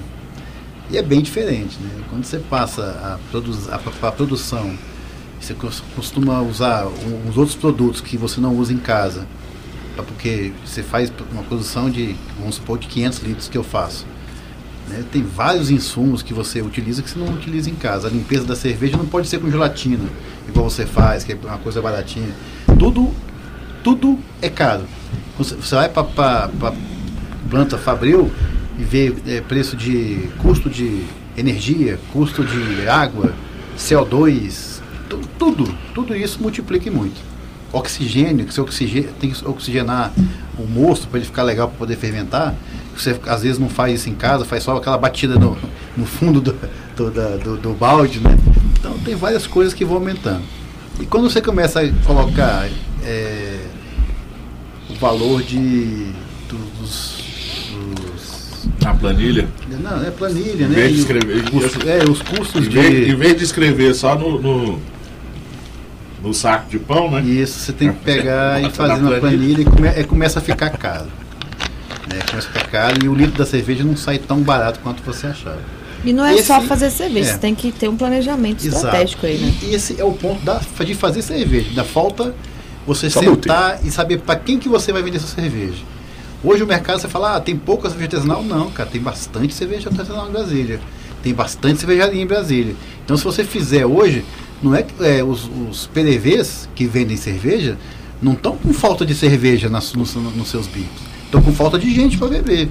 E 0.90 0.96
é 0.96 1.02
bem 1.02 1.20
diferente, 1.20 1.76
né? 1.80 1.90
Quando 2.08 2.24
você 2.24 2.38
passa 2.38 2.82
a, 2.82 3.18
produz, 3.32 3.68
a, 3.68 3.80
a 4.02 4.12
produção, 4.12 4.72
você 5.40 5.52
cos- 5.54 5.82
costuma 5.96 6.40
usar 6.40 6.86
os 7.28 7.36
outros 7.36 7.56
produtos 7.56 8.00
que 8.00 8.16
você 8.16 8.40
não 8.40 8.54
usa 8.54 8.72
em 8.72 8.78
casa, 8.78 9.26
porque 10.02 10.52
você 10.64 10.82
faz 10.82 11.12
uma 11.32 11.42
produção 11.42 11.88
de, 11.90 12.14
vamos 12.38 12.56
supor, 12.56 12.78
de 12.78 12.86
500 12.86 13.18
litros 13.20 13.48
que 13.48 13.56
eu 13.58 13.64
faço. 13.64 14.06
né? 14.88 15.04
Tem 15.12 15.22
vários 15.22 15.70
insumos 15.70 16.22
que 16.22 16.32
você 16.34 16.60
utiliza 16.62 17.02
que 17.02 17.10
você 17.10 17.18
não 17.18 17.28
utiliza 17.32 17.68
em 17.70 17.74
casa. 17.74 18.08
A 18.08 18.10
limpeza 18.10 18.44
da 18.44 18.54
cerveja 18.56 18.96
não 18.96 19.06
pode 19.06 19.28
ser 19.28 19.38
com 19.38 19.50
gelatina, 19.50 20.04
igual 20.48 20.68
você 20.68 20.86
faz, 20.86 21.24
que 21.24 21.32
é 21.32 21.38
uma 21.42 21.58
coisa 21.58 21.80
baratinha. 21.82 22.28
Tudo, 22.78 23.12
tudo 23.82 24.18
é 24.42 24.48
caro. 24.48 24.84
Você, 25.38 25.54
vai 25.74 25.88
para 25.88 26.72
planta 27.50 27.76
Fabril 27.78 28.30
e 28.78 28.84
vê 28.84 29.14
é, 29.26 29.40
preço 29.40 29.76
de 29.76 30.28
custo 30.38 30.68
de 30.70 31.02
energia, 31.36 31.98
custo 32.12 32.44
de 32.44 32.88
água, 32.88 33.32
CO2, 33.78 34.80
tu- 35.08 35.20
tudo, 35.38 35.74
tudo 35.94 36.14
isso 36.16 36.40
multiplica 36.42 36.90
muito 36.90 37.20
oxigênio, 37.72 38.44
que 38.46 38.54
você 38.54 39.02
tem 39.20 39.30
que 39.30 39.46
oxigenar 39.48 40.12
o 40.58 40.64
mosto 40.66 41.06
para 41.08 41.18
ele 41.18 41.26
ficar 41.26 41.42
legal 41.42 41.68
para 41.68 41.76
poder 41.78 41.96
fermentar. 41.96 42.54
Você 42.96 43.18
às 43.26 43.42
vezes 43.42 43.58
não 43.58 43.68
faz 43.68 44.00
isso 44.00 44.08
em 44.08 44.14
casa, 44.14 44.44
faz 44.44 44.62
só 44.62 44.76
aquela 44.76 44.96
batida 44.96 45.38
no, 45.38 45.56
no 45.96 46.06
fundo 46.06 46.40
do, 46.40 46.54
do, 46.96 47.10
do- 47.10 47.56
do 47.58 47.72
balde, 47.74 48.20
né? 48.20 48.36
Então 48.78 48.98
tem 49.00 49.14
várias 49.14 49.46
coisas 49.46 49.74
que 49.74 49.84
vão 49.84 49.96
aumentando. 49.96 50.42
E 50.98 51.04
quando 51.04 51.28
você 51.28 51.42
começa 51.42 51.80
a 51.82 51.92
colocar 52.06 52.66
é, 53.04 53.58
o 54.88 54.94
valor 54.94 55.42
de 55.42 56.06
dos, 56.48 57.16
Na 58.82 58.94
planilha, 58.94 59.48
não, 59.82 60.02
é 60.02 60.10
planilha, 60.10 60.64
Em 60.64 60.68
né? 60.68 60.74
vez 60.74 60.92
de 60.94 60.98
escrever- 61.00 61.50
custo- 61.50 61.88
é, 61.88 62.04
os 62.08 62.22
custos 62.22 62.66
em 62.66 62.70
vez, 62.70 62.94
em 62.94 63.04
de 63.10 63.14
vez 63.16 63.36
de 63.36 63.44
escrever 63.44 63.94
só 63.94 64.16
no, 64.16 64.40
no, 64.40 64.80
no 66.26 66.34
saco 66.34 66.68
de 66.68 66.78
pão, 66.78 67.10
né? 67.10 67.20
Isso, 67.22 67.58
você 67.60 67.72
tem 67.72 67.92
que 67.92 68.00
pegar 68.04 68.60
e 68.62 68.70
fazer 68.70 69.00
na 69.00 69.10
na 69.10 69.20
planilha 69.20 69.62
e 69.62 69.64
come- 69.64 69.88
é, 69.88 70.02
começa 70.02 70.38
a 70.38 70.42
ficar 70.42 70.70
caro. 70.70 71.06
É, 72.10 72.30
começa 72.30 72.48
a 72.48 72.52
ficar 72.52 72.66
caro 72.68 73.04
e 73.04 73.08
o 73.08 73.14
litro 73.14 73.36
da 73.38 73.46
cerveja 73.46 73.84
não 73.84 73.96
sai 73.96 74.18
tão 74.18 74.40
barato 74.40 74.80
quanto 74.80 75.02
você 75.02 75.28
achava. 75.28 75.60
E 76.04 76.12
não 76.12 76.24
é 76.24 76.34
Esse- 76.34 76.44
só 76.48 76.60
fazer 76.60 76.90
cerveja, 76.90 77.30
é. 77.30 77.32
você 77.32 77.38
tem 77.38 77.54
que 77.54 77.72
ter 77.72 77.88
um 77.88 77.96
planejamento 77.96 78.64
Exato. 78.64 78.84
estratégico 78.86 79.26
aí, 79.26 79.38
né? 79.38 79.54
E 79.62 79.74
esse 79.74 80.00
é 80.00 80.04
o 80.04 80.12
ponto 80.12 80.44
da, 80.44 80.60
de 80.84 80.94
fazer 80.94 81.22
cerveja. 81.22 81.70
Da 81.74 81.84
falta 81.84 82.34
você 82.86 83.10
Só 83.10 83.20
sentar 83.20 83.80
e 83.84 83.90
saber 83.90 84.18
para 84.20 84.36
quem 84.38 84.58
que 84.58 84.68
você 84.68 84.92
vai 84.92 85.02
vender 85.02 85.18
sua 85.18 85.28
cerveja. 85.42 85.82
Hoje 86.44 86.62
o 86.62 86.66
mercado 86.66 87.00
você 87.00 87.08
fala, 87.08 87.36
ah, 87.36 87.40
tem 87.40 87.56
pouca 87.56 87.88
cerveja 87.88 88.16
artesanal? 88.16 88.42
Não, 88.44 88.70
cara, 88.70 88.88
tem 88.88 89.00
bastante 89.00 89.52
cerveja 89.54 89.88
artesanal 89.88 90.28
em 90.28 90.32
Brasília. 90.32 90.78
Tem 91.22 91.34
bastante 91.34 91.80
cervejaria 91.80 92.22
em 92.22 92.26
Brasília. 92.26 92.76
Então 93.04 93.16
se 93.16 93.24
você 93.24 93.42
fizer 93.42 93.84
hoje, 93.84 94.24
não 94.62 94.74
é 94.74 94.82
que 94.82 95.04
é, 95.04 95.22
os, 95.22 95.50
os 95.68 95.86
PDVs 95.86 96.68
que 96.74 96.86
vendem 96.86 97.16
cerveja 97.16 97.76
não 98.20 98.32
estão 98.32 98.56
com 98.56 98.72
falta 98.72 99.04
de 99.04 99.14
cerveja 99.14 99.68
nas, 99.68 99.92
nos, 99.92 100.14
nos 100.14 100.48
seus 100.48 100.66
bicos. 100.66 101.02
Estão 101.24 101.42
com 101.42 101.52
falta 101.52 101.78
de 101.78 101.92
gente 101.92 102.16
para 102.16 102.28
beber. 102.28 102.68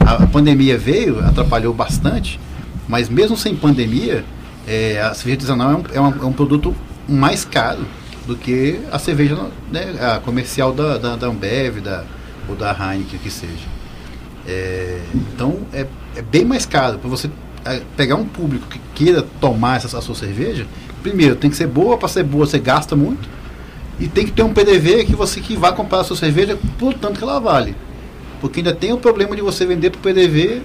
A, 0.00 0.26
pandemia 0.26 0.76
veio, 0.76 1.20
atrapalhou 1.20 1.72
bastante, 1.72 2.40
mas 2.88 3.08
mesmo 3.08 3.36
sem 3.36 3.54
pandemia, 3.54 4.24
é, 4.66 5.00
a 5.00 5.14
cerveja 5.14 5.36
artesanal 5.36 5.72
é 5.72 6.00
um, 6.00 6.08
é, 6.08 6.22
é 6.22 6.26
um 6.26 6.32
produto 6.32 6.74
mais 7.08 7.44
caro 7.44 7.86
do 8.26 8.36
que 8.36 8.80
a 8.90 8.98
cerveja 8.98 9.36
né, 9.70 9.94
a 10.00 10.20
comercial 10.20 10.72
da, 10.72 10.98
da, 10.98 11.16
da 11.16 11.26
Ambev 11.26 11.80
da, 11.80 12.04
ou 12.48 12.56
da 12.56 12.72
Heineken, 12.72 13.18
que 13.18 13.30
seja. 13.30 13.78
É, 14.46 15.00
então 15.14 15.58
é, 15.72 15.86
é 16.16 16.22
bem 16.22 16.44
mais 16.44 16.64
caro 16.64 16.98
para 16.98 17.08
você 17.08 17.30
é, 17.64 17.82
pegar 17.96 18.16
um 18.16 18.24
público 18.24 18.66
que 18.66 18.80
queira 18.94 19.22
tomar 19.40 19.76
essa 19.76 19.98
a 19.98 20.00
sua 20.00 20.14
cerveja. 20.14 20.66
Primeiro, 21.02 21.36
tem 21.36 21.50
que 21.50 21.56
ser 21.56 21.66
boa, 21.66 21.96
para 21.96 22.08
ser 22.08 22.24
boa 22.24 22.46
você 22.46 22.58
gasta 22.58 22.94
muito. 22.94 23.28
E 24.00 24.06
tem 24.06 24.24
que 24.24 24.32
ter 24.32 24.42
um 24.42 24.52
PDV 24.52 25.04
que 25.04 25.16
você 25.16 25.40
que 25.40 25.56
vai 25.56 25.74
comprar 25.74 26.00
a 26.00 26.04
sua 26.04 26.16
cerveja 26.16 26.58
por 26.78 26.94
tanto 26.94 27.18
que 27.18 27.24
ela 27.24 27.40
vale. 27.40 27.74
Porque 28.40 28.60
ainda 28.60 28.72
tem 28.72 28.92
o 28.92 28.98
problema 28.98 29.34
de 29.34 29.42
você 29.42 29.66
vender 29.66 29.90
para 29.90 29.98
o 29.98 30.02
PDV, 30.02 30.62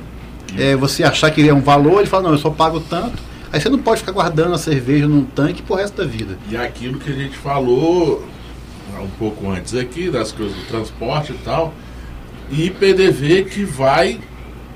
é, 0.57 0.75
você 0.75 1.03
achar 1.03 1.31
que 1.31 1.41
ele 1.41 1.49
é 1.49 1.53
um 1.53 1.61
valor, 1.61 1.99
ele 1.99 2.09
fala, 2.09 2.23
não, 2.23 2.31
eu 2.31 2.37
só 2.37 2.51
pago 2.51 2.79
tanto. 2.79 3.17
Aí 3.51 3.59
você 3.59 3.69
não 3.69 3.79
pode 3.79 4.01
ficar 4.01 4.11
guardando 4.11 4.53
a 4.53 4.57
cerveja 4.57 5.07
num 5.07 5.23
tanque 5.23 5.61
pro 5.61 5.75
resto 5.75 5.97
da 5.97 6.05
vida. 6.05 6.37
E 6.49 6.55
aquilo 6.55 6.99
que 6.99 7.11
a 7.11 7.15
gente 7.15 7.37
falou 7.37 8.23
um 9.01 9.09
pouco 9.17 9.49
antes 9.49 9.75
aqui, 9.75 10.09
das 10.09 10.31
coisas 10.31 10.55
do 10.55 10.63
transporte 10.65 11.33
e 11.33 11.37
tal, 11.43 11.73
e 12.51 12.69
PDV 12.69 13.45
que 13.45 13.63
vai 13.63 14.19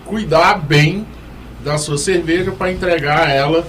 cuidar 0.05 0.55
bem 0.55 1.05
da 1.63 1.77
sua 1.77 1.97
cerveja 1.97 2.51
para 2.51 2.71
entregar 2.71 3.29
ela 3.29 3.67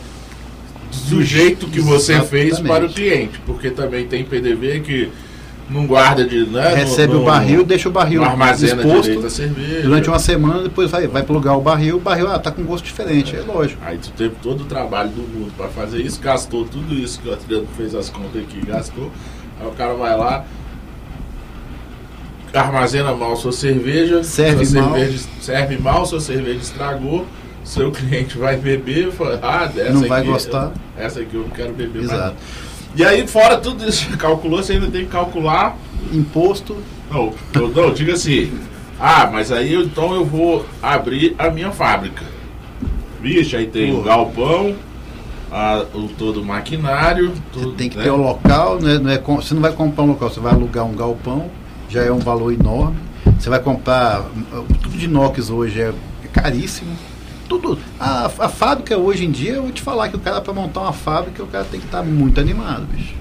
do 1.09 1.23
jeito 1.23 1.67
que 1.67 1.81
você 1.81 2.21
fez 2.23 2.59
para 2.61 2.85
o 2.87 2.89
cliente, 2.89 3.39
porque 3.47 3.71
também 3.71 4.07
tem 4.07 4.25
PDV 4.25 4.81
que 4.81 5.09
não 5.71 5.87
guarda 5.87 6.25
de. 6.25 6.47
Né, 6.47 6.75
Recebe 6.77 7.13
no- 7.13 7.21
o 7.23 7.25
barril, 7.25 7.63
deixa 7.65 7.89
o 7.89 7.93
barril 7.93 8.25
armazena 8.25 8.81
exposto 8.83 9.03
direito 9.03 9.27
a 9.27 9.31
cerveja. 9.31 9.83
durante 9.83 10.09
uma 10.09 10.19
semana, 10.19 10.63
depois 10.63 10.91
vai, 10.91 11.07
vai 11.07 11.23
plugar 11.23 11.57
o 11.57 11.61
barril, 11.61 11.97
o 11.97 12.01
barril 12.01 12.27
ah, 12.29 12.39
tá 12.39 12.51
com 12.51 12.63
gosto 12.65 12.85
diferente, 12.87 13.37
é 13.37 13.41
lógico. 13.41 13.81
Aí 13.85 13.99
tu 13.99 14.11
teve 14.17 14.35
todo 14.43 14.63
o 14.63 14.65
trabalho 14.65 15.11
do 15.11 15.21
mundo 15.23 15.53
para 15.57 15.69
fazer 15.69 16.01
isso, 16.01 16.21
gastou 16.21 16.65
tudo 16.65 16.95
isso 16.95 17.21
que 17.21 17.29
o 17.29 17.33
Adriano 17.35 17.67
fez 17.77 17.95
as 17.95 18.09
contas 18.09 18.41
aqui, 18.43 18.65
gastou. 18.67 19.11
Aí 19.61 19.67
o 19.67 19.73
cara 19.73 19.93
vai 19.93 20.17
lá, 20.17 20.45
armazena 22.55 23.13
mal 23.15 23.37
sua 23.37 23.53
cerveja, 23.53 24.23
Serve 24.25 24.65
sua 24.65 24.83
mal. 24.83 24.95
cerveja 24.95 25.19
serve 25.41 25.79
mal, 25.79 26.07
sua 26.07 26.21
cerveja 26.21 26.59
estragou, 26.61 27.27
seu 27.69 27.93
cliente 27.93 28.39
vai 28.39 28.57
beber, 28.57 29.13
fala, 29.13 29.39
ah, 29.43 29.71
essa 29.77 29.93
Não 29.93 30.09
vai 30.09 30.21
aqui, 30.23 30.31
gostar. 30.31 30.73
Essa 30.97 31.21
aqui 31.21 31.35
eu 31.35 31.45
quero 31.55 31.73
beber 31.73 31.99
mais. 32.03 32.13
Exato. 32.13 32.37
E 32.97 33.05
aí, 33.05 33.27
fora 33.27 33.59
tudo 33.59 33.87
isso 33.87 34.09
calculou, 34.17 34.63
você 34.63 34.73
ainda 34.75 34.87
tem 34.89 35.05
que 35.05 35.11
calcular. 35.11 35.77
Imposto, 36.13 36.77
Não, 37.11 37.33
eu- 37.55 37.69
não, 37.69 37.93
diga 37.93 38.15
assim. 38.15 38.53
Ah, 38.99 39.29
mas 39.33 39.53
aí 39.53 39.75
então 39.75 40.15
eu 40.15 40.25
vou 40.25 40.65
abrir 40.83 41.35
a 41.39 41.51
minha 41.51 41.71
fábrica. 41.71 42.25
Vixe, 43.21 43.57
aí 43.57 43.67
tem 43.67 43.93
o 43.97 44.03
galpão, 44.03 44.75
a- 45.53 45.85
o 45.95 46.09
todo 46.09 46.41
o 46.41 46.45
maquinário. 46.45 47.31
você 47.33 47.41
Tudo, 47.53 47.73
tem 47.73 47.89
que 47.89 47.97
né? 47.99 48.05
ter 48.05 48.11
o 48.11 48.17
local, 48.17 48.81
né, 48.81 48.99
não 48.99 49.11
é, 49.11 49.19
você 49.19 49.55
não 49.55 49.61
vai 49.61 49.73
comprar 49.73 50.05
um 50.05 50.09
local, 50.09 50.31
você 50.31 50.41
vai 50.41 50.53
alugar 50.53 50.85
um 50.87 50.95
galpão, 50.95 51.51
já 51.89 52.03
é 52.03 52.11
um 52.13 52.19
valor 52.19 52.53
enorme. 52.53 52.97
Você 53.39 53.51
vai 53.51 53.61
comprar, 53.61 54.25
tudo 54.83 54.97
de 54.97 55.05
inox 55.05 55.51
hoje 55.51 55.81
é 55.83 55.93
caríssimo. 56.33 56.91
Tudo. 57.49 57.79
A, 57.99 58.27
a 58.27 58.49
fábrica 58.49 58.97
hoje 58.97 59.25
em 59.25 59.31
dia, 59.31 59.55
eu 59.55 59.63
vou 59.63 59.73
te 59.73 59.81
falar 59.81 60.09
que 60.09 60.17
o 60.17 60.21
cara 60.21 60.41
para 60.41 60.53
montar 60.53 60.83
uma 60.83 60.93
fábrica, 60.93 61.43
o 61.43 61.47
cara 61.47 61.65
tem 61.65 61.81
que 61.81 61.87
estar 61.87 62.03
muito 62.03 62.39
animado, 62.41 62.87
bicho. 62.87 63.15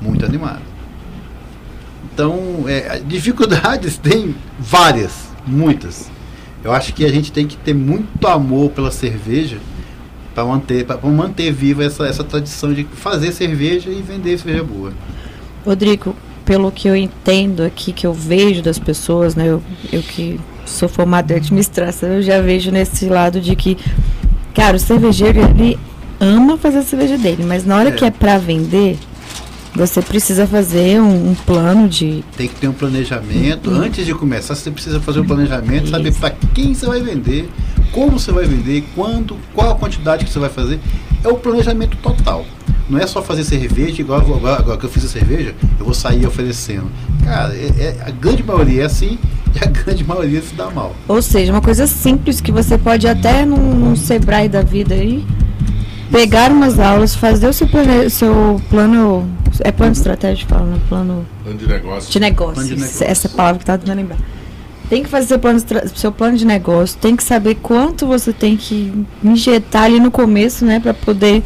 Muito 0.00 0.24
animado. 0.24 0.62
Então, 2.12 2.64
é, 2.66 3.00
dificuldades 3.00 3.98
tem 3.98 4.34
várias, 4.58 5.28
muitas. 5.46 6.10
Eu 6.62 6.72
acho 6.72 6.94
que 6.94 7.04
a 7.04 7.10
gente 7.10 7.32
tem 7.32 7.46
que 7.46 7.56
ter 7.56 7.74
muito 7.74 8.26
amor 8.26 8.70
pela 8.70 8.90
cerveja 8.90 9.58
para 10.34 10.44
manter, 10.44 10.84
pra 10.84 10.96
manter 11.08 11.52
viva 11.52 11.84
essa, 11.84 12.06
essa 12.06 12.22
tradição 12.22 12.72
de 12.72 12.84
fazer 12.84 13.32
cerveja 13.32 13.90
e 13.90 14.02
vender 14.02 14.38
cerveja 14.38 14.62
boa. 14.62 14.92
Rodrigo, 15.64 16.14
pelo 16.44 16.70
que 16.70 16.88
eu 16.88 16.94
entendo 16.94 17.62
aqui, 17.62 17.92
que 17.92 18.06
eu 18.06 18.12
vejo 18.12 18.62
das 18.62 18.78
pessoas, 18.78 19.34
né? 19.34 19.48
Eu, 19.48 19.62
eu 19.92 20.02
que 20.02 20.38
sou 20.66 20.88
formada 20.88 21.32
em 21.32 21.36
administração, 21.36 22.08
eu 22.10 22.22
já 22.22 22.40
vejo 22.40 22.70
nesse 22.70 23.06
lado 23.06 23.40
de 23.40 23.54
que, 23.56 23.76
cara, 24.54 24.76
o 24.76 24.80
cervejeiro, 24.80 25.40
ele 25.40 25.78
ama 26.20 26.56
fazer 26.58 26.78
a 26.78 26.82
cerveja 26.82 27.16
dele, 27.16 27.44
mas 27.46 27.64
na 27.64 27.76
hora 27.76 27.88
É. 27.90 27.92
que 27.92 28.04
é 28.04 28.10
pra 28.10 28.38
vender, 28.38 28.98
você 29.74 30.00
precisa 30.00 30.46
fazer 30.46 31.00
um, 31.00 31.30
um 31.30 31.34
plano 31.34 31.86
de. 31.88 32.24
Tem 32.36 32.48
que 32.48 32.54
ter 32.54 32.66
um 32.68 32.72
planejamento. 32.72 33.70
Antes 33.70 34.06
de 34.06 34.14
começar, 34.14 34.54
você 34.54 34.70
precisa 34.70 34.98
fazer 35.00 35.20
um 35.20 35.24
planejamento, 35.26 35.90
saber 35.90 36.08
Isso. 36.10 36.18
para 36.20 36.30
quem 36.54 36.72
você 36.74 36.86
vai 36.86 37.00
vender, 37.02 37.48
como 37.92 38.18
você 38.18 38.32
vai 38.32 38.44
vender, 38.46 38.84
quando, 38.94 39.36
qual 39.54 39.70
a 39.72 39.74
quantidade 39.74 40.24
que 40.24 40.30
você 40.32 40.38
vai 40.38 40.48
fazer. 40.48 40.80
É 41.22 41.28
o 41.28 41.34
planejamento 41.36 41.96
total. 41.98 42.46
Não 42.88 42.98
é 43.00 43.06
só 43.06 43.20
fazer 43.20 43.42
cerveja, 43.44 44.00
igual 44.00 44.20
agora, 44.20 44.56
agora 44.60 44.78
que 44.78 44.86
eu 44.86 44.90
fiz 44.90 45.04
a 45.04 45.08
cerveja, 45.08 45.54
eu 45.78 45.84
vou 45.84 45.92
sair 45.94 46.24
oferecendo. 46.24 46.86
Cara, 47.24 47.52
é- 47.52 47.66
é- 47.78 47.96
a 48.06 48.10
grande 48.10 48.42
maioria 48.44 48.82
é 48.82 48.86
assim 48.86 49.18
e 49.56 49.58
a 49.64 49.66
grande 49.66 50.04
maioria 50.04 50.42
se 50.42 50.54
dá 50.54 50.70
mal. 50.70 50.94
Ou 51.08 51.22
seja, 51.22 51.52
uma 51.52 51.60
coisa 51.60 51.86
simples 51.86 52.40
que 52.40 52.52
você 52.52 52.76
pode 52.76 53.08
até 53.08 53.44
num, 53.44 53.74
num 53.74 53.96
Sebrae 53.96 54.48
da 54.48 54.62
vida 54.62 54.94
aí. 54.94 55.24
Pegar 56.10 56.52
umas 56.52 56.78
aulas, 56.78 57.16
fazer 57.16 57.48
o 57.48 57.52
seu 57.52 57.66
plano, 57.66 58.08
seu 58.08 58.60
plano 58.70 59.28
é 59.60 59.72
plano 59.72 59.92
estratégico, 59.92 60.50
fala, 60.50 60.66
né? 60.66 60.78
Plano 60.88 61.26
Plano 61.42 61.58
de 61.58 61.66
negócio. 61.66 62.10
de 62.12 62.20
negócio. 62.20 62.54
Plano 62.54 62.68
de 62.68 62.76
negócio. 62.76 63.04
Essa 63.04 63.26
é 63.26 63.30
a 63.30 63.34
palavra 63.34 63.58
que 63.58 63.64
tá 63.64 63.76
tentando 63.76 63.96
lembrar. 63.96 64.18
Tem 64.88 65.02
que 65.02 65.08
fazer 65.08 65.26
seu 65.26 65.38
plano, 65.40 65.60
seu 65.96 66.12
plano 66.12 66.36
de 66.36 66.46
negócio, 66.46 66.96
tem 67.00 67.16
que 67.16 67.24
saber 67.24 67.56
quanto 67.56 68.06
você 68.06 68.32
tem 68.32 68.56
que 68.56 68.92
injetar 69.24 69.84
ali 69.84 69.98
no 69.98 70.12
começo, 70.12 70.64
né, 70.64 70.78
para 70.78 70.94
poder 70.94 71.42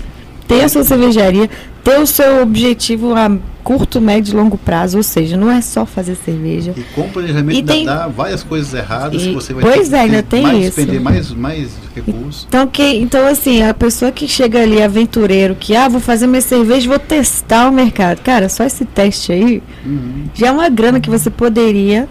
ter 0.51 0.65
a 0.65 0.69
sua 0.69 0.83
cervejaria, 0.83 1.49
ter 1.85 2.01
o 2.01 2.07
seu 2.07 2.43
objetivo 2.43 3.15
a 3.15 3.31
curto, 3.63 4.01
médio 4.01 4.33
e 4.33 4.37
longo 4.37 4.59
prazo, 4.59 4.97
ou 4.97 5.03
seja, 5.03 5.37
não 5.37 5.49
é 5.51 5.61
só 5.61 5.87
fazer 5.87 6.17
cerveja. 6.17 6.75
E 6.77 6.81
com 6.95 7.09
planejamento 7.09 7.57
E 7.57 7.63
tem- 7.63 7.85
dá 7.85 8.09
várias 8.09 8.43
coisas 8.43 8.75
erradas 8.75 9.23
E- 9.23 9.27
que 9.29 9.35
você 9.35 9.55
vai 9.55 9.63
pois 9.63 9.89
ter 9.91 9.97
é, 9.97 10.01
ainda 10.01 10.23
tem 10.25 10.43
mais, 10.43 10.59
isso. 10.59 10.67
despender 10.77 11.01
mais, 11.01 11.31
mais 11.31 11.69
recursos. 11.95 12.47
Então, 12.49 12.67
que, 12.67 12.83
então, 12.83 13.25
assim, 13.29 13.63
a 13.63 13.73
pessoa 13.73 14.11
que 14.11 14.27
chega 14.27 14.61
ali, 14.61 14.83
aventureiro, 14.83 15.55
que, 15.55 15.77
ah, 15.77 15.89
vou 15.89 16.01
fazer 16.01 16.27
minha 16.27 16.41
cerveja, 16.43 16.89
vou 16.89 16.99
testar 16.99 17.69
o 17.69 17.73
mercado. 17.73 18.21
Cara, 18.23 18.49
só 18.49 18.65
esse 18.65 18.85
teste 18.85 19.31
aí 19.33 19.63
Uhum. 19.87 20.25
já 20.35 20.49
é 20.49 20.51
uma 20.51 20.69
grana 20.69 20.99
que 20.99 21.09
você 21.11 21.31
poderia 21.31 22.09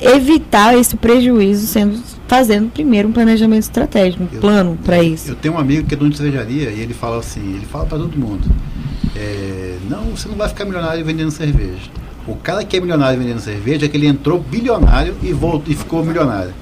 evitar 0.00 0.76
esse 0.76 0.96
prejuízo 0.96 1.66
sendo 1.66 1.98
fazendo 2.26 2.70
primeiro 2.70 3.08
um 3.08 3.12
planejamento 3.12 3.62
estratégico, 3.62 4.24
um 4.24 4.28
Eu- 4.32 4.40
plano 4.40 4.78
para 4.84 5.02
isso. 5.02 5.30
Eu 5.30 5.34
tenho 5.36 5.54
um 5.54 5.58
amigo 5.58 5.86
que 5.86 5.94
é 5.94 5.96
dono 5.96 6.10
de 6.10 6.16
cervejaria 6.16 6.70
e 6.70 6.80
ele 6.80 6.94
fala 6.94 7.18
assim, 7.18 7.54
ele 7.56 7.66
fala 7.66 7.86
para 7.86 7.98
todo 7.98 8.16
mundo, 8.16 8.44
é, 9.14 9.76
não, 9.88 10.04
você 10.06 10.28
não 10.28 10.36
vai 10.36 10.48
ficar 10.48 10.64
milionário 10.64 11.04
vendendo 11.04 11.30
cerveja. 11.30 11.90
O 12.26 12.34
cara 12.34 12.64
que 12.64 12.76
é 12.76 12.80
milionário 12.80 13.18
vendendo 13.18 13.40
cerveja 13.40 13.86
é 13.86 13.88
que 13.88 13.96
ele 13.96 14.06
entrou 14.06 14.40
bilionário 14.40 15.14
e 15.22 15.32
voltou 15.32 15.72
e 15.72 15.76
ficou 15.76 16.04
milionário. 16.04 16.52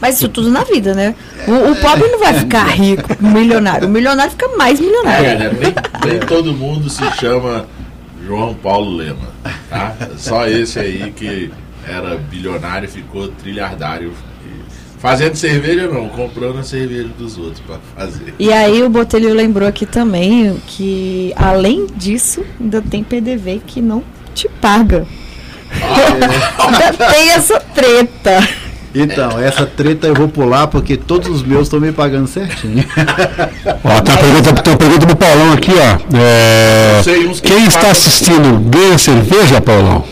Mas 0.00 0.16
isso 0.16 0.28
tudo 0.28 0.50
na 0.50 0.64
vida, 0.64 0.94
né? 0.94 1.14
O, 1.46 1.70
o 1.72 1.76
pobre 1.76 2.08
não 2.08 2.18
vai 2.18 2.34
ficar 2.38 2.66
rico, 2.66 3.08
milionário. 3.20 3.86
O 3.86 3.90
milionário 3.90 4.30
fica 4.32 4.48
mais 4.56 4.80
milionário. 4.80 5.26
É, 5.26 5.38
né? 5.38 5.50
nem, 5.60 6.10
nem 6.10 6.20
todo 6.26 6.52
mundo 6.52 6.88
se 6.90 7.04
chama 7.12 7.66
João 8.24 8.54
Paulo 8.54 8.96
Lema, 8.96 9.28
tá? 9.68 9.94
Só 10.16 10.46
esse 10.48 10.78
aí 10.78 11.12
que 11.14 11.50
era 11.86 12.16
bilionário 12.16 12.86
e 12.86 12.90
ficou 12.90 13.28
trilhardário. 13.28 14.12
Fazendo 15.02 15.34
cerveja 15.34 15.88
não, 15.88 16.08
comprando 16.08 16.60
a 16.60 16.62
cerveja 16.62 17.08
dos 17.18 17.36
outros 17.36 17.58
pra 17.58 17.76
fazer. 17.96 18.34
E 18.38 18.52
aí 18.52 18.84
o 18.84 18.88
Botelho 18.88 19.34
lembrou 19.34 19.68
aqui 19.68 19.84
também 19.84 20.56
que, 20.64 21.32
além 21.34 21.88
disso, 21.96 22.44
ainda 22.60 22.80
tem 22.80 23.02
PDV 23.02 23.62
que 23.66 23.82
não 23.82 24.04
te 24.32 24.48
paga. 24.60 25.04
ainda 25.72 26.92
tem 27.12 27.30
essa 27.30 27.58
treta. 27.58 28.48
Então, 28.94 29.40
essa 29.40 29.66
treta 29.66 30.06
eu 30.06 30.14
vou 30.14 30.28
pular 30.28 30.68
porque 30.68 30.96
todos 30.96 31.28
os 31.28 31.42
meus 31.42 31.62
estão 31.62 31.80
me 31.80 31.90
pagando 31.90 32.28
certinho. 32.28 32.84
Ó, 33.82 34.00
tem 34.02 34.14
uma 34.14 34.22
pergunta, 34.22 34.62
tem 34.62 34.72
uma 34.72 34.78
pergunta 34.78 35.06
pro 35.06 35.16
Paulão 35.16 35.52
aqui, 35.52 35.72
ó. 35.72 36.16
É, 36.16 37.02
quem 37.42 37.66
está 37.66 37.90
assistindo 37.90 38.60
ganha 38.70 38.96
cerveja, 38.96 39.60
Paulão? 39.60 40.04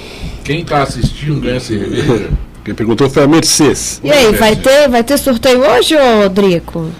Quem 0.42 0.64
tá 0.64 0.82
assistindo 0.82 1.40
ganha 1.40 1.60
cerveja. 1.60 2.28
Quem 2.64 2.74
perguntou 2.74 3.08
foi 3.08 3.24
a 3.24 3.26
Mercedes. 3.26 4.00
E 4.04 4.10
aí, 4.10 4.32
vai 4.34 4.54
ter, 4.56 4.88
vai 4.88 5.02
ter 5.02 5.18
sorteio 5.18 5.60
hoje, 5.60 5.94
ô 5.96 6.28
Drico? 6.28 6.90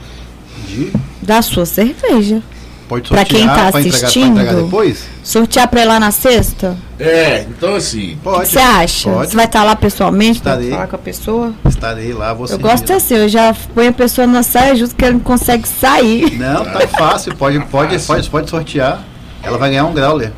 De- 0.66 0.92
Da 1.20 1.42
sua 1.42 1.66
cerveja. 1.66 2.42
Pode 2.88 3.08
Pra 3.08 3.18
sortear 3.18 3.26
quem 3.40 3.46
tá 3.46 3.54
pra 3.70 3.80
entregar, 3.80 3.98
pra 3.98 4.06
assistindo, 4.08 4.40
entregar 4.40 4.54
depois? 4.64 5.04
Sortear 5.22 5.68
pra 5.68 5.82
ir 5.82 5.84
lá 5.84 6.00
na 6.00 6.10
sexta? 6.10 6.76
É, 6.98 7.42
então 7.48 7.76
assim, 7.76 8.18
Pode. 8.20 8.48
você 8.48 8.58
acha? 8.58 9.10
Pode. 9.10 9.30
Você 9.30 9.36
vai 9.36 9.44
estar 9.44 9.62
lá 9.62 9.76
pessoalmente 9.76 10.40
pra 10.40 10.52
Estarei. 10.54 10.70
falar 10.70 10.86
com 10.88 10.96
a 10.96 10.98
pessoa? 10.98 11.54
Estarei 11.68 12.12
lá, 12.12 12.34
você. 12.34 12.54
Eu 12.54 12.58
gosto 12.58 12.92
assim, 12.92 13.14
eu 13.14 13.28
já 13.28 13.54
ponho 13.74 13.90
a 13.90 13.92
pessoa 13.92 14.26
na 14.26 14.42
saia 14.42 14.74
justo 14.74 14.96
que 14.96 15.04
ela 15.04 15.12
não 15.12 15.20
consegue 15.20 15.68
sair. 15.68 16.36
Não, 16.36 16.64
tá 16.64 16.80
fácil, 16.88 17.32
pode, 17.36 17.60
pode, 17.66 17.96
pode, 18.00 18.28
pode 18.28 18.50
sortear. 18.50 19.04
Ela 19.40 19.56
vai 19.56 19.70
ganhar 19.70 19.84
um 19.84 19.92
grauler. 19.94 20.32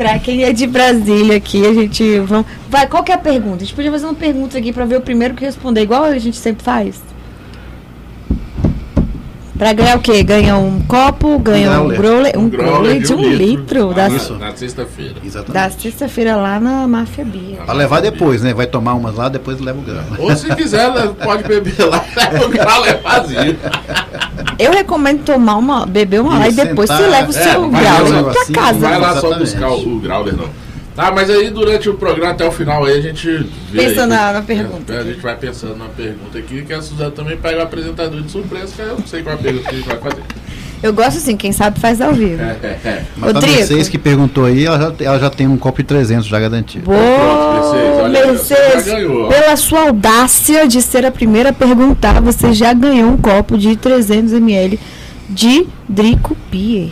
Pra 0.00 0.18
quem 0.18 0.44
é 0.44 0.50
de 0.50 0.66
Brasília 0.66 1.36
aqui, 1.36 1.62
a 1.66 1.74
gente. 1.74 2.20
Vamos... 2.20 2.46
Vai, 2.70 2.88
qual 2.88 3.04
que 3.04 3.12
é 3.12 3.14
a 3.14 3.18
pergunta? 3.18 3.56
A 3.56 3.58
gente 3.58 3.74
podia 3.74 3.90
fazer 3.90 4.06
uma 4.06 4.14
pergunta 4.14 4.56
aqui 4.56 4.72
pra 4.72 4.86
ver 4.86 4.96
o 4.96 5.02
primeiro 5.02 5.34
que 5.34 5.44
responder, 5.44 5.82
igual 5.82 6.04
a 6.04 6.18
gente 6.18 6.38
sempre 6.38 6.64
faz. 6.64 7.02
Pra 9.60 9.74
ganhar 9.74 9.98
o 9.98 10.00
quê? 10.00 10.22
Ganha 10.22 10.56
um 10.56 10.80
copo, 10.80 11.38
ganha 11.38 11.82
um 11.82 11.88
growler. 11.88 11.98
growler, 11.98 12.38
um 12.38 12.48
growler 12.48 12.98
de 12.98 13.12
um 13.12 13.20
litro, 13.20 13.88
lá 13.88 13.92
da, 13.92 14.08
Isso. 14.08 14.32
na 14.38 14.56
sexta-feira. 14.56 15.16
Exatamente. 15.22 15.52
da 15.52 15.70
sexta-feira 15.70 16.34
lá 16.36 16.58
na 16.58 16.88
Máfia 16.88 17.26
Bia. 17.26 17.58
Pra 17.58 17.74
levar 17.74 18.00
depois, 18.00 18.40
né? 18.40 18.54
Vai 18.54 18.66
tomar 18.66 18.94
umas 18.94 19.16
lá, 19.16 19.28
depois 19.28 19.60
leva 19.60 19.78
o 19.78 19.82
grau. 19.82 20.02
Ou 20.18 20.34
se 20.34 20.48
quiser, 20.54 20.90
pode 21.22 21.42
beber 21.42 21.78
lá, 21.84 22.02
o 22.42 22.48
grau 22.48 22.86
é 22.86 22.94
vazio. 22.94 23.58
Eu 24.58 24.72
recomendo 24.72 25.24
tomar 25.24 25.56
uma, 25.56 25.84
beber 25.84 26.22
uma 26.22 26.38
lá 26.38 26.48
e 26.48 26.52
depois 26.52 26.88
sentar, 26.88 27.04
você 27.04 27.10
leva 27.10 27.30
o 27.30 27.36
é, 27.36 27.42
seu 27.42 27.62
um 27.62 27.70
pra 27.70 28.00
negocinho, 28.02 28.58
casa. 28.58 28.72
Não 28.72 28.80
vai 28.80 28.98
lá 28.98 29.20
só 29.20 29.38
buscar 29.38 29.68
o, 29.72 29.96
o 29.96 30.00
Grauler, 30.00 30.34
não. 30.38 30.48
Tá, 30.96 31.10
mas 31.12 31.30
aí 31.30 31.50
durante 31.50 31.88
o 31.88 31.94
programa 31.94 32.32
até 32.32 32.44
o 32.46 32.50
final 32.50 32.84
aí 32.84 32.98
a 32.98 33.00
gente 33.00 33.26
vê 33.70 33.84
Pensa 33.84 34.02
aí, 34.02 34.08
na- 34.08 34.32
na 34.34 34.42
pergunta. 34.42 34.92
É, 34.92 34.98
a 34.98 35.04
gente 35.04 35.20
vai 35.20 35.36
pensando 35.36 35.76
na 35.76 35.86
pergunta 35.86 36.36
aqui, 36.38 36.62
que 36.62 36.72
a 36.72 36.82
Suzana 36.82 37.10
também 37.10 37.36
pega 37.36 37.58
o 37.58 37.62
apresentador 37.62 38.20
de 38.20 38.30
surpresa, 38.30 38.72
que 38.74 38.82
eu 38.82 38.98
não 38.98 39.06
sei 39.06 39.22
qual 39.22 39.34
é 39.36 39.38
a 39.38 39.42
pergunta 39.42 39.68
que 39.68 39.74
a 39.74 39.78
gente 39.78 39.88
vai 39.88 39.98
fazer. 39.98 40.22
Eu 40.82 40.94
gosto 40.94 41.18
assim, 41.18 41.36
quem 41.36 41.52
sabe 41.52 41.78
faz 41.78 42.00
ao 42.00 42.12
vivo. 42.14 42.42
É, 42.42 42.56
é, 42.62 42.66
é. 42.88 43.04
Mas 43.16 43.32
pra 43.32 43.40
vocês 43.40 43.86
que 43.88 43.98
perguntou 43.98 44.46
aí, 44.46 44.64
ela 44.64 44.78
já, 44.98 45.04
ela 45.04 45.18
já 45.18 45.28
tem 45.30 45.46
um 45.46 45.56
copo 45.58 45.82
de 45.82 45.88
300 45.88 46.26
já 46.26 46.40
garantido. 46.40 46.86
Boa, 46.86 46.98
Pronto, 46.98 47.52
Mercedes, 47.74 48.00
olha 48.02 48.20
aí, 48.20 48.26
Mercedes, 48.28 48.84
ganhou, 48.86 49.24
ó. 49.26 49.28
pela 49.28 49.56
sua 49.56 49.80
audácia 49.82 50.66
de 50.66 50.80
ser 50.80 51.04
a 51.04 51.10
primeira 51.12 51.50
a 51.50 51.52
perguntar, 51.52 52.20
você 52.22 52.52
já 52.54 52.72
ganhou 52.72 53.10
um 53.10 53.16
copo 53.18 53.58
de 53.58 53.76
300 53.76 54.32
ml 54.32 54.80
de 55.28 55.66
Drico 55.88 56.34
Pier. 56.50 56.88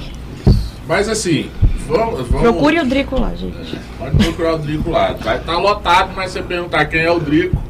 Mas 0.89 1.07
assim, 1.07 1.51
vamos. 1.87 2.27
vamos 2.29 2.41
Procure 2.41 2.81
o 2.81 2.87
Drico 2.87 3.21
lá, 3.21 3.33
gente. 3.35 3.79
Pode 3.99 4.17
procurar 4.17 4.55
o 4.55 4.59
Drico 4.59 4.91
lá. 4.91 5.15
Vai 5.21 5.37
estar 5.37 5.59
lotado, 5.59 6.13
mas 6.17 6.33
você 6.33 6.43
perguntar 6.43 6.87
quem 6.87 7.01
é 7.01 7.11
o 7.11 7.21
Drico. 7.21 7.63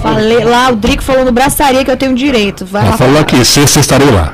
Falei 0.00 0.44
lá, 0.44 0.70
o 0.70 0.76
Drico 0.76 1.02
falou 1.02 1.24
no 1.24 1.32
braçaria 1.32 1.84
que 1.84 1.90
eu 1.90 1.96
tenho 1.96 2.14
direito. 2.14 2.64
Vai 2.64 2.88
lá. 2.88 2.96
falou 2.96 3.18
aqui, 3.18 3.44
sexta 3.44 3.80
estarei 3.80 4.10
lá. 4.10 4.32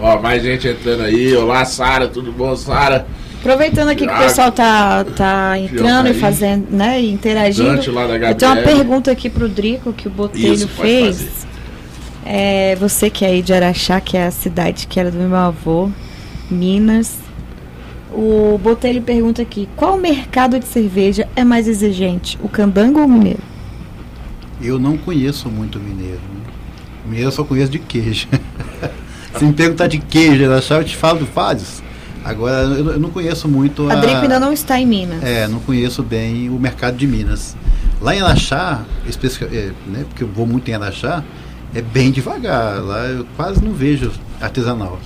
Ó, 0.00 0.20
mais 0.20 0.42
gente 0.42 0.68
entrando 0.68 1.02
aí. 1.02 1.34
Olá, 1.34 1.64
Sara, 1.64 2.06
tudo 2.06 2.30
bom, 2.30 2.54
Sara? 2.54 3.04
Aproveitando 3.40 3.88
aqui 3.88 4.06
que 4.06 4.12
o 4.12 4.18
pessoal 4.18 4.50
tá, 4.50 5.04
tá 5.04 5.58
entrando 5.58 6.08
e 6.08 6.14
fazendo, 6.14 6.66
né, 6.70 7.00
e 7.00 7.12
interagindo. 7.12 7.76
Dante 7.76 7.90
lá 7.90 8.06
da 8.06 8.16
Eu 8.16 8.34
tenho 8.34 8.52
uma 8.52 8.62
pergunta 8.62 9.10
aqui 9.10 9.30
pro 9.30 9.48
Drico 9.48 9.92
que 9.92 10.08
o 10.08 10.10
Botelho 10.10 10.52
Isso, 10.52 10.68
fez. 10.68 11.46
É, 12.24 12.74
você 12.76 13.08
que 13.08 13.24
é 13.24 13.28
aí 13.28 13.42
de 13.42 13.52
Araxá, 13.52 14.00
que 14.00 14.16
é 14.16 14.26
a 14.26 14.30
cidade 14.32 14.88
que 14.88 14.98
era 14.98 15.12
do 15.12 15.18
meu 15.18 15.36
avô, 15.36 15.90
Minas. 16.50 17.18
O 18.12 18.58
Botelho 18.62 19.02
pergunta 19.02 19.42
aqui: 19.42 19.68
qual 19.76 19.98
mercado 19.98 20.58
de 20.58 20.66
cerveja 20.66 21.28
é 21.36 21.44
mais 21.44 21.68
exigente, 21.68 22.38
o 22.42 22.48
candango 22.48 23.00
ou 23.00 23.06
o 23.06 23.08
mineiro? 23.08 23.40
Eu 24.60 24.78
não 24.78 24.96
conheço 24.96 25.48
muito 25.50 25.78
mineiro. 25.78 26.20
né? 26.34 26.52
Mineiro 27.04 27.28
eu 27.28 27.32
só 27.32 27.44
conheço 27.44 27.70
de 27.70 27.78
queijo. 27.78 28.28
Se 29.38 29.44
me 29.44 29.52
perguntar 29.52 29.86
de 29.86 29.98
queijo, 29.98 30.42
eu 30.42 30.54
achava 30.54 30.80
eu 30.80 30.86
te 30.86 30.96
falo 30.96 31.18
do 31.18 31.26
Fádios. 31.26 31.82
Agora, 32.24 32.62
eu, 32.64 32.92
eu 32.92 32.98
não 32.98 33.10
conheço 33.10 33.46
muito 33.46 33.88
A 33.88 33.94
Drico 33.96 34.16
ainda 34.16 34.40
não 34.40 34.52
está 34.52 34.80
em 34.80 34.86
Minas. 34.86 35.22
É, 35.22 35.46
não 35.46 35.60
conheço 35.60 36.02
bem 36.02 36.48
o 36.48 36.58
mercado 36.58 36.96
de 36.96 37.06
Minas. 37.06 37.56
Lá 38.00 38.16
em 38.16 38.20
Araxá, 38.20 38.84
é, 39.52 39.70
né, 39.86 40.04
porque 40.08 40.24
eu 40.24 40.28
vou 40.28 40.46
muito 40.46 40.68
em 40.68 40.74
Araxá, 40.74 41.22
é 41.74 41.80
bem 41.80 42.10
devagar. 42.10 42.82
Lá 42.82 43.04
eu 43.06 43.26
quase 43.36 43.62
não 43.62 43.72
vejo 43.72 44.10
artesanal. 44.40 44.98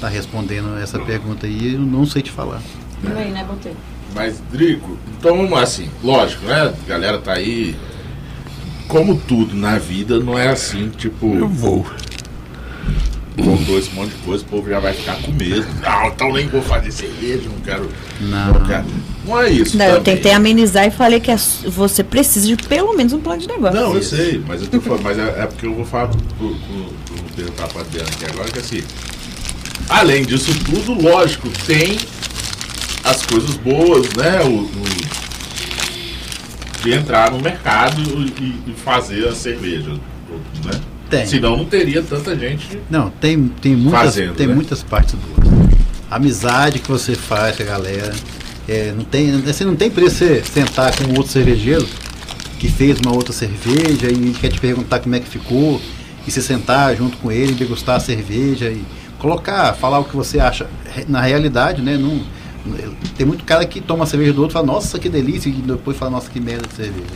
Tá 0.00 0.08
respondendo 0.08 0.78
essa 0.78 0.98
pergunta 0.98 1.46
aí, 1.46 1.74
eu 1.74 1.80
não 1.80 2.06
sei 2.06 2.22
te 2.22 2.30
falar. 2.30 2.62
Aí, 3.04 3.30
né, 3.30 3.44
Botelho? 3.44 3.76
Mas, 4.14 4.42
Drico, 4.50 4.96
então 5.18 5.36
vamos 5.36 5.50
lá, 5.50 5.62
assim, 5.62 5.88
lógico, 6.02 6.46
né? 6.46 6.72
A 6.84 6.88
galera 6.88 7.18
tá 7.18 7.34
aí. 7.34 7.76
Como 8.88 9.16
tudo 9.16 9.54
na 9.54 9.78
vida, 9.78 10.18
não 10.18 10.36
é 10.38 10.48
assim, 10.48 10.88
tipo, 10.88 11.34
Eu 11.36 11.46
vou. 11.46 11.86
contou 13.36 13.78
esse 13.78 13.90
monte 13.90 14.10
de 14.10 14.22
coisa, 14.22 14.42
o 14.42 14.46
povo 14.48 14.68
já 14.68 14.80
vai 14.80 14.92
ficar 14.92 15.20
com 15.22 15.30
medo. 15.32 15.66
Não, 15.80 16.06
então 16.08 16.32
nem 16.32 16.48
vou 16.48 16.62
fazer 16.62 16.90
cerveja, 16.90 17.48
não 17.48 17.60
quero. 17.60 17.88
Não. 18.20 18.54
Não, 18.54 18.66
quero. 18.66 18.86
não 19.24 19.40
é 19.40 19.50
isso. 19.50 19.76
Não, 19.76 19.84
eu 19.84 20.00
tentei 20.00 20.32
amenizar 20.32 20.86
e 20.86 20.90
falei 20.90 21.20
que 21.20 21.30
é 21.30 21.36
você 21.66 22.02
precisa 22.02 22.46
de 22.46 22.56
pelo 22.56 22.96
menos 22.96 23.12
um 23.12 23.20
plano 23.20 23.40
de 23.40 23.46
negócio. 23.46 23.78
Não, 23.78 23.94
eu 23.94 24.02
sei, 24.02 24.42
mas 24.44 24.62
eu 24.62 24.68
tô 24.68 24.80
falando, 24.80 25.02
mas 25.02 25.18
é, 25.18 25.42
é 25.42 25.46
porque 25.46 25.66
eu 25.66 25.74
vou 25.74 25.84
falar 25.84 26.08
pro, 26.08 26.18
pro 26.18 26.56
perguntar 27.36 27.68
pra 27.68 27.82
Adriana 27.82 28.08
aqui 28.10 28.24
agora 28.24 28.50
que 28.50 28.58
assim, 28.58 28.82
além 29.90 30.24
disso 30.24 30.52
tudo, 30.64 30.94
lógico, 30.94 31.48
tem 31.66 31.98
as 33.04 33.22
coisas 33.26 33.56
boas, 33.56 34.08
né? 34.14 34.40
O, 34.44 34.48
o- 34.64 34.90
de 36.82 36.92
entrar 36.94 37.30
no 37.30 37.38
mercado 37.40 38.00
e, 38.40 38.70
e 38.70 38.72
fazer 38.72 39.28
a 39.28 39.34
cerveja. 39.34 39.90
Né? 40.64 40.80
Tem. 41.10 41.26
Senão 41.26 41.56
não 41.56 41.64
teria 41.66 42.02
tanta 42.02 42.34
gente. 42.38 42.78
Não, 42.88 43.10
tem, 43.10 43.48
tem, 43.60 43.76
muitas, 43.76 44.00
Fazendo, 44.00 44.34
tem 44.34 44.46
né? 44.46 44.54
muitas 44.54 44.82
partes 44.82 45.14
boas. 45.14 45.50
A 46.10 46.16
amizade 46.16 46.78
que 46.78 46.88
você 46.88 47.14
faz 47.14 47.56
com 47.56 47.62
a 47.64 47.66
galera. 47.66 48.14
É, 48.68 48.92
não 48.96 49.04
tem, 49.04 49.40
você 49.42 49.64
não 49.64 49.74
tem 49.76 49.90
preço 49.90 50.16
você 50.16 50.42
sentar 50.44 50.94
com 50.96 51.04
outro 51.18 51.32
cervejeiro 51.32 51.86
que 52.58 52.68
fez 52.68 52.98
uma 53.00 53.12
outra 53.14 53.32
cerveja 53.32 54.08
e 54.10 54.32
quer 54.40 54.48
te 54.50 54.60
perguntar 54.60 55.00
como 55.00 55.14
é 55.14 55.20
que 55.20 55.28
ficou. 55.28 55.80
E 56.26 56.30
você 56.30 56.40
sentar 56.40 56.94
junto 56.96 57.16
com 57.18 57.30
ele, 57.32 57.52
degustar 57.52 57.96
a 57.96 58.00
cerveja 58.00 58.70
e 58.70 58.82
colocar, 59.20 59.74
falar 59.74 60.00
o 60.00 60.04
que 60.04 60.16
você 60.16 60.40
acha. 60.40 60.66
Na 61.06 61.20
realidade, 61.20 61.80
né? 61.82 61.96
Não, 61.96 62.20
tem 63.16 63.26
muito 63.26 63.44
cara 63.44 63.64
que 63.64 63.80
toma 63.80 64.04
a 64.04 64.06
cerveja 64.06 64.32
do 64.32 64.42
outro 64.42 64.52
e 64.52 64.54
fala, 64.54 64.66
nossa, 64.66 64.98
que 64.98 65.08
delícia, 65.08 65.48
e 65.48 65.52
depois 65.52 65.96
fala, 65.96 66.10
nossa, 66.10 66.28
que 66.30 66.40
merda 66.40 66.66
de 66.66 66.74
cerveja. 66.74 67.06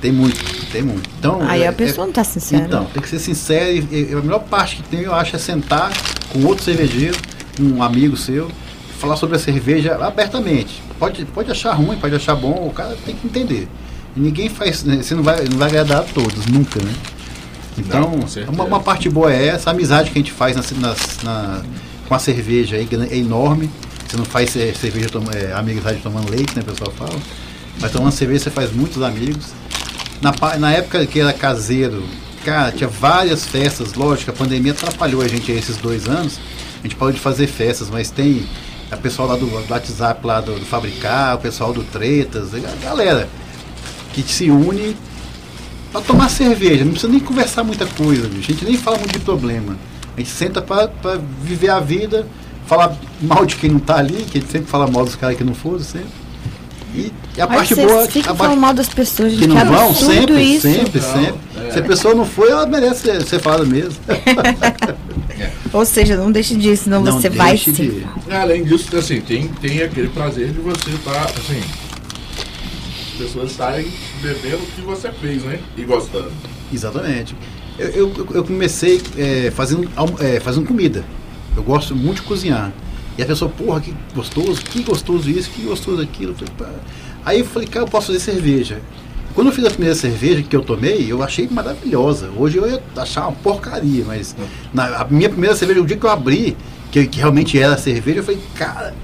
Tem 0.00 0.10
muito, 0.10 0.36
tem 0.72 0.82
muito. 0.82 1.08
Então, 1.18 1.40
Aí 1.42 1.62
é- 1.62 1.68
a 1.68 1.72
pessoa 1.72 2.06
não 2.06 2.12
tá 2.12 2.24
sincera. 2.24 2.64
então, 2.64 2.84
tem 2.86 3.00
que 3.00 3.08
ser 3.08 3.20
sincero 3.20 3.86
e, 3.90 4.10
e 4.10 4.12
a 4.12 4.20
melhor 4.20 4.40
parte 4.40 4.76
que 4.76 4.82
tem, 4.82 5.00
eu 5.02 5.14
acho, 5.14 5.36
é 5.36 5.38
sentar 5.38 5.92
com 6.32 6.44
outro 6.44 6.64
cervejeiro, 6.64 7.16
um 7.60 7.82
amigo 7.82 8.16
seu, 8.16 8.50
falar 8.98 9.16
sobre 9.16 9.36
a 9.36 9.38
cerveja 9.38 9.94
abertamente. 10.04 10.82
Pode, 10.98 11.24
pode 11.26 11.50
achar 11.52 11.72
ruim, 11.74 11.96
pode 11.98 12.14
achar 12.16 12.34
bom, 12.34 12.66
o 12.66 12.72
cara 12.72 12.96
tem 13.06 13.14
que 13.14 13.26
entender. 13.26 13.68
E 14.16 14.20
ninguém 14.20 14.48
faz, 14.48 14.82
né, 14.84 14.96
você 15.02 15.14
não 15.14 15.22
vai, 15.22 15.44
não 15.44 15.56
vai 15.56 15.68
agradar 15.68 16.00
a 16.00 16.02
todos, 16.02 16.46
nunca, 16.46 16.80
né? 16.82 16.92
Então, 17.78 18.00
Não, 18.46 18.52
uma, 18.52 18.64
uma 18.64 18.80
parte 18.80 19.08
boa 19.08 19.32
é 19.32 19.46
essa, 19.48 19.70
a 19.70 19.72
amizade 19.72 20.10
que 20.10 20.18
a 20.18 20.20
gente 20.22 20.32
faz 20.32 20.56
nas, 20.56 20.70
nas- 20.72 21.18
na- 21.22 21.62
com 22.08 22.14
a 22.14 22.18
cerveja 22.18 22.76
é, 22.76 22.84
gran- 22.84 23.06
é 23.10 23.16
enorme. 23.16 23.70
Você 24.06 24.16
não 24.16 24.24
faz 24.26 24.50
cerveja, 24.50 25.08
toma, 25.08 25.32
é, 25.32 25.52
amizade 25.54 26.00
tomando 26.02 26.30
leite, 26.30 26.54
né, 26.54 26.62
o 26.62 26.64
pessoal 26.70 26.92
fala. 26.96 27.18
Mas 27.80 27.90
tomando 27.90 28.12
cerveja 28.12 28.44
você 28.44 28.50
faz 28.50 28.70
muitos 28.72 29.02
amigos. 29.02 29.46
Na, 30.20 30.32
na 30.58 30.70
época 30.72 31.04
que 31.06 31.18
era 31.20 31.32
caseiro, 31.32 32.02
cara, 32.44 32.70
tinha 32.70 32.88
várias 32.88 33.46
festas, 33.46 33.94
lógico, 33.94 34.30
a 34.30 34.34
pandemia 34.34 34.72
atrapalhou 34.72 35.22
a 35.22 35.28
gente 35.28 35.50
aí 35.50 35.58
esses 35.58 35.78
dois 35.78 36.06
anos. 36.06 36.38
A 36.80 36.82
gente 36.82 36.94
parou 36.96 37.12
de 37.12 37.20
fazer 37.20 37.46
festas, 37.46 37.88
mas 37.88 38.10
tem 38.10 38.44
a 38.90 38.96
pessoal 38.98 39.26
lá 39.28 39.36
do, 39.36 39.46
do 39.46 39.72
WhatsApp, 39.72 40.26
lá 40.26 40.40
do, 40.42 40.58
do 40.58 40.66
Fabricar, 40.66 41.36
o 41.36 41.38
pessoal 41.38 41.72
do 41.72 41.82
Tretas, 41.82 42.50
a 42.54 42.58
galera 42.84 43.28
que 44.12 44.22
se 44.22 44.50
une 44.50 44.94
pra 45.92 46.00
tomar 46.00 46.28
cerveja. 46.30 46.84
Não 46.84 46.92
precisa 46.92 47.12
nem 47.12 47.20
conversar 47.20 47.62
muita 47.64 47.86
coisa, 47.86 48.26
bicho. 48.28 48.50
A 48.50 48.54
gente 48.54 48.64
nem 48.64 48.76
fala 48.76 48.98
muito 48.98 49.12
de 49.12 49.20
problema. 49.20 49.76
A 50.16 50.20
gente 50.20 50.30
senta 50.30 50.60
pra 50.62 50.88
viver 51.42 51.68
a 51.70 51.80
vida, 51.80 52.26
falar 52.66 52.96
mal 53.20 53.44
de 53.46 53.56
quem 53.56 53.70
não 53.70 53.78
tá 53.78 53.96
ali, 53.96 54.24
que 54.30 54.38
a 54.38 54.40
gente 54.40 54.50
sempre 54.50 54.68
fala 54.70 54.86
mal 54.86 55.04
dos 55.04 55.14
caras 55.14 55.36
que 55.36 55.44
não 55.44 55.54
foram, 55.54 55.80
sempre. 55.80 56.22
E, 56.94 57.10
a 57.38 57.44
Aí 57.44 57.48
parte 57.48 57.74
boa. 57.74 58.06
ficam 58.06 58.36
parte 58.36 58.56
mal 58.58 58.74
das 58.74 58.88
pessoas, 58.90 59.32
que 59.32 59.46
não 59.46 59.56
que 59.56 59.64
vão, 59.64 59.94
sempre, 59.94 60.42
isso. 60.42 60.62
sempre, 60.70 61.00
Não, 61.00 61.12
sempre. 61.14 61.34
é. 61.66 61.70
Se 61.72 61.78
a 61.78 61.82
pessoa 61.82 62.14
não 62.14 62.26
foi, 62.26 62.50
ela 62.50 62.66
merece 62.66 63.00
ser, 63.02 63.22
ser 63.22 63.40
falada 63.40 63.64
mesmo. 63.64 63.94
Ou 65.72 65.86
seja, 65.86 66.16
não 66.16 66.30
deixe 66.30 66.54
disso, 66.54 66.84
senão 66.84 67.00
Não 67.02 67.12
você 67.20 67.30
vai 67.30 67.56
de- 67.56 68.04
Além 68.30 68.62
disso, 68.64 68.94
assim, 68.96 69.22
tem, 69.22 69.48
tem 69.48 69.82
aquele 69.82 70.08
prazer 70.08 70.48
de 70.52 70.60
você 70.60 70.90
estar, 70.90 71.24
assim, 71.24 71.60
as 73.14 73.18
pessoas 73.18 73.50
estarem 73.52 73.86
bebendo 74.22 74.62
o 74.62 74.66
que 74.66 74.80
você 74.80 75.10
fez, 75.12 75.42
né? 75.42 75.58
E 75.76 75.82
gostando. 75.82 76.30
Exatamente. 76.72 77.34
Eu, 77.78 77.88
eu, 77.88 78.26
eu 78.34 78.44
comecei 78.44 79.02
é, 79.18 79.50
fazendo, 79.50 79.88
é, 80.20 80.38
fazendo 80.40 80.66
comida. 80.66 81.04
Eu 81.56 81.62
gosto 81.62 81.94
muito 81.94 82.22
de 82.22 82.28
cozinhar. 82.28 82.72
E 83.18 83.22
a 83.22 83.26
pessoa, 83.26 83.50
porra, 83.50 83.80
que 83.80 83.94
gostoso, 84.14 84.62
que 84.62 84.82
gostoso 84.82 85.28
isso, 85.28 85.50
que 85.50 85.62
gostoso 85.62 86.00
aquilo. 86.00 86.34
Aí 87.24 87.40
eu 87.40 87.44
falei, 87.44 87.68
cara, 87.68 87.84
eu 87.84 87.90
posso 87.90 88.06
fazer 88.06 88.20
cerveja. 88.20 88.80
Quando 89.34 89.48
eu 89.48 89.52
fiz 89.52 89.64
a 89.64 89.70
primeira 89.70 89.94
cerveja 89.94 90.42
que 90.42 90.54
eu 90.54 90.62
tomei, 90.62 91.10
eu 91.10 91.22
achei 91.22 91.48
maravilhosa. 91.48 92.30
Hoje 92.36 92.58
eu 92.58 92.70
ia 92.70 92.82
achar 92.96 93.22
uma 93.22 93.32
porcaria, 93.32 94.04
mas 94.04 94.36
na, 94.72 94.98
a 94.98 95.04
minha 95.04 95.28
primeira 95.28 95.56
cerveja, 95.56 95.80
o 95.80 95.86
dia 95.86 95.96
que 95.96 96.04
eu 96.04 96.10
abri, 96.10 96.56
que, 96.90 97.06
que 97.06 97.18
realmente 97.18 97.58
era 97.58 97.76
cerveja, 97.78 98.18
eu 98.18 98.24
falei, 98.24 98.40
cara, 98.54 98.94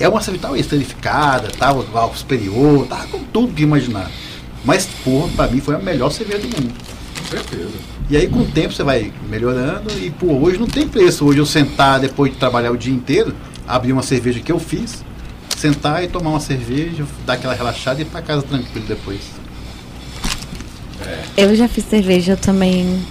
é 0.00 0.08
uma 0.08 0.20
cerveja 0.20 0.42
tava 0.42 0.58
esterificada, 0.58 1.48
tava 1.50 1.86
álcool 1.96 2.16
superior, 2.16 2.86
tava 2.88 3.06
com 3.06 3.20
tudo 3.24 3.54
que 3.54 3.62
imaginar. 3.62 4.10
Mas, 4.64 4.86
porra, 5.04 5.28
pra 5.34 5.48
mim 5.48 5.60
foi 5.60 5.74
a 5.74 5.78
melhor 5.78 6.10
cerveja 6.10 6.38
do 6.38 6.48
mundo. 6.48 6.74
Com 7.18 7.24
certeza. 7.26 7.70
E 8.10 8.16
aí 8.16 8.28
com 8.28 8.40
o 8.40 8.44
tempo 8.44 8.74
você 8.74 8.82
vai 8.82 9.12
melhorando 9.28 9.90
e 9.98 10.10
pô, 10.10 10.26
hoje 10.34 10.58
não 10.58 10.66
tem 10.66 10.86
preço. 10.86 11.24
Hoje 11.24 11.38
eu 11.38 11.46
sentar 11.46 11.98
depois 11.98 12.32
de 12.32 12.38
trabalhar 12.38 12.70
o 12.70 12.76
dia 12.76 12.92
inteiro, 12.92 13.34
abrir 13.66 13.92
uma 13.92 14.02
cerveja 14.02 14.40
que 14.40 14.52
eu 14.52 14.58
fiz, 14.58 15.04
sentar 15.56 16.04
e 16.04 16.08
tomar 16.08 16.30
uma 16.30 16.40
cerveja, 16.40 17.04
dar 17.24 17.34
aquela 17.34 17.54
relaxada 17.54 18.00
e 18.00 18.02
ir 18.02 18.06
pra 18.06 18.20
casa 18.20 18.42
tranquilo 18.42 18.84
depois. 18.86 19.20
Eu 21.36 21.54
já 21.56 21.66
fiz 21.66 21.84
cerveja, 21.84 22.32
eu 22.32 22.36
também 22.36 23.02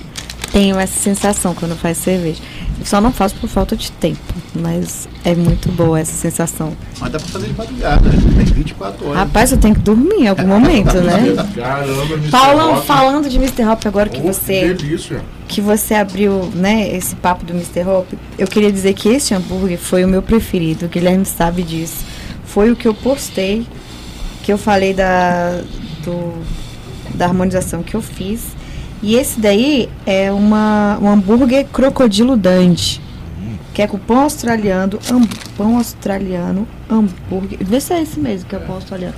tenho 0.51 0.77
essa 0.79 0.99
sensação 0.99 1.55
quando 1.55 1.75
faz 1.75 1.97
cerveja. 1.97 2.41
Só 2.83 2.99
não 2.99 3.11
faço 3.11 3.35
por 3.35 3.47
falta 3.47 3.75
de 3.75 3.91
tempo, 3.91 4.19
mas 4.55 5.07
é 5.23 5.35
muito 5.35 5.69
boa 5.71 5.99
essa 5.99 6.11
sensação. 6.13 6.75
Mas 6.99 7.11
dá 7.11 7.19
pra 7.19 7.27
fazer 7.27 7.47
de 7.47 7.53
madrugada, 7.53 8.09
tem 8.09 8.45
24 8.45 9.05
horas. 9.07 9.17
Rapaz, 9.19 9.51
eu 9.51 9.57
tenho 9.57 9.75
que 9.75 9.81
dormir 9.81 10.23
em 10.23 10.27
algum 10.27 10.47
momento, 10.47 10.95
né? 11.01 11.35
Caramba, 11.55 12.03
Mr. 12.15 12.29
Falando, 12.29 12.77
Hop. 12.77 12.85
falando 12.85 13.29
de 13.29 13.37
Mr. 13.37 13.63
Hop 13.67 13.85
agora 13.85 14.09
que 14.09 14.19
Oh, 14.19 14.33
você 14.33 14.73
delícia. 14.73 15.21
que 15.47 15.61
você 15.61 15.93
abriu, 15.93 16.49
né, 16.55 16.89
esse 16.95 17.15
papo 17.15 17.45
do 17.45 17.53
Mr. 17.53 17.87
Hop, 17.87 18.07
eu 18.37 18.47
queria 18.47 18.71
dizer 18.71 18.93
que 18.93 19.09
esse 19.09 19.33
hambúrguer 19.33 19.77
foi 19.77 20.03
o 20.03 20.07
meu 20.07 20.21
preferido, 20.21 20.85
o 20.87 20.89
Guilherme 20.89 21.25
sabe 21.25 21.63
disso. 21.63 22.03
Foi 22.45 22.71
o 22.71 22.75
que 22.75 22.87
eu 22.87 22.93
postei, 22.93 23.65
que 24.43 24.51
eu 24.51 24.57
falei 24.57 24.93
da, 24.93 25.61
do, 26.03 26.33
da 27.13 27.25
harmonização 27.27 27.83
que 27.83 27.95
eu 27.95 28.01
fiz. 28.01 28.41
E 29.03 29.15
esse 29.15 29.39
daí 29.39 29.89
é 30.05 30.31
uma, 30.31 30.99
um 31.01 31.09
hambúrguer 31.09 31.65
crocodilo 31.65 32.37
Dante, 32.37 33.01
que 33.73 33.81
é 33.81 33.87
com 33.87 33.97
pão 33.97 34.19
australiano, 34.21 34.99
pão 35.57 35.77
australiano, 35.77 36.67
hambúrguer. 36.89 37.59
Vê 37.61 37.79
se 37.79 37.93
é 37.93 38.01
esse 38.01 38.19
mesmo 38.19 38.47
que 38.47 38.55
é 38.55 38.57
o 38.59 38.61
pão 38.61 38.75
australiano. 38.75 39.15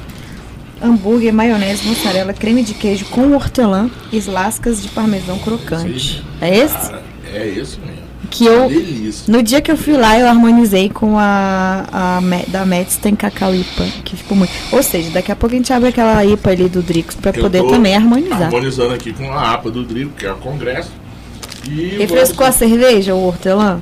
hambúrguer, 0.81 1.34
maionese, 1.34 1.88
mussarela, 1.88 2.34
creme 2.34 2.63
de 2.63 2.73
queijo 2.73 3.05
com 3.05 3.34
hortelã 3.34 3.89
e 4.11 4.19
lascas 4.21 4.81
de 4.81 4.89
parmesão 4.89 5.38
crocante. 5.39 6.23
É 6.41 6.57
esse? 6.57 6.89
Cara, 6.89 7.03
é 7.34 7.47
esse 7.47 7.79
mesmo. 7.79 8.02
Que 8.34 8.47
eu, 8.47 8.67
Delícia. 8.67 9.31
no 9.31 9.43
dia 9.43 9.61
que 9.61 9.71
eu 9.71 9.77
fui 9.77 9.93
lá, 9.95 10.17
eu 10.19 10.27
harmonizei 10.27 10.89
com 10.89 11.19
a, 11.19 11.86
a 11.91 12.19
da 12.47 12.65
Mets 12.65 12.97
tem 12.97 13.15
cacau 13.15 13.53
IPA, 13.53 13.86
que 14.03 14.17
ficou 14.17 14.36
muito. 14.36 14.51
Ou 14.71 14.81
seja, 14.81 15.11
daqui 15.11 15.31
a 15.31 15.36
pouco 15.36 15.53
a 15.53 15.57
gente 15.59 15.71
abre 15.71 15.89
aquela 15.89 16.25
IPA 16.25 16.49
ali 16.49 16.67
do 16.67 16.81
Drix 16.81 17.13
pra 17.13 17.29
Eu 17.29 17.43
poder 17.43 17.59
tô 17.61 17.67
também 17.69 17.95
harmonizar. 17.95 18.41
Harmonizando 18.45 18.91
aqui 18.95 19.13
com 19.13 19.31
a 19.31 19.51
APA 19.53 19.69
do 19.69 19.84
Drigo, 19.84 20.09
que 20.17 20.25
é 20.25 20.31
o 20.31 20.38
Congresso. 20.38 20.89
E 21.69 21.95
Refrescou 21.99 22.47
a 22.47 22.51
cerveja, 22.51 23.13
o 23.13 23.23
hortelã? 23.23 23.79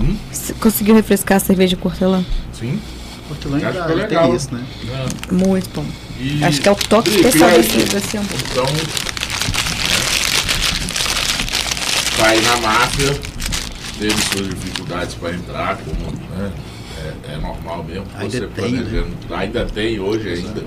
Hum? 0.00 0.16
Conseguiu 0.60 0.94
refrescar 0.94 1.38
a 1.38 1.40
cerveja 1.40 1.74
com 1.76 1.88
hortelã? 1.88 2.24
Sim. 2.52 2.78
Hortelã 3.28 3.56
ainda, 3.56 3.84
legal. 3.94 4.28
tem 4.28 4.36
isso, 4.36 4.54
né? 4.54 4.62
É. 4.92 5.34
Muito 5.34 5.68
bom. 5.74 5.84
E- 6.20 6.44
Acho 6.44 6.60
que 6.60 6.68
é 6.68 6.72
o 6.72 6.76
toque 6.76 7.10
especial 7.10 7.50
desse 7.50 8.16
hambúrguer. 8.16 8.46
Então, 8.52 8.64
vai 12.18 12.40
na 12.40 12.56
máfia, 12.58 13.14
teve 13.98 14.14
suas 14.32 14.48
dificuldades 14.48 15.14
para 15.14 15.34
entrar, 15.34 15.76
como 15.78 16.12
né, 16.36 16.52
é, 17.28 17.34
é 17.34 17.36
normal 17.36 17.84
mesmo. 17.84 18.06
Ainda 18.16 18.30
você 18.30 18.46
tem, 18.48 18.72
né? 18.72 18.78
planejando, 18.82 19.16
ainda 19.34 19.64
tem 19.66 20.00
hoje 20.00 20.28
ainda. 20.30 20.64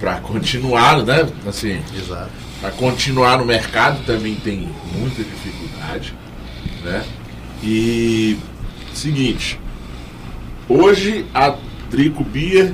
Para 0.00 0.16
continuar, 0.20 1.04
né? 1.04 1.28
Assim, 1.46 1.80
Exato. 1.96 2.30
para 2.60 2.70
continuar 2.72 3.38
no 3.38 3.44
mercado 3.44 4.02
também 4.04 4.34
tem 4.34 4.68
muita 4.94 5.22
dificuldade, 5.22 6.14
né? 6.82 7.04
E 7.62 8.38
seguinte, 8.94 9.60
hoje 10.68 11.26
a 11.34 11.54
Drico 11.90 12.24
Beer 12.24 12.72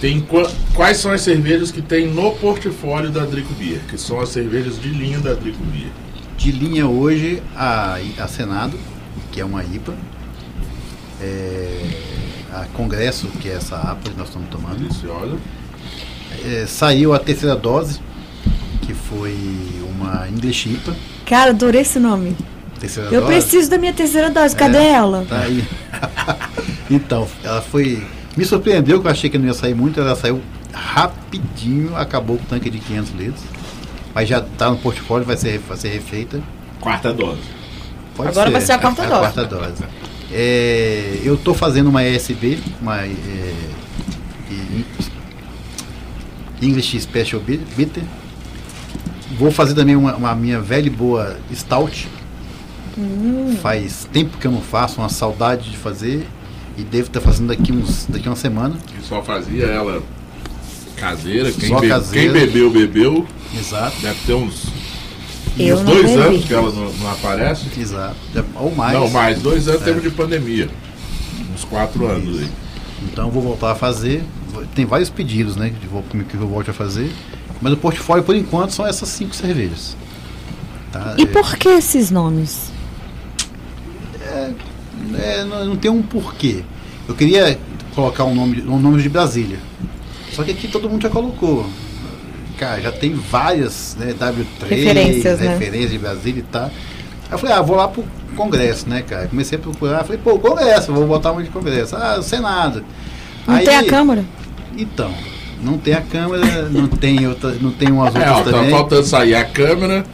tem 0.00 0.20
qua- 0.20 0.50
quais 0.74 0.98
são 0.98 1.10
as 1.12 1.20
cervejas 1.22 1.70
que 1.72 1.82
tem 1.82 2.06
no 2.06 2.30
portfólio 2.36 3.10
da 3.10 3.24
Drico 3.24 3.52
Beer, 3.54 3.80
que 3.88 3.98
são 3.98 4.20
as 4.20 4.28
cervejas 4.28 4.80
de 4.80 4.88
linha 4.88 5.18
da 5.18 5.34
Drico 5.34 5.62
Beer. 5.64 5.90
De 6.42 6.50
linha 6.50 6.88
hoje, 6.88 7.40
a, 7.54 7.98
a 8.18 8.26
Senado, 8.26 8.76
que 9.30 9.40
é 9.40 9.44
uma 9.44 9.62
IPA. 9.62 9.94
É, 11.20 11.90
a 12.52 12.64
Congresso, 12.74 13.28
que 13.40 13.48
é 13.48 13.52
essa 13.52 13.76
APA 13.76 14.10
que 14.10 14.16
nós 14.18 14.26
estamos 14.26 14.48
tomando. 14.48 14.76
Deliciosa. 14.78 15.36
É, 16.44 16.66
saiu 16.66 17.14
a 17.14 17.20
terceira 17.20 17.54
dose, 17.54 18.00
que 18.80 18.92
foi 18.92 19.36
uma 19.88 20.28
English 20.28 20.68
IPA. 20.68 20.96
Cara, 21.26 21.50
adorei 21.50 21.82
esse 21.82 22.00
nome. 22.00 22.36
Terceira 22.80 23.08
Eu 23.10 23.20
dose. 23.20 23.32
preciso 23.32 23.70
da 23.70 23.78
minha 23.78 23.92
terceira 23.92 24.28
dose, 24.28 24.56
cadê 24.56 24.78
É. 24.78 24.92
ela? 24.94 25.24
Tá 25.28 25.42
aí. 25.42 25.64
então, 26.90 27.28
ela 27.44 27.62
foi. 27.62 28.04
Me 28.36 28.44
surpreendeu 28.44 29.00
que 29.00 29.06
eu 29.06 29.10
achei 29.12 29.30
que 29.30 29.38
não 29.38 29.46
ia 29.46 29.54
sair 29.54 29.74
muito, 29.76 30.00
ela 30.00 30.16
saiu 30.16 30.42
rapidinho, 30.72 31.94
acabou 31.94 32.36
com 32.36 32.42
o 32.42 32.46
tanque 32.48 32.68
de 32.68 32.80
500 32.80 33.10
litros. 33.12 33.42
Mas 34.14 34.28
já 34.28 34.38
está 34.38 34.70
no 34.70 34.76
portfólio, 34.78 35.26
vai 35.26 35.36
ser, 35.36 35.58
vai 35.58 35.76
ser 35.76 35.88
refeita. 35.88 36.40
Quarta 36.80 37.12
dose. 37.12 37.40
Pode 38.14 38.28
Agora 38.30 38.50
vai 38.50 38.60
ser 38.60 38.72
a 38.72 38.78
quarta 38.78 39.02
dose. 39.06 39.20
quarta 39.20 39.44
dose. 39.44 39.82
É, 40.30 41.20
eu 41.24 41.34
estou 41.34 41.54
fazendo 41.54 41.88
uma 41.88 42.02
ESB, 42.04 42.58
uma 42.80 43.00
é, 43.02 43.06
e- 44.50 44.84
English 46.60 47.00
Special 47.00 47.40
Bi- 47.40 47.60
Bitter. 47.76 48.02
Vou 49.38 49.50
fazer 49.50 49.74
também 49.74 49.96
uma, 49.96 50.14
uma 50.14 50.34
minha 50.34 50.60
velha 50.60 50.86
e 50.86 50.90
boa 50.90 51.36
Stout. 51.54 52.08
Hum. 52.98 53.56
Faz 53.62 54.06
tempo 54.12 54.36
que 54.36 54.46
eu 54.46 54.52
não 54.52 54.60
faço, 54.60 55.00
uma 55.00 55.08
saudade 55.08 55.70
de 55.70 55.76
fazer. 55.76 56.26
E 56.76 56.82
devo 56.82 57.08
estar 57.08 57.20
fazendo 57.20 57.48
daqui, 57.48 57.72
uns, 57.72 58.06
daqui 58.08 58.28
uma 58.28 58.36
semana. 58.36 58.74
Que 58.86 59.02
só 59.06 59.22
fazia 59.22 59.64
ela 59.66 60.02
caseira. 60.96 61.50
Quem, 61.52 61.68
Só 61.68 61.80
be- 61.80 61.88
caseira. 61.88 62.32
quem 62.32 62.46
bebeu, 62.46 62.70
bebeu. 62.70 63.26
Exato, 63.58 63.96
Deve 64.00 64.18
ter 64.26 64.34
uns, 64.34 64.66
Eu 65.58 65.76
uns 65.76 65.82
não 65.82 65.92
dois 65.94 66.16
anos 66.16 66.44
que 66.44 66.54
ela 66.54 66.70
não, 66.72 66.92
não 66.92 67.10
aparece. 67.12 67.66
exato. 67.78 68.16
Ou 68.56 68.74
mais. 68.74 68.98
Não, 68.98 69.10
mais 69.10 69.40
dois 69.42 69.68
anos 69.68 69.82
É. 69.82 69.84
teve 69.84 70.00
de 70.00 70.10
pandemia. 70.10 70.68
Uns 71.54 71.64
quatro 71.64 72.06
anos 72.06 72.38
aí. 72.40 72.48
Então 73.02 73.30
vou 73.30 73.42
voltar 73.42 73.72
a 73.72 73.74
fazer. 73.74 74.22
Tem 74.74 74.84
vários 74.86 75.10
pedidos, 75.10 75.56
né? 75.56 75.72
Que, 75.80 75.86
vou, 75.86 76.02
que 76.02 76.34
eu 76.34 76.46
volte 76.48 76.70
a 76.70 76.74
fazer. 76.74 77.10
Mas 77.60 77.72
o 77.72 77.76
portfólio, 77.76 78.24
por 78.24 78.34
enquanto, 78.34 78.70
são 78.72 78.86
essas 78.86 79.08
cinco 79.08 79.34
cervejas. 79.34 79.96
Tá? 80.90 81.14
E 81.18 81.22
É- 81.22 81.26
por 81.26 81.56
que 81.56 81.68
esses 81.68 82.10
nomes? 82.10 82.70
É, 85.14 85.44
não, 85.44 85.64
não 85.66 85.76
tem 85.76 85.90
um 85.90 86.02
porquê. 86.02 86.62
Eu 87.08 87.14
queria 87.14 87.58
colocar 87.94 88.24
um 88.24 88.34
nome, 88.34 88.62
um 88.62 88.78
nome 88.78 89.02
de 89.02 89.08
Brasília. 89.08 89.58
Só 90.32 90.42
que 90.42 90.52
aqui 90.52 90.68
todo 90.68 90.88
mundo 90.88 91.02
já 91.02 91.10
colocou. 91.10 91.66
Cara, 92.62 92.80
já 92.80 92.92
tem 92.92 93.12
várias, 93.14 93.96
né? 93.98 94.14
W3, 94.18 94.68
Referências, 94.68 95.40
né? 95.40 95.48
referências 95.48 95.90
de 95.90 95.98
Brasília 95.98 96.38
e 96.40 96.42
tal. 96.44 96.64
Aí 96.66 96.70
eu 97.32 97.38
falei, 97.38 97.56
ah, 97.56 97.60
vou 97.62 97.74
lá 97.76 97.88
pro 97.88 98.04
Congresso, 98.36 98.88
né, 98.88 99.02
cara? 99.02 99.26
Comecei 99.26 99.58
a 99.58 99.60
procurar, 99.60 100.04
falei, 100.04 100.20
pô, 100.22 100.38
Congresso, 100.38 100.92
vou 100.92 101.04
botar 101.06 101.32
um 101.32 101.42
de 101.42 101.50
Congresso. 101.50 101.96
Ah, 101.96 102.16
o 102.20 102.22
Senado. 102.22 102.84
Não 103.46 103.54
Aí- 103.56 103.64
tem 103.64 103.76
a 103.76 103.84
Câmara? 103.84 104.24
Então, 104.78 105.12
não 105.60 105.76
tem 105.76 105.94
a 105.94 106.00
Câmara, 106.02 106.68
não 106.70 106.86
tem 106.86 107.26
outra, 107.26 107.50
não 107.60 107.72
tem 107.72 107.90
umas 107.90 108.14
É, 108.14 108.30
outras 108.30 108.44
tá 108.44 108.58
também. 108.58 108.70
faltando 108.70 109.04
sair 109.06 109.34
a 109.34 109.44
Câmara, 109.44 110.04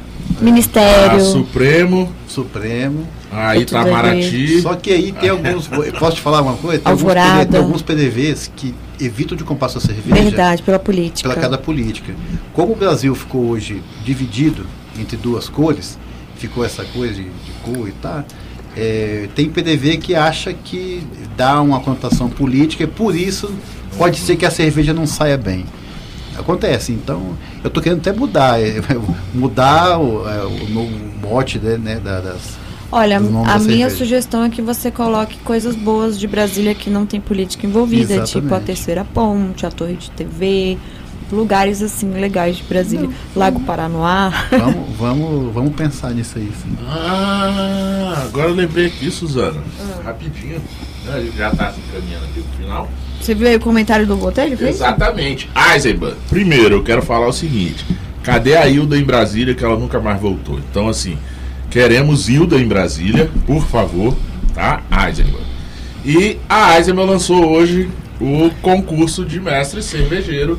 a 0.41 0.45
Ministério. 0.45 1.25
Supremo, 1.25 2.13
Supremo. 2.27 3.09
a 3.31 3.37
Tá 3.37 3.53
tudo 3.55 3.63
Itamaraty. 3.63 4.61
Só 4.63 4.75
que 4.75 4.93
aí 4.93 5.13
tem 5.13 5.31
alguns. 5.31 5.69
Posso 5.99 6.17
te 6.17 6.23
falar 6.23 6.43
uma 6.43 6.55
coisa? 6.55 6.83
Tem 6.83 6.91
alguns, 6.91 7.03
Alvorada. 7.03 7.39
PD 7.41 7.51
tem 7.51 7.61
alguns 7.61 7.83
PDVs 7.83 8.51
que 8.55 8.75
evitam 9.01 9.37
de 9.37 9.45
comprar 9.45 9.69
sua 9.69 9.81
cerveja 9.81 10.23
Verdade, 10.23 10.63
pela 10.63 10.79
política. 10.79 11.29
pela 11.29 11.41
cada 11.41 11.59
política. 11.59 12.15
Como 12.53 12.73
o 12.73 12.77
Brasil 12.77 13.15
ficou 13.15 13.47
hoje 13.47 13.83
dividido 14.05 14.67
entre 14.99 15.17
duas 15.17 15.49
cores, 15.49 15.99
ficou 16.37 16.65
essa 16.65 16.85
coisa 16.85 17.15
de, 17.15 17.25
de 17.25 17.53
cor 17.63 17.89
e 17.89 17.93
tal, 17.93 18.25
é, 18.77 19.29
tem 19.35 19.49
PDV 19.49 19.97
que 19.99 20.15
acha 20.15 20.53
que 20.53 21.03
dá 21.37 21.61
uma 21.61 21.81
conotação 21.81 22.29
política 22.29 22.85
e 22.85 22.87
por 22.87 23.15
isso 23.15 23.53
pode 23.97 24.19
ser 24.19 24.37
que 24.37 24.47
a 24.47 24.51
cerveja 24.51 24.93
não 24.93 25.07
saia 25.07 25.37
bem. 25.37 25.65
Acontece, 26.39 26.93
então 26.93 27.37
eu 27.63 27.69
estou 27.69 27.83
querendo 27.83 27.99
até 27.99 28.13
mudar, 28.13 28.61
é, 28.61 28.77
mudar 29.35 29.99
o, 29.99 30.29
é, 30.29 30.45
o 30.45 30.69
novo 30.71 30.91
mote 31.21 31.59
né, 31.59 31.77
né, 31.77 31.97
da- 32.03 32.21
das, 32.21 32.57
Olha, 32.91 33.19
a 33.19 33.21
minha 33.21 33.59
cerveja. 33.61 33.91
sugestão 33.91 34.45
é 34.45 34.49
que 34.49 34.63
você 34.63 34.91
coloque 34.91 35.37
coisas 35.39 35.75
boas 35.77 36.19
de 36.19 36.27
Brasília 36.27 36.75
que 36.75 36.89
não 36.89 37.05
tem 37.05 37.21
política 37.21 37.67
envolvida, 37.67 38.15
tipo 38.23 38.39
a 38.39 38.41
Exatamente. 38.41 38.65
Terceira 38.65 39.05
Ponte, 39.05 39.67
a 39.67 39.71
Torre 39.71 39.95
de 39.95 40.11
TV, 40.13 40.79
lugares 41.31 41.83
assim 41.83 42.11
legais 42.13 42.57
de 42.57 42.63
Brasília. 42.63 43.11
Lago 43.37 43.61
Paranoá. 43.61 44.33
Vamos, 44.51 44.97
vamos, 44.97 45.53
vamos 45.55 45.75
pensar 45.75 46.13
nisso 46.13 46.39
aí, 46.39 46.51
sim. 46.63 46.75
Ah, 46.89 48.23
agora 48.25 48.49
eu 48.49 48.55
lembrei 48.55 48.87
aqui, 48.87 49.11
Suzana. 49.11 49.61
Rapidinho. 50.03 50.63
A 51.13 51.21
gente 51.21 51.37
já 51.37 51.51
tá 51.51 51.73
se 51.73 51.81
encaminhando 51.81 52.25
aqui 52.25 52.43
pro 52.43 52.65
final. 52.65 52.89
Você 53.21 53.35
viu 53.35 53.49
aí 53.49 53.57
o 53.57 53.61
comentário 53.61 54.07
do 54.07 54.17
Botelho? 54.17 54.57
Fez? 54.57 54.77
Exatamente. 54.77 55.49
Eisenbahn, 55.75 56.15
primeiro 56.29 56.77
eu 56.77 56.83
quero 56.83 57.03
falar 57.03 57.27
o 57.27 57.33
seguinte: 57.33 57.85
cadê 58.23 58.57
a 58.57 58.69
Hilda 58.69 58.97
em 58.97 59.05
Brasília 59.05 59.55
que 59.55 59.65
ela 59.65 59.79
nunca 59.79 60.01
mais 60.01 60.21
voltou? 60.21 60.59
Então, 60.59 60.89
assim, 60.89 61.19
queremos 61.71 62.29
Hilda 62.29 62.57
em 62.57 62.67
Brasília, 62.67 63.31
por 63.47 63.67
favor, 63.67 64.17
tá? 64.55 64.83
Eisenbahn. 65.07 65.43
E 66.05 66.39
a 66.49 66.77
Eisenbahn 66.77 67.07
lançou 67.07 67.45
hoje 67.47 67.91
o 68.21 68.51
concurso 68.63 69.25
de 69.25 69.41
mestre 69.41 69.83
cervejeiro 69.83 70.59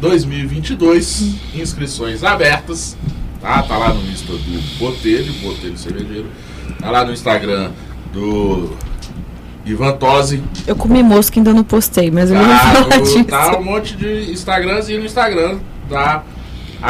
2022. 0.00 1.34
Inscrições 1.54 2.22
abertas, 2.22 2.96
tá? 3.40 3.62
Tá 3.62 3.76
lá 3.76 3.92
no 3.92 4.02
Insta 4.10 4.32
do 4.32 4.78
Botelho, 4.78 5.32
Botelho 5.42 5.76
Cervejeiro. 5.76 6.26
Tá 6.80 6.90
lá 6.90 7.04
no 7.04 7.12
Instagram 7.12 7.70
do 8.12 8.76
Ivan 9.68 9.92
Tosi, 9.92 10.42
Eu 10.66 10.74
comi 10.74 11.02
mosca 11.02 11.36
e 11.36 11.40
ainda 11.40 11.52
não 11.52 11.62
postei, 11.64 12.10
mas 12.10 12.30
eu 12.30 12.36
vou 12.36 12.46
Tá, 12.46 12.58
falar 12.58 12.98
disso. 13.00 13.24
tá 13.24 13.58
um 13.58 13.64
monte 13.64 13.96
de 13.96 14.30
Instagrams 14.32 14.88
e 14.88 14.96
no 14.98 15.04
Instagram 15.04 15.58
da 15.90 16.22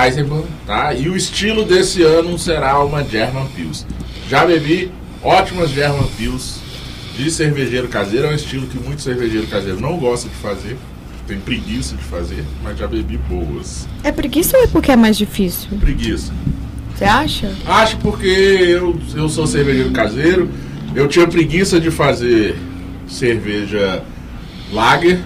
Eisenbahn, 0.05 0.43
tá? 0.67 0.93
E 0.95 1.09
o 1.09 1.17
estilo 1.17 1.65
desse 1.65 2.03
ano 2.03 2.39
será 2.39 2.79
uma 2.85 3.03
German 3.03 3.47
Pils. 3.57 3.87
Já 4.29 4.45
bebi 4.45 4.91
ótimas 5.23 5.71
German 5.71 6.07
Pils 6.17 6.61
de 7.17 7.31
cervejeiro 7.31 7.89
caseiro, 7.89 8.27
é 8.29 8.31
um 8.31 8.35
estilo 8.35 8.67
que 8.67 8.79
muito 8.79 9.03
cervejeiro 9.03 9.47
caseiro 9.49 9.81
não 9.81 9.97
gosta 9.97 10.29
de 10.29 10.35
fazer, 10.37 10.77
tem 11.27 11.39
preguiça 11.41 11.97
de 11.97 12.03
fazer, 12.05 12.45
mas 12.63 12.79
já 12.79 12.87
bebi 12.87 13.17
boas. 13.29 13.89
É 14.05 14.13
preguiça 14.13 14.57
ou 14.57 14.65
é 14.65 14.67
porque 14.69 14.93
é 14.93 14.97
mais 14.97 15.17
difícil? 15.19 15.69
Preguiça. 15.81 16.33
Você 16.95 17.05
acha? 17.05 17.53
Acho 17.67 17.97
porque 17.99 18.27
eu, 18.27 18.99
eu 19.15 19.29
sou 19.29 19.47
cervejeiro 19.47 19.91
caseiro, 19.91 20.49
eu 20.95 21.07
tinha 21.09 21.27
preguiça 21.27 21.81
de 21.81 21.91
fazer 21.91 22.57
cerveja 23.09 24.03
lager 24.73 25.21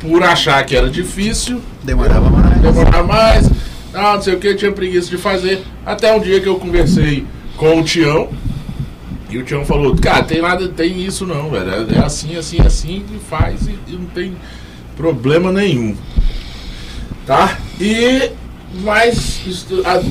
por 0.00 0.22
achar 0.22 0.64
que 0.66 0.76
era 0.76 0.88
difícil, 0.90 1.60
Demorava 1.82 2.28
mais. 2.30 2.60
demorar 2.60 3.02
mais, 3.02 3.50
ah, 3.94 4.14
não 4.14 4.22
sei 4.22 4.34
o 4.34 4.38
que, 4.38 4.48
eu 4.48 4.56
tinha 4.56 4.72
preguiça 4.72 5.08
de 5.08 5.16
fazer. 5.16 5.62
Até 5.84 6.14
um 6.14 6.20
dia 6.20 6.40
que 6.40 6.46
eu 6.48 6.56
conversei 6.56 7.24
com 7.56 7.80
o 7.80 7.84
Tião, 7.84 8.28
e 9.30 9.38
o 9.38 9.44
Tião 9.44 9.64
falou, 9.64 9.96
cara, 9.96 10.22
tem 10.24 10.42
nada, 10.42 10.68
tem 10.68 11.04
isso 11.04 11.26
não, 11.26 11.50
velho. 11.50 11.70
É 11.94 11.98
assim, 12.04 12.36
assim, 12.36 12.60
assim, 12.60 13.04
e 13.14 13.18
faz, 13.30 13.66
e, 13.66 13.78
e 13.88 13.92
não 13.92 14.06
tem. 14.06 14.34
Problema 14.96 15.50
nenhum. 15.50 15.96
Tá? 17.26 17.58
E 17.80 18.30
a- 19.84 20.02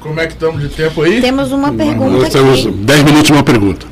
como 0.00 0.20
é 0.20 0.26
que 0.26 0.34
estamos 0.34 0.60
de 0.60 0.68
tempo 0.68 1.02
aí? 1.02 1.20
Temos 1.20 1.52
uma 1.52 1.72
pergunta 1.72 2.18
Nós 2.18 2.32
temos 2.32 2.60
aqui. 2.66 2.70
10 2.70 3.02
minutos 3.04 3.30
uma 3.30 3.42
pergunta. 3.42 3.86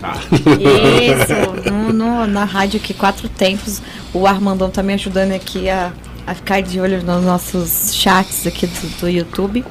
Isso, 1.63 1.73
no, 1.73 1.93
no- 1.93 2.27
na 2.27 2.45
rádio 2.45 2.81
aqui, 2.81 2.95
quatro 2.95 3.29
tempos. 3.29 3.83
O 4.15 4.27
Armandão 4.27 4.71
tá 4.71 4.83
me 4.83 4.95
ajudando 4.95 5.33
aqui 5.33 5.69
a, 5.69 5.93
a 6.27 6.35
ficar 6.35 6.63
de 6.63 6.81
olho 6.81 7.03
nos 7.03 7.25
nossos 7.25 7.95
chats 7.95 8.47
aqui 8.47 8.67
do, 8.67 9.01
do 9.01 9.09
YouTube. 9.09 9.65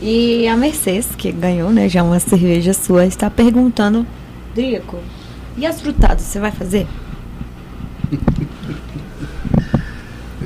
E 0.00 0.46
a 0.48 0.56
Mercedes, 0.56 1.08
que 1.16 1.32
ganhou, 1.32 1.70
né, 1.70 1.88
já 1.88 2.02
uma 2.02 2.20
cerveja 2.20 2.72
sua, 2.74 3.06
está 3.06 3.30
perguntando, 3.30 4.06
Drico, 4.54 4.98
e 5.56 5.64
as 5.66 5.80
frutadas, 5.80 6.22
você 6.22 6.38
vai 6.38 6.50
fazer? 6.50 6.86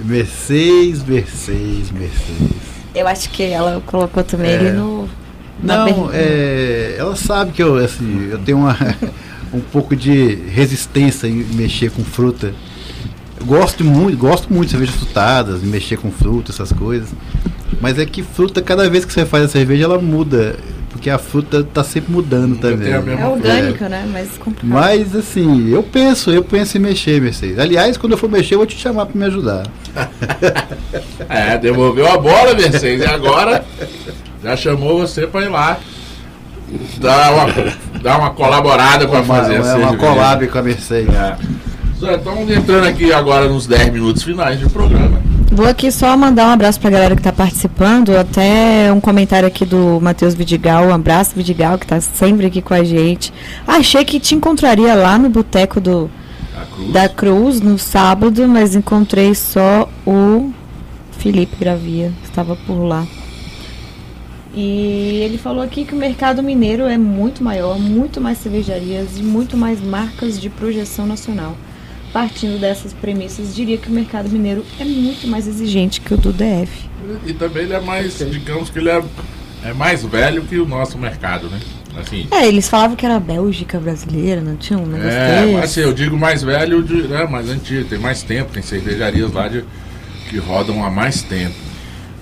Mercedes, 0.05 1.03
Mercedes, 1.05 1.91
Mercedes. 1.91 2.68
Eu 2.99 3.07
acho 3.09 3.31
que 3.31 3.43
ela 3.45 3.83
colocou 3.87 4.25
também 4.25 4.51
É. 4.51 4.55
ele 4.55 4.73
no. 4.73 5.09
Não, 5.63 6.11
é, 6.13 6.95
ela 6.99 7.17
sabe 7.17 7.51
que 7.53 7.63
eu, 7.63 7.77
assim, 7.77 8.29
eu 8.31 8.39
tenho 8.39 8.59
uma, 8.59 8.77
um 9.53 9.61
pouco 9.61 9.97
de 9.97 10.35
resistência 10.35 11.27
em 11.27 11.45
mexer 11.55 11.91
com 11.91 12.05
fruta. 12.05 12.53
Eu 13.41 13.47
gosto 13.47 13.85
muito, 13.85 14.17
gosto 14.17 14.53
muito 14.53 14.67
de 14.67 14.71
cervejas 14.73 14.95
frutadas, 14.97 15.63
mexer 15.63 15.97
com 15.97 16.11
fruta, 16.11 16.53
essas 16.53 16.73
coisas. 16.73 17.09
Mas 17.81 17.99
é 17.99 18.07
que 18.07 18.23
fruta, 18.23 18.61
cada 18.63 18.89
vez 18.89 19.05
que 19.05 19.13
você 19.13 19.25
faz 19.27 19.45
a 19.45 19.49
cerveja, 19.49 19.85
ela 19.85 19.99
muda. 19.99 20.57
Porque 20.99 21.11
a 21.11 21.19
fruta 21.19 21.63
tá 21.63 21.85
sempre 21.85 22.13
mudando 22.13 22.57
Nunca 22.57 22.71
também. 22.71 22.89
tem 22.89 22.95
a 22.95 23.01
mesma 23.01 23.27
É 23.47 23.89
né? 23.89 24.09
Mas 24.13 24.37
complicado. 24.37 24.69
Mas 24.69 25.15
assim, 25.15 25.71
eu 25.71 25.81
penso, 25.81 26.33
eu 26.33 26.43
penso 26.43 26.77
em 26.77 26.81
mexer, 26.81 27.21
Mercedes. 27.21 27.57
Aliás, 27.57 27.97
quando 27.97 28.13
eu 28.13 28.19
for 28.19 28.29
mexer, 28.29 28.55
eu 28.55 28.59
vou 28.59 28.67
te 28.67 28.77
chamar 28.77 29.07
para 29.07 29.17
me 29.17 29.25
ajudar. 29.27 29.67
É, 31.29 31.59
devolveu 31.59 32.11
a 32.11 32.17
bola, 32.17 32.55
Mercedes. 32.55 33.05
E 33.05 33.07
agora 33.07 33.65
já 34.43 34.57
chamou 34.57 34.99
você 34.99 35.27
para 35.27 35.45
ir 35.45 35.49
lá. 35.49 35.79
Dar 36.99 37.33
uma, 37.33 37.47
dar 38.03 38.19
uma 38.19 38.31
colaborada 38.31 39.07
para 39.07 39.23
fazer 39.23 39.57
a 39.59 39.63
uma, 39.63 39.75
uma 39.77 39.97
collab 39.97 40.47
com 40.49 40.59
a 40.59 40.63
Mercedes. 40.63 41.15
É. 41.15 41.37
Estamos 42.17 42.51
entrando 42.51 42.87
aqui 42.87 43.13
agora 43.13 43.49
nos 43.49 43.67
10 43.67 43.93
minutos 43.93 44.23
finais 44.23 44.59
do 44.59 44.71
programa. 44.71 45.28
Vou 45.51 45.67
aqui 45.67 45.91
só 45.91 46.17
mandar 46.17 46.47
um 46.47 46.53
abraço 46.53 46.79
pra 46.79 46.91
galera 46.91 47.17
que 47.17 47.23
tá 47.23 47.33
participando. 47.33 48.17
Até 48.17 48.93
um 48.93 49.01
comentário 49.01 49.49
aqui 49.49 49.65
do 49.65 49.99
Matheus 50.01 50.35
Vidigal. 50.35 50.87
Um 50.87 50.95
abraço, 50.95 51.35
Vidigal, 51.35 51.79
que 51.79 51.87
tá 51.87 52.01
sempre 52.01 52.47
aqui 52.47 52.63
com 52.63 52.75
a 52.75 52.85
gente. 52.85 53.33
Achei 53.67 54.05
que 54.05 54.21
te 54.21 54.35
encontraria 54.35 54.95
lá 54.95 55.19
no 55.19 55.29
boteco 55.29 55.81
do, 55.81 56.11
A 56.55 56.65
Cruz. 56.67 56.93
da 56.93 57.09
Cruz 57.09 57.61
no 57.61 57.79
sábado, 57.79 58.47
mas 58.47 58.77
encontrei 58.77 59.35
só 59.35 59.89
o 60.07 60.53
Felipe 61.13 61.57
Gravia, 61.59 62.13
que 62.23 62.29
estava 62.29 62.55
por 62.55 62.85
lá. 62.85 63.07
E 64.55 65.21
ele 65.25 65.39
falou 65.39 65.63
aqui 65.63 65.85
que 65.85 65.95
o 65.95 65.97
mercado 65.97 66.43
mineiro 66.43 66.85
é 66.85 66.99
muito 66.99 67.43
maior, 67.43 67.79
muito 67.79 68.21
mais 68.21 68.39
cervejarias 68.39 69.19
e 69.19 69.23
muito 69.23 69.57
mais 69.57 69.81
marcas 69.81 70.41
de 70.41 70.51
projeção 70.51 71.07
nacional. 71.07 71.57
Partindo 72.13 72.59
dessas 72.59 72.93
premissas, 72.93 73.55
diria 73.55 73.77
que 73.77 73.89
o 73.89 73.93
mercado 73.93 74.29
mineiro 74.31 74.65
é 74.81 74.85
muito 74.85 75.27
mais 75.27 75.47
exigente 75.47 76.01
que 76.01 76.15
o 76.15 76.17
do 76.17 76.33
DF. 76.33 76.89
E 77.27 77.33
também 77.35 77.65
ele 77.65 77.75
é 77.75 77.81
mais, 77.81 78.19
digamos 78.19 78.71
que 78.71 78.79
ele 78.79 78.89
é, 78.89 79.03
é 79.65 79.73
mais 79.75 80.03
velho 80.05 80.43
que 80.43 80.59
o 80.59 80.67
nosso 80.67 80.97
mercado, 80.99 81.49
né? 81.49 81.61
Assim, 81.97 82.27
É, 82.31 82.47
eles 82.47 82.69
falavam 82.69 82.97
que 82.97 83.05
era 83.05 83.17
a 83.17 83.21
Bélgica 83.21 83.79
brasileira, 83.79 84.41
não 84.41 84.57
tinha 84.57 84.79
um 84.79 84.87
negócio 84.87 85.11
é, 85.11 85.43
desse? 85.43 85.53
mas 85.55 85.65
assim, 85.65 85.81
eu 85.81 85.93
digo 85.93 86.17
mais 86.17 86.43
velho, 86.43 86.83
de, 86.83 87.03
né, 87.09 87.27
mais 87.27 87.49
antigo, 87.51 87.89
tem 87.89 87.99
mais 87.99 88.23
tempo, 88.23 88.53
tem 88.53 88.63
cervejarias 88.63 89.33
lá 89.33 89.49
de, 89.49 89.65
que 90.31 90.39
rodam 90.39 90.85
há 90.85 90.91
mais 90.91 91.23
tempo. 91.23 91.55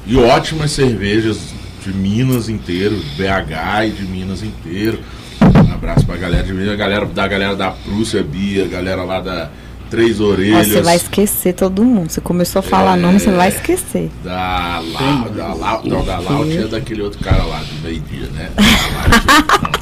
E 0.07 0.16
ótimas 0.16 0.70
cervejas 0.70 1.39
de 1.84 1.93
Minas 1.93 2.49
inteiro, 2.49 2.97
BH 3.16 3.87
e 3.87 3.91
de 3.91 4.03
Minas 4.05 4.43
inteiro. 4.43 5.01
Um 5.41 5.72
abraço 5.74 6.07
pra 6.07 6.16
galera 6.16 6.43
de 6.43 6.53
Minas, 6.53 6.72
a 6.72 6.76
galera 6.76 7.07
da 7.07 7.28
galera 7.28 7.55
da 7.55 7.70
Prússia 7.70 8.22
Bia, 8.22 8.64
a 8.64 8.68
galera 8.68 9.03
lá 9.05 9.20
da 9.20 9.51
Três 9.91 10.20
Orelhas. 10.20 10.66
Você 10.66 10.80
vai 10.82 10.97
esquecer 10.97 11.53
todo 11.55 11.84
mundo. 11.84 12.11
Você 12.11 12.20
começou 12.20 12.61
a 12.61 12.62
falar 12.62 12.99
É. 12.99 13.01
nome, 13.01 13.20
você 13.20 13.30
vai 13.30 13.49
esquecer. 13.49 14.11
Da 14.24 14.82
Lau, 14.93 15.30
da 15.30 15.55
Lau, 15.55 15.80
não, 15.84 16.05
da 16.05 16.18
Laut 16.18 16.57
é 16.57 16.66
daquele 16.66 17.03
outro 17.03 17.20
cara 17.22 17.45
lá 17.45 17.61
do 17.61 17.82
meio-dia, 17.82 18.28
né? 18.34 18.51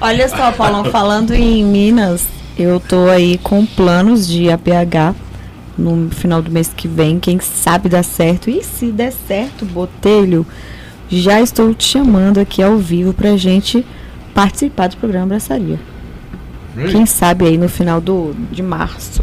Olha 0.00 0.28
só, 0.28 0.52
Paulão, 0.52 0.84
falando 0.86 1.32
em 1.34 1.64
Minas, 1.64 2.24
eu 2.58 2.80
tô 2.80 3.08
aí 3.08 3.38
com 3.38 3.64
planos 3.66 4.26
de 4.26 4.50
APH 4.50 5.14
no 5.76 6.10
final 6.10 6.42
do 6.42 6.50
mês 6.50 6.72
que 6.76 6.88
vem, 6.88 7.18
quem 7.20 7.38
sabe 7.40 7.88
dá 7.88 8.02
certo. 8.02 8.50
E 8.50 8.62
se 8.62 8.86
der 8.86 9.12
certo, 9.12 9.64
Botelho, 9.64 10.46
já 11.08 11.40
estou 11.40 11.72
te 11.74 11.84
chamando 11.84 12.38
aqui 12.38 12.62
ao 12.62 12.78
vivo 12.78 13.12
pra 13.12 13.36
gente 13.36 13.84
participar 14.34 14.88
do 14.88 14.96
programa 14.96 15.26
Abraçaria. 15.26 15.78
Quem 16.90 17.06
sabe 17.06 17.46
aí 17.46 17.58
no 17.58 17.68
final 17.68 18.00
do, 18.00 18.34
de 18.52 18.62
março. 18.62 19.20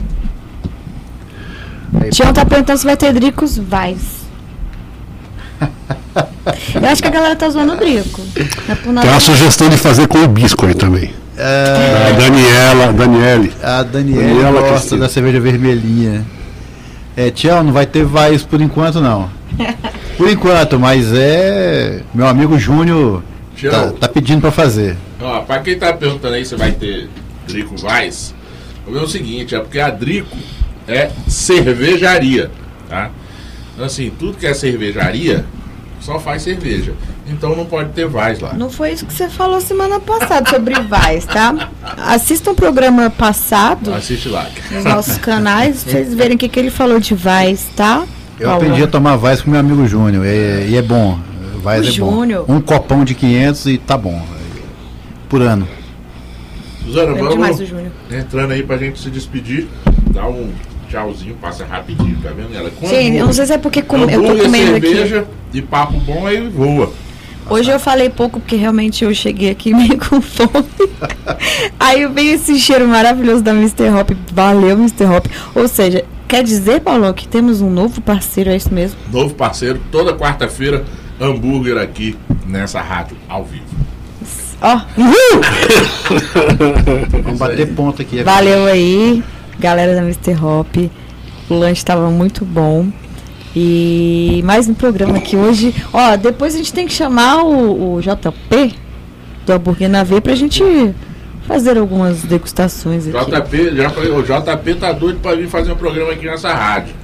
Aí, 2.01 2.09
Tião 2.09 2.33
tá 2.33 2.45
perguntando 2.45 2.77
se 2.79 2.85
vai 2.85 2.97
ter 2.97 3.13
Dricos 3.13 3.57
Vais. 3.57 4.25
Eu 6.75 6.89
acho 6.89 7.01
que 7.01 7.07
a 7.07 7.11
galera 7.11 7.35
tá 7.35 7.49
zoando 7.49 7.73
o 7.73 7.77
Drico. 7.77 8.21
É. 8.35 8.75
Tem 8.75 9.09
uma 9.09 9.19
sugestão 9.19 9.69
de 9.69 9.77
fazer 9.77 10.07
com 10.07 10.17
hibisco 10.23 10.65
aí 10.65 10.73
também. 10.73 11.11
É, 11.37 12.11
A 12.13 12.17
Daniela, 12.17 12.93
Daniele. 12.93 13.53
a 13.61 13.83
Daniela 13.83 14.23
Daniela 14.27 14.61
gosta 14.61 14.75
Cristina. 14.77 15.01
da 15.01 15.09
cerveja 15.09 15.39
vermelhinha. 15.39 16.25
É, 17.17 17.29
Tião, 17.31 17.63
não 17.63 17.71
vai 17.73 17.85
ter 17.85 18.03
vais 18.05 18.43
por 18.43 18.61
enquanto 18.61 18.99
não. 19.01 19.29
Por 20.17 20.29
enquanto, 20.29 20.79
mas 20.79 21.11
é. 21.13 22.01
Meu 22.13 22.25
amigo 22.25 22.57
Júnior 22.57 23.21
tá, 23.69 23.91
tá 23.91 24.07
pedindo 24.07 24.39
pra 24.39 24.49
fazer. 24.49 24.95
ó, 25.21 25.41
pra 25.41 25.59
quem 25.59 25.77
tá 25.77 25.91
perguntando 25.91 26.35
aí 26.35 26.45
se 26.45 26.55
vai 26.55 26.71
ter 26.71 27.09
Drico 27.47 27.77
Vaz, 27.77 28.33
o 28.87 28.91
meu 28.91 29.01
é 29.01 29.03
o 29.03 29.07
seguinte, 29.07 29.55
é 29.55 29.59
porque 29.59 29.79
a 29.79 29.89
Drico 29.89 30.35
é 30.87 31.09
cervejaria, 31.27 32.51
tá? 32.89 33.09
Então 33.73 33.85
assim, 33.85 34.11
tudo 34.17 34.37
que 34.37 34.45
é 34.45 34.53
cervejaria 34.53 35.45
só 35.99 36.19
faz 36.19 36.43
cerveja. 36.43 36.93
Então 37.27 37.55
não 37.55 37.65
pode 37.65 37.89
ter 37.89 38.07
Vaz 38.07 38.39
lá. 38.39 38.53
Não 38.53 38.69
foi 38.69 38.91
isso 38.91 39.05
que 39.07 39.13
você 39.13 39.27
falou 39.27 39.59
semana 39.59 39.99
passada 39.99 40.47
sobre 40.49 40.75
Vais, 40.81 41.25
tá? 41.25 41.69
Assista 41.97 42.51
um 42.51 42.55
programa 42.55 43.09
passado 43.09 43.91
Assiste 43.93 44.29
lá. 44.29 44.47
nos 44.71 44.83
nossos 44.83 45.17
canais 45.17 45.83
pra 45.83 45.91
vocês 45.93 46.13
verem 46.13 46.35
o 46.35 46.37
que, 46.37 46.47
que 46.47 46.59
ele 46.59 46.69
falou 46.69 46.99
de 46.99 47.15
Vais, 47.15 47.67
tá? 47.75 48.05
Eu 48.39 48.49
Paula? 48.49 48.63
aprendi 48.63 48.83
a 48.83 48.87
tomar 48.87 49.15
vais 49.15 49.41
com 49.41 49.49
meu 49.49 49.59
amigo 49.59 49.87
Júnior. 49.87 50.23
é- 50.25 50.67
e 50.67 50.77
é 50.77 50.81
bom. 50.83 51.17
Vais 51.63 51.83
O 51.83 51.89
é 51.89 51.91
Júnior? 51.91 52.45
bom. 52.45 52.55
Um 52.55 52.61
copão 52.61 53.03
de 53.03 53.15
500 53.15 53.65
e 53.65 53.77
tá 53.79 53.97
bom. 53.97 54.23
Por 55.27 55.41
ano. 55.41 55.67
Suzana, 56.85 57.11
Lembro 57.13 57.29
demais 57.29 57.55
vamos 57.55 57.69
Júnior. 57.69 57.91
entrando 58.11 58.51
aí 58.51 58.63
pra 58.63 58.77
gente 58.77 58.99
se 58.99 59.09
despedir. 59.09 59.67
Dá 60.11 60.27
um 60.27 60.51
tchauzinho, 60.89 61.35
passa 61.35 61.65
rapidinho, 61.65 62.17
tá 62.21 62.29
vendo? 62.29 62.55
Ela 62.55 62.69
com 62.69 62.87
Gente, 62.87 63.17
eu 63.17 63.25
não 63.25 63.33
sei 63.33 63.45
se 63.45 63.53
é 63.53 63.57
porque 63.57 63.81
com- 63.81 63.97
eu 64.09 64.21
tô 64.23 64.43
comendo 64.43 64.75
aqui. 64.75 64.87
cerveja 64.87 65.25
e 65.53 65.61
papo 65.61 65.97
bom 65.99 66.25
aí 66.27 66.47
voa. 66.47 66.91
Hoje 67.49 67.69
eu 67.69 67.79
falei 67.79 68.09
pouco 68.09 68.39
porque 68.39 68.55
realmente 68.55 69.03
eu 69.03 69.13
cheguei 69.13 69.51
aqui 69.51 69.71
meio 69.75 69.97
com 69.99 70.19
fome. 70.21 70.65
Aí 71.79 72.07
veio 72.07 72.33
esse 72.35 72.57
cheiro 72.59 72.87
maravilhoso 72.87 73.43
da 73.43 73.51
Mr. 73.51 73.89
Hop. 73.89 74.09
Valeu, 74.33 74.75
Mr. 74.77 75.05
Hop. 75.05 75.27
Ou 75.53 75.67
seja, 75.67 76.03
quer 76.27 76.43
dizer, 76.43 76.81
Paulo, 76.81 77.13
que 77.13 77.27
temos 77.27 77.61
um 77.61 77.69
novo 77.69 78.01
parceiro, 78.01 78.49
é 78.49 78.55
isso 78.55 78.73
mesmo? 78.73 78.97
Novo 79.11 79.35
parceiro, 79.35 79.79
toda 79.91 80.13
quarta-feira, 80.15 80.83
hambúrguer 81.21 81.77
aqui 81.77 82.15
nessa 82.47 82.81
rádio 82.81 83.15
ao 83.29 83.43
vivo. 83.45 83.63
Ó, 84.67 84.81
Vamos 87.23 87.37
bater 87.37 87.67
ponto 87.75 88.01
aqui. 88.01 88.23
valeu 88.23 88.65
aí, 88.65 89.23
galera 89.59 89.93
da 89.93 90.01
Mr. 90.01 90.33
Hop. 90.43 90.75
O 91.47 91.53
lanche 91.53 91.73
estava 91.81 92.09
muito 92.09 92.43
bom. 92.43 92.87
E 93.55 94.41
mais 94.43 94.67
um 94.67 94.73
programa 94.73 95.17
aqui 95.17 95.37
hoje. 95.37 95.71
Ó, 95.93 96.15
depois 96.17 96.55
a 96.55 96.57
gente 96.57 96.73
tem 96.73 96.87
que 96.87 96.93
chamar 96.93 97.43
o, 97.43 97.93
o 97.97 98.01
JP 98.01 98.73
do 99.45 99.53
Hambúrguer 99.53 99.87
na 99.87 100.03
V 100.03 100.19
pra 100.19 100.33
gente 100.33 100.63
fazer 101.47 101.77
algumas 101.77 102.23
degustações 102.23 103.07
aqui. 103.07 103.31
JP, 103.31 103.75
já 103.77 103.91
falei, 103.91 104.09
o 104.09 104.23
JP 104.23 104.75
tá 104.79 104.91
doido 104.91 105.19
pra 105.19 105.35
vir 105.35 105.47
fazer 105.47 105.71
um 105.73 105.77
programa 105.77 106.11
aqui 106.11 106.25
nessa 106.25 106.51
rádio. 106.51 106.95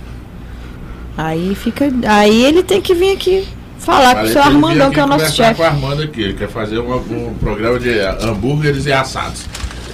Aí 1.16 1.53
fica. 1.53 1.91
Aí 2.07 2.43
ele 2.43 2.64
tem 2.64 2.82
que 2.82 2.95
vir 2.95 3.12
aqui 3.14 3.47
falar 3.86 4.15
com 4.15 4.21
o 4.23 4.27
seu 4.27 4.41
Armandão, 4.41 4.91
que 4.91 4.99
é 4.99 5.03
o 5.03 5.07
nosso 5.07 5.36
chefe. 5.36 5.55
com 5.55 5.63
o 5.63 5.65
Armando 5.65 6.03
aqui, 6.03 6.21
ele 6.21 6.34
quer 6.34 6.47
fazer 6.49 6.77
uma- 6.79 6.95
um 6.97 7.34
programa 7.39 7.79
de 7.79 7.89
hambúrgueres 7.99 8.86
e 8.86 8.91
assados. 8.93 9.45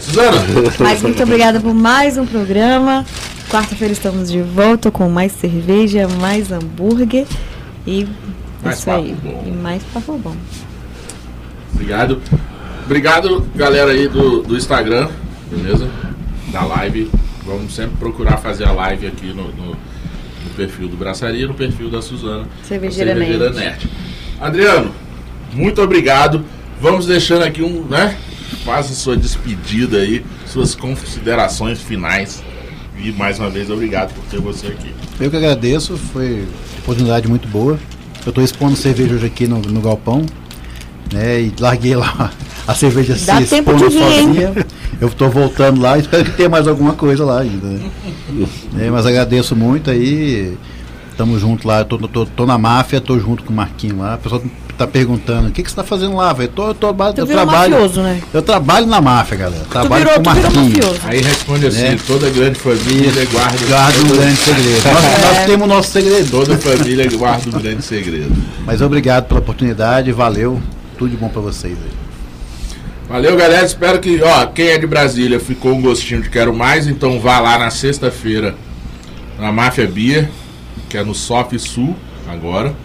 Suzana, 0.01 0.37
Mas 0.79 1.01
muito 1.01 1.21
obrigada 1.23 1.59
por 1.59 1.73
mais 1.73 2.17
um 2.17 2.25
programa. 2.25 3.05
Quarta-feira 3.49 3.93
estamos 3.93 4.31
de 4.31 4.41
volta 4.41 4.91
com 4.91 5.09
mais 5.09 5.31
cerveja, 5.33 6.07
mais 6.19 6.51
hambúrguer 6.51 7.25
e 7.85 8.07
Mais 8.63 8.79
isso 8.79 8.89
aí. 8.91 9.15
bom. 9.23 9.43
E 9.47 9.51
mais 9.51 9.81
papo 9.93 10.17
bom. 10.17 10.35
obrigado. 11.73 12.21
Obrigado, 12.85 13.45
galera 13.55 13.91
aí 13.91 14.07
do, 14.07 14.43
do 14.43 14.55
Instagram, 14.55 15.09
beleza? 15.51 15.89
Da 16.51 16.63
live. 16.63 17.11
Vamos 17.45 17.73
sempre 17.75 17.95
procurar 17.97 18.37
fazer 18.37 18.65
a 18.65 18.71
live 18.71 19.07
aqui 19.07 19.27
no, 19.27 19.43
no 19.49 19.75
perfil 20.57 20.87
do 20.87 20.97
Braçaria, 20.97 21.47
no 21.47 21.53
perfil 21.53 21.89
da 21.89 22.01
Suzana. 22.01 22.45
Cervejeira 22.63 23.13
da 23.13 23.19
Nerd. 23.19 23.55
Nerd. 23.55 23.89
Adriano, 24.41 24.91
muito 25.53 25.81
obrigado. 25.81 26.43
Vamos 26.81 27.05
deixando 27.05 27.43
aqui 27.43 27.61
um, 27.61 27.83
né? 27.83 28.17
Faça 28.65 28.93
sua 28.93 29.15
despedida 29.15 29.97
aí, 29.97 30.25
suas 30.47 30.73
considerações 30.73 31.81
finais. 31.81 32.43
E 32.97 33.11
mais 33.11 33.39
uma 33.39 33.49
vez, 33.49 33.69
obrigado 33.69 34.13
por 34.13 34.23
ter 34.25 34.41
você 34.41 34.67
aqui. 34.67 34.91
Eu 35.19 35.29
que 35.29 35.37
agradeço, 35.37 35.95
foi 35.95 36.39
uma 36.39 36.79
oportunidade 36.79 37.27
muito 37.27 37.47
boa. 37.47 37.79
Eu 38.25 38.29
estou 38.29 38.43
expondo 38.43 38.75
cerveja 38.75 39.13
hoje 39.13 39.27
aqui 39.27 39.47
no, 39.47 39.61
no 39.61 39.79
galpão, 39.79 40.25
né? 41.13 41.41
E 41.41 41.53
larguei 41.59 41.95
lá 41.95 42.31
a 42.67 42.75
cerveja 42.75 43.13
Dá 43.25 43.41
se 43.41 43.47
tempo 43.47 43.71
expondo 43.71 43.89
de 43.89 43.97
vir, 43.97 44.03
hein? 44.03 44.27
sozinha. 44.27 44.53
Eu 44.99 45.07
estou 45.07 45.29
voltando 45.29 45.79
lá, 45.81 45.97
espero 45.97 46.25
que 46.25 46.31
tenha 46.31 46.49
mais 46.49 46.67
alguma 46.67 46.93
coisa 46.93 47.23
lá 47.23 47.39
ainda. 47.41 47.67
Né? 47.67 47.89
É, 48.79 48.89
mas 48.89 49.05
agradeço 49.05 49.55
muito 49.55 49.89
aí. 49.89 50.57
Tamo 51.15 51.39
junto 51.39 51.67
lá, 51.67 51.83
tô, 51.83 51.97
tô, 51.97 52.25
tô 52.25 52.45
na 52.45 52.57
máfia, 52.59 53.01
tô 53.01 53.17
junto 53.17 53.43
com 53.43 53.51
o 53.51 53.55
Marquinho 53.55 53.99
lá. 53.99 54.15
O 54.15 54.17
pessoal 54.19 54.41
tá 54.77 54.85
perguntando, 54.85 55.47
o 55.47 55.51
que, 55.51 55.63
que 55.63 55.69
você 55.69 55.75
tá 55.75 55.83
fazendo 55.83 56.15
lá, 56.15 56.31
velho? 56.31 56.49
Tô, 56.49 56.67
eu, 56.67 56.73
tô, 56.75 56.93
Tu 56.93 57.21
eu 57.21 57.25
trabalho. 57.25 57.71
mafioso, 57.71 58.01
né? 58.01 58.21
Eu 58.31 58.41
trabalho 58.43 58.85
na 58.85 59.01
máfia, 59.01 59.37
galera. 59.37 59.63
Tu 59.63 59.69
Trabalho 59.69 60.05
virou, 60.05 60.13
com 60.15 60.29
o 60.29 60.33
Marquinho. 60.33 60.95
Aí 61.05 61.21
responde 61.21 61.65
assim: 61.67 61.81
Né? 61.81 61.99
toda 62.05 62.29
grande 62.29 62.59
família 62.59 63.25
guarda, 63.31 63.65
Guarda 63.65 63.99
um 63.99 64.07
grande 64.09 64.35
segredo. 64.37 64.83
Nós, 64.83 65.03
nós 65.37 65.45
temos 65.45 65.65
o 65.65 65.67
nosso 65.69 65.89
segredo. 65.91 66.29
Toda 66.29 66.57
família 66.57 67.09
guarda 67.17 67.49
um 67.49 67.59
grande 67.61 67.81
segredo. 67.81 68.31
Mas 68.63 68.81
obrigado 68.81 69.25
pela 69.25 69.39
oportunidade, 69.39 70.11
valeu. 70.11 70.61
Tudo 70.99 71.09
de 71.09 71.17
bom 71.17 71.29
pra 71.29 71.41
vocês 71.41 71.73
aí. 71.73 72.06
Valeu, 73.09 73.37
galera. 73.37 73.65
Espero 73.65 73.99
que, 73.99 74.21
ó, 74.21 74.47
quem 74.47 74.67
é 74.67 74.77
de 74.77 74.85
Brasília 74.85 75.39
ficou 75.39 75.73
um 75.73 75.81
gostinho 75.81 76.21
de 76.21 76.29
quero 76.29 76.53
mais, 76.53 76.87
então 76.87 77.21
vá 77.21 77.39
lá 77.39 77.57
na 77.57 77.69
sexta-feira 77.69 78.53
na 79.39 79.49
Máfia 79.49 79.87
Bia, 79.87 80.29
que 80.89 80.97
é 80.97 81.03
no 81.03 81.15
Soft 81.15 81.57
Sul 81.57 81.95
agora, 82.27 82.75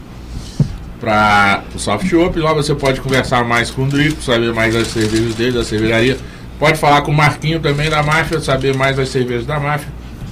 para 1.01 1.65
o 1.75 1.79
Soft 1.79 2.13
Up. 2.13 2.39
Lá 2.39 2.53
você 2.53 2.73
pode 2.73 3.01
conversar 3.01 3.45
mais 3.45 3.69
com 3.69 3.83
o 3.83 3.89
Drico, 3.89 4.23
saber 4.23 4.55
mais 4.55 4.75
das 4.75 4.87
cervejas 4.89 5.35
dele, 5.35 5.53
da 5.53 5.65
cervejaria. 5.65 6.17
Pode 6.57 6.79
falar 6.79 7.03
com 7.03 7.11
o 7.11 7.15
Marquinho 7.15 7.59
também 7.59 7.91
da 7.91 8.01
Máfia, 8.01 8.39
saber 8.39 8.77
mais 8.77 8.97
das 8.97 9.09
cervejas 9.09 9.45
da 9.45 9.59
Máfia. 9.59 9.89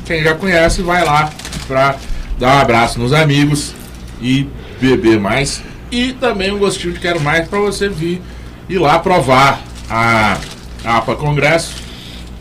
Quem 0.07 0.22
já 0.22 0.36
conhece, 0.36 0.82
vai 0.82 1.05
lá 1.05 1.30
para 1.66 1.97
dar 2.38 2.59
um 2.59 2.61
abraço 2.61 3.01
nos 3.01 3.12
amigos 3.12 3.74
e 4.22 4.47
beber 4.80 5.18
mais. 5.18 5.64
E 5.91 6.12
também 6.12 6.53
um 6.53 6.59
gostinho 6.59 6.95
de 6.95 7.01
quero 7.01 7.20
mais 7.20 7.49
para 7.49 7.59
você 7.59 7.88
vir 7.88 8.22
ir 8.68 8.78
lá 8.78 8.97
provar 9.01 9.61
a, 9.91 10.38
a 10.84 10.97
APA 10.99 11.16
Congresso, 11.16 11.74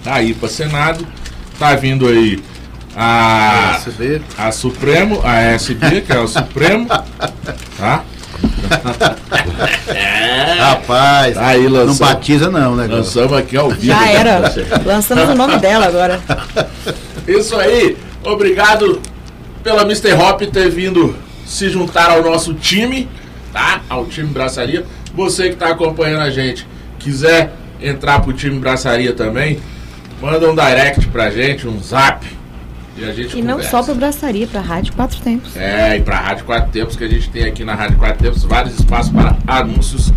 a 0.05 0.21
IPA 0.21 0.47
Senado. 0.47 1.07
Tá 1.57 1.75
vindo 1.75 2.07
aí 2.07 2.41
a, 2.95 3.79
a 4.37 4.51
Supremo, 4.51 5.19
a 5.25 5.41
SB, 5.41 6.01
que 6.01 6.11
é 6.13 6.19
o 6.19 6.27
Supremo. 6.27 6.87
Tá? 7.77 8.03
Rapaz, 10.57 11.35
Tá 11.35 11.47
aí, 11.47 11.63
não 11.63 11.71
lançamos. 11.71 11.99
batiza 11.99 12.49
não, 12.49 12.75
né? 12.75 12.87
Lançamos 12.87 13.33
aqui 13.33 13.57
ao 13.57 13.69
vivo. 13.69 13.85
Já 13.85 13.99
né, 14.01 14.13
era. 14.15 14.53
Lançamos 14.85 15.29
o 15.29 15.35
nome 15.35 15.57
dela 15.59 15.87
agora. 15.87 16.21
Isso 17.27 17.55
aí. 17.57 17.97
Obrigado 18.23 19.01
pela 19.63 19.81
Mr. 19.83 20.13
Hop 20.13 20.41
ter 20.41 20.69
vindo 20.69 21.15
se 21.45 21.69
juntar 21.69 22.09
ao 22.11 22.23
nosso 22.23 22.53
time, 22.53 23.09
tá? 23.51 23.81
Ao 23.89 24.05
time 24.05 24.27
Braçaria. 24.27 24.85
Você 25.13 25.47
que 25.49 25.53
está 25.55 25.69
acompanhando 25.69 26.21
a 26.21 26.29
gente, 26.29 26.67
quiser 26.99 27.51
entrar 27.81 28.19
pro 28.21 28.33
time 28.33 28.59
Braçaria 28.59 29.13
também, 29.13 29.59
manda 30.21 30.49
um 30.49 30.53
direct 30.55 31.07
pra 31.07 31.29
gente, 31.31 31.67
um 31.67 31.81
zap. 31.81 32.25
E 32.97 33.05
a 33.05 33.13
gente 33.13 33.37
E 33.37 33.41
não 33.41 33.53
conversa. 33.53 33.71
só 33.71 33.81
pra 33.83 33.93
braçaria, 33.93 34.45
pra 34.45 34.59
rádio 34.59 34.93
Quatro 34.93 35.19
Tempos. 35.21 35.55
É, 35.55 35.95
e 35.97 36.01
para 36.01 36.17
a 36.17 36.21
Rádio 36.21 36.43
Quatro 36.45 36.69
Tempos, 36.71 36.95
que 36.97 37.03
a 37.05 37.07
gente 37.07 37.29
tem 37.29 37.45
aqui 37.45 37.63
na 37.63 37.73
Rádio 37.73 37.97
Quatro 37.97 38.21
Tempos 38.21 38.43
vários 38.43 38.77
espaços 38.77 39.09
para 39.11 39.37
anúncios 39.47 40.11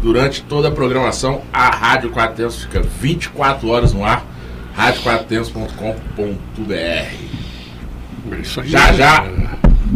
durante 0.00 0.40
toda 0.42 0.68
a 0.68 0.70
programação. 0.70 1.40
A 1.52 1.68
Rádio 1.70 2.10
Quatro 2.10 2.36
Tempos 2.36 2.62
fica 2.62 2.80
24 3.00 3.68
horas 3.68 3.92
no 3.92 4.04
ar. 4.04 4.24
radioquatroptempos.com.br 4.76 6.72
É. 6.72 7.10
Já, 8.64 8.92
já. 8.92 9.26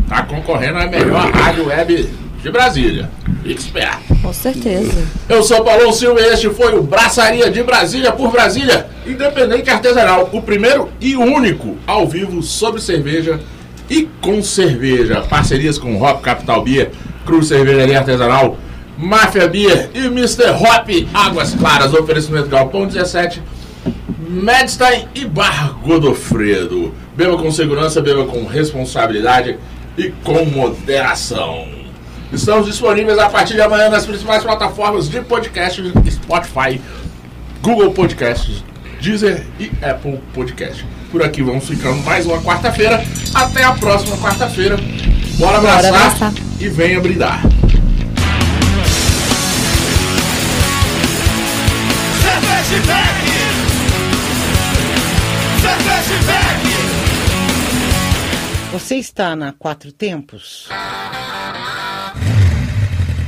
Tá 0.09 0.23
concorrendo 0.25 0.79
à 0.79 0.87
melhor 0.87 1.31
rádio 1.31 1.67
web 1.67 2.09
de 2.45 2.51
Brasília. 2.51 3.11
Fique 3.43 3.59
esperto. 3.59 4.15
Com 4.21 4.33
certeza. 4.33 5.03
Eu 5.31 5.43
sou 5.43 5.65
Paulo 5.65 5.91
Silva 5.95 6.21
e 6.21 6.27
este 6.27 6.51
foi 6.51 6.79
o 6.79 6.83
Braçaria 6.83 7.51
de 7.51 7.63
Brasília 7.63 8.13
por 8.13 8.31
Brasília, 8.31 8.87
independente 9.07 9.71
artesanal, 9.71 10.29
o 10.31 10.43
primeiro 10.43 10.91
e 11.01 11.17
único 11.17 11.79
ao 11.87 12.07
vivo 12.07 12.43
sobre 12.43 12.83
cerveja 12.83 13.41
e 13.89 14.07
com 14.21 14.43
cerveja. 14.43 15.23
Parcerias 15.23 15.79
com 15.79 16.01
Hop 16.03 16.21
Capital 16.21 16.63
Beer, 16.63 16.91
Cruz 17.25 17.47
Cervejaria 17.49 17.99
Artesanal, 17.99 18.59
Máfia 18.99 19.49
Beer 19.49 19.89
e 19.95 20.07
Mr. 20.07 20.51
Hop 20.51 20.89
Águas 21.15 21.55
Claras. 21.55 21.95
Oferecimento 21.95 22.49
Galpão 22.49 22.87
17, 22.87 23.41
Medstein 24.29 25.09
e 25.15 25.25
Bar 25.25 25.79
Godofredo. 25.83 26.93
Beba 27.17 27.39
com 27.39 27.51
segurança, 27.51 28.03
beba 28.03 28.27
com 28.27 28.45
responsabilidade 28.45 29.59
e 29.97 30.11
com 30.23 30.45
moderação. 30.45 31.84
Estamos 32.35 32.67
disponíveis 32.67 33.17
a 33.19 33.29
partir 33.31 33.55
de 33.55 33.61
amanhã 33.61 33.89
nas 33.89 34.05
principais 34.05 34.43
plataformas 34.43 35.09
de 35.09 35.21
podcast, 35.21 35.81
Spotify, 36.11 36.81
Google 37.63 37.93
Podcasts, 37.93 38.65
Deezer 39.01 39.47
e 39.61 39.71
Apple 39.85 40.21
Podcast. 40.35 40.85
Por 41.13 41.23
aqui 41.23 41.43
vamos 41.43 41.67
ficando 41.69 42.03
mais 42.03 42.27
uma 42.27 42.43
quarta-feira. 42.43 43.05
Até 43.33 43.63
a 43.63 43.73
próxima 43.73 44.17
quarta-feira. 44.17 44.77
Bora 45.39 45.61
Bora 45.61 45.79
abraçar, 45.79 46.07
abraçar. 46.07 46.33
e 46.61 46.69
venha 46.69 47.01
brindar. 47.01 47.41
Você 58.73 58.97
está 58.97 59.37
na 59.37 59.53
Quatro 59.53 59.93
Tempos? 59.93 60.69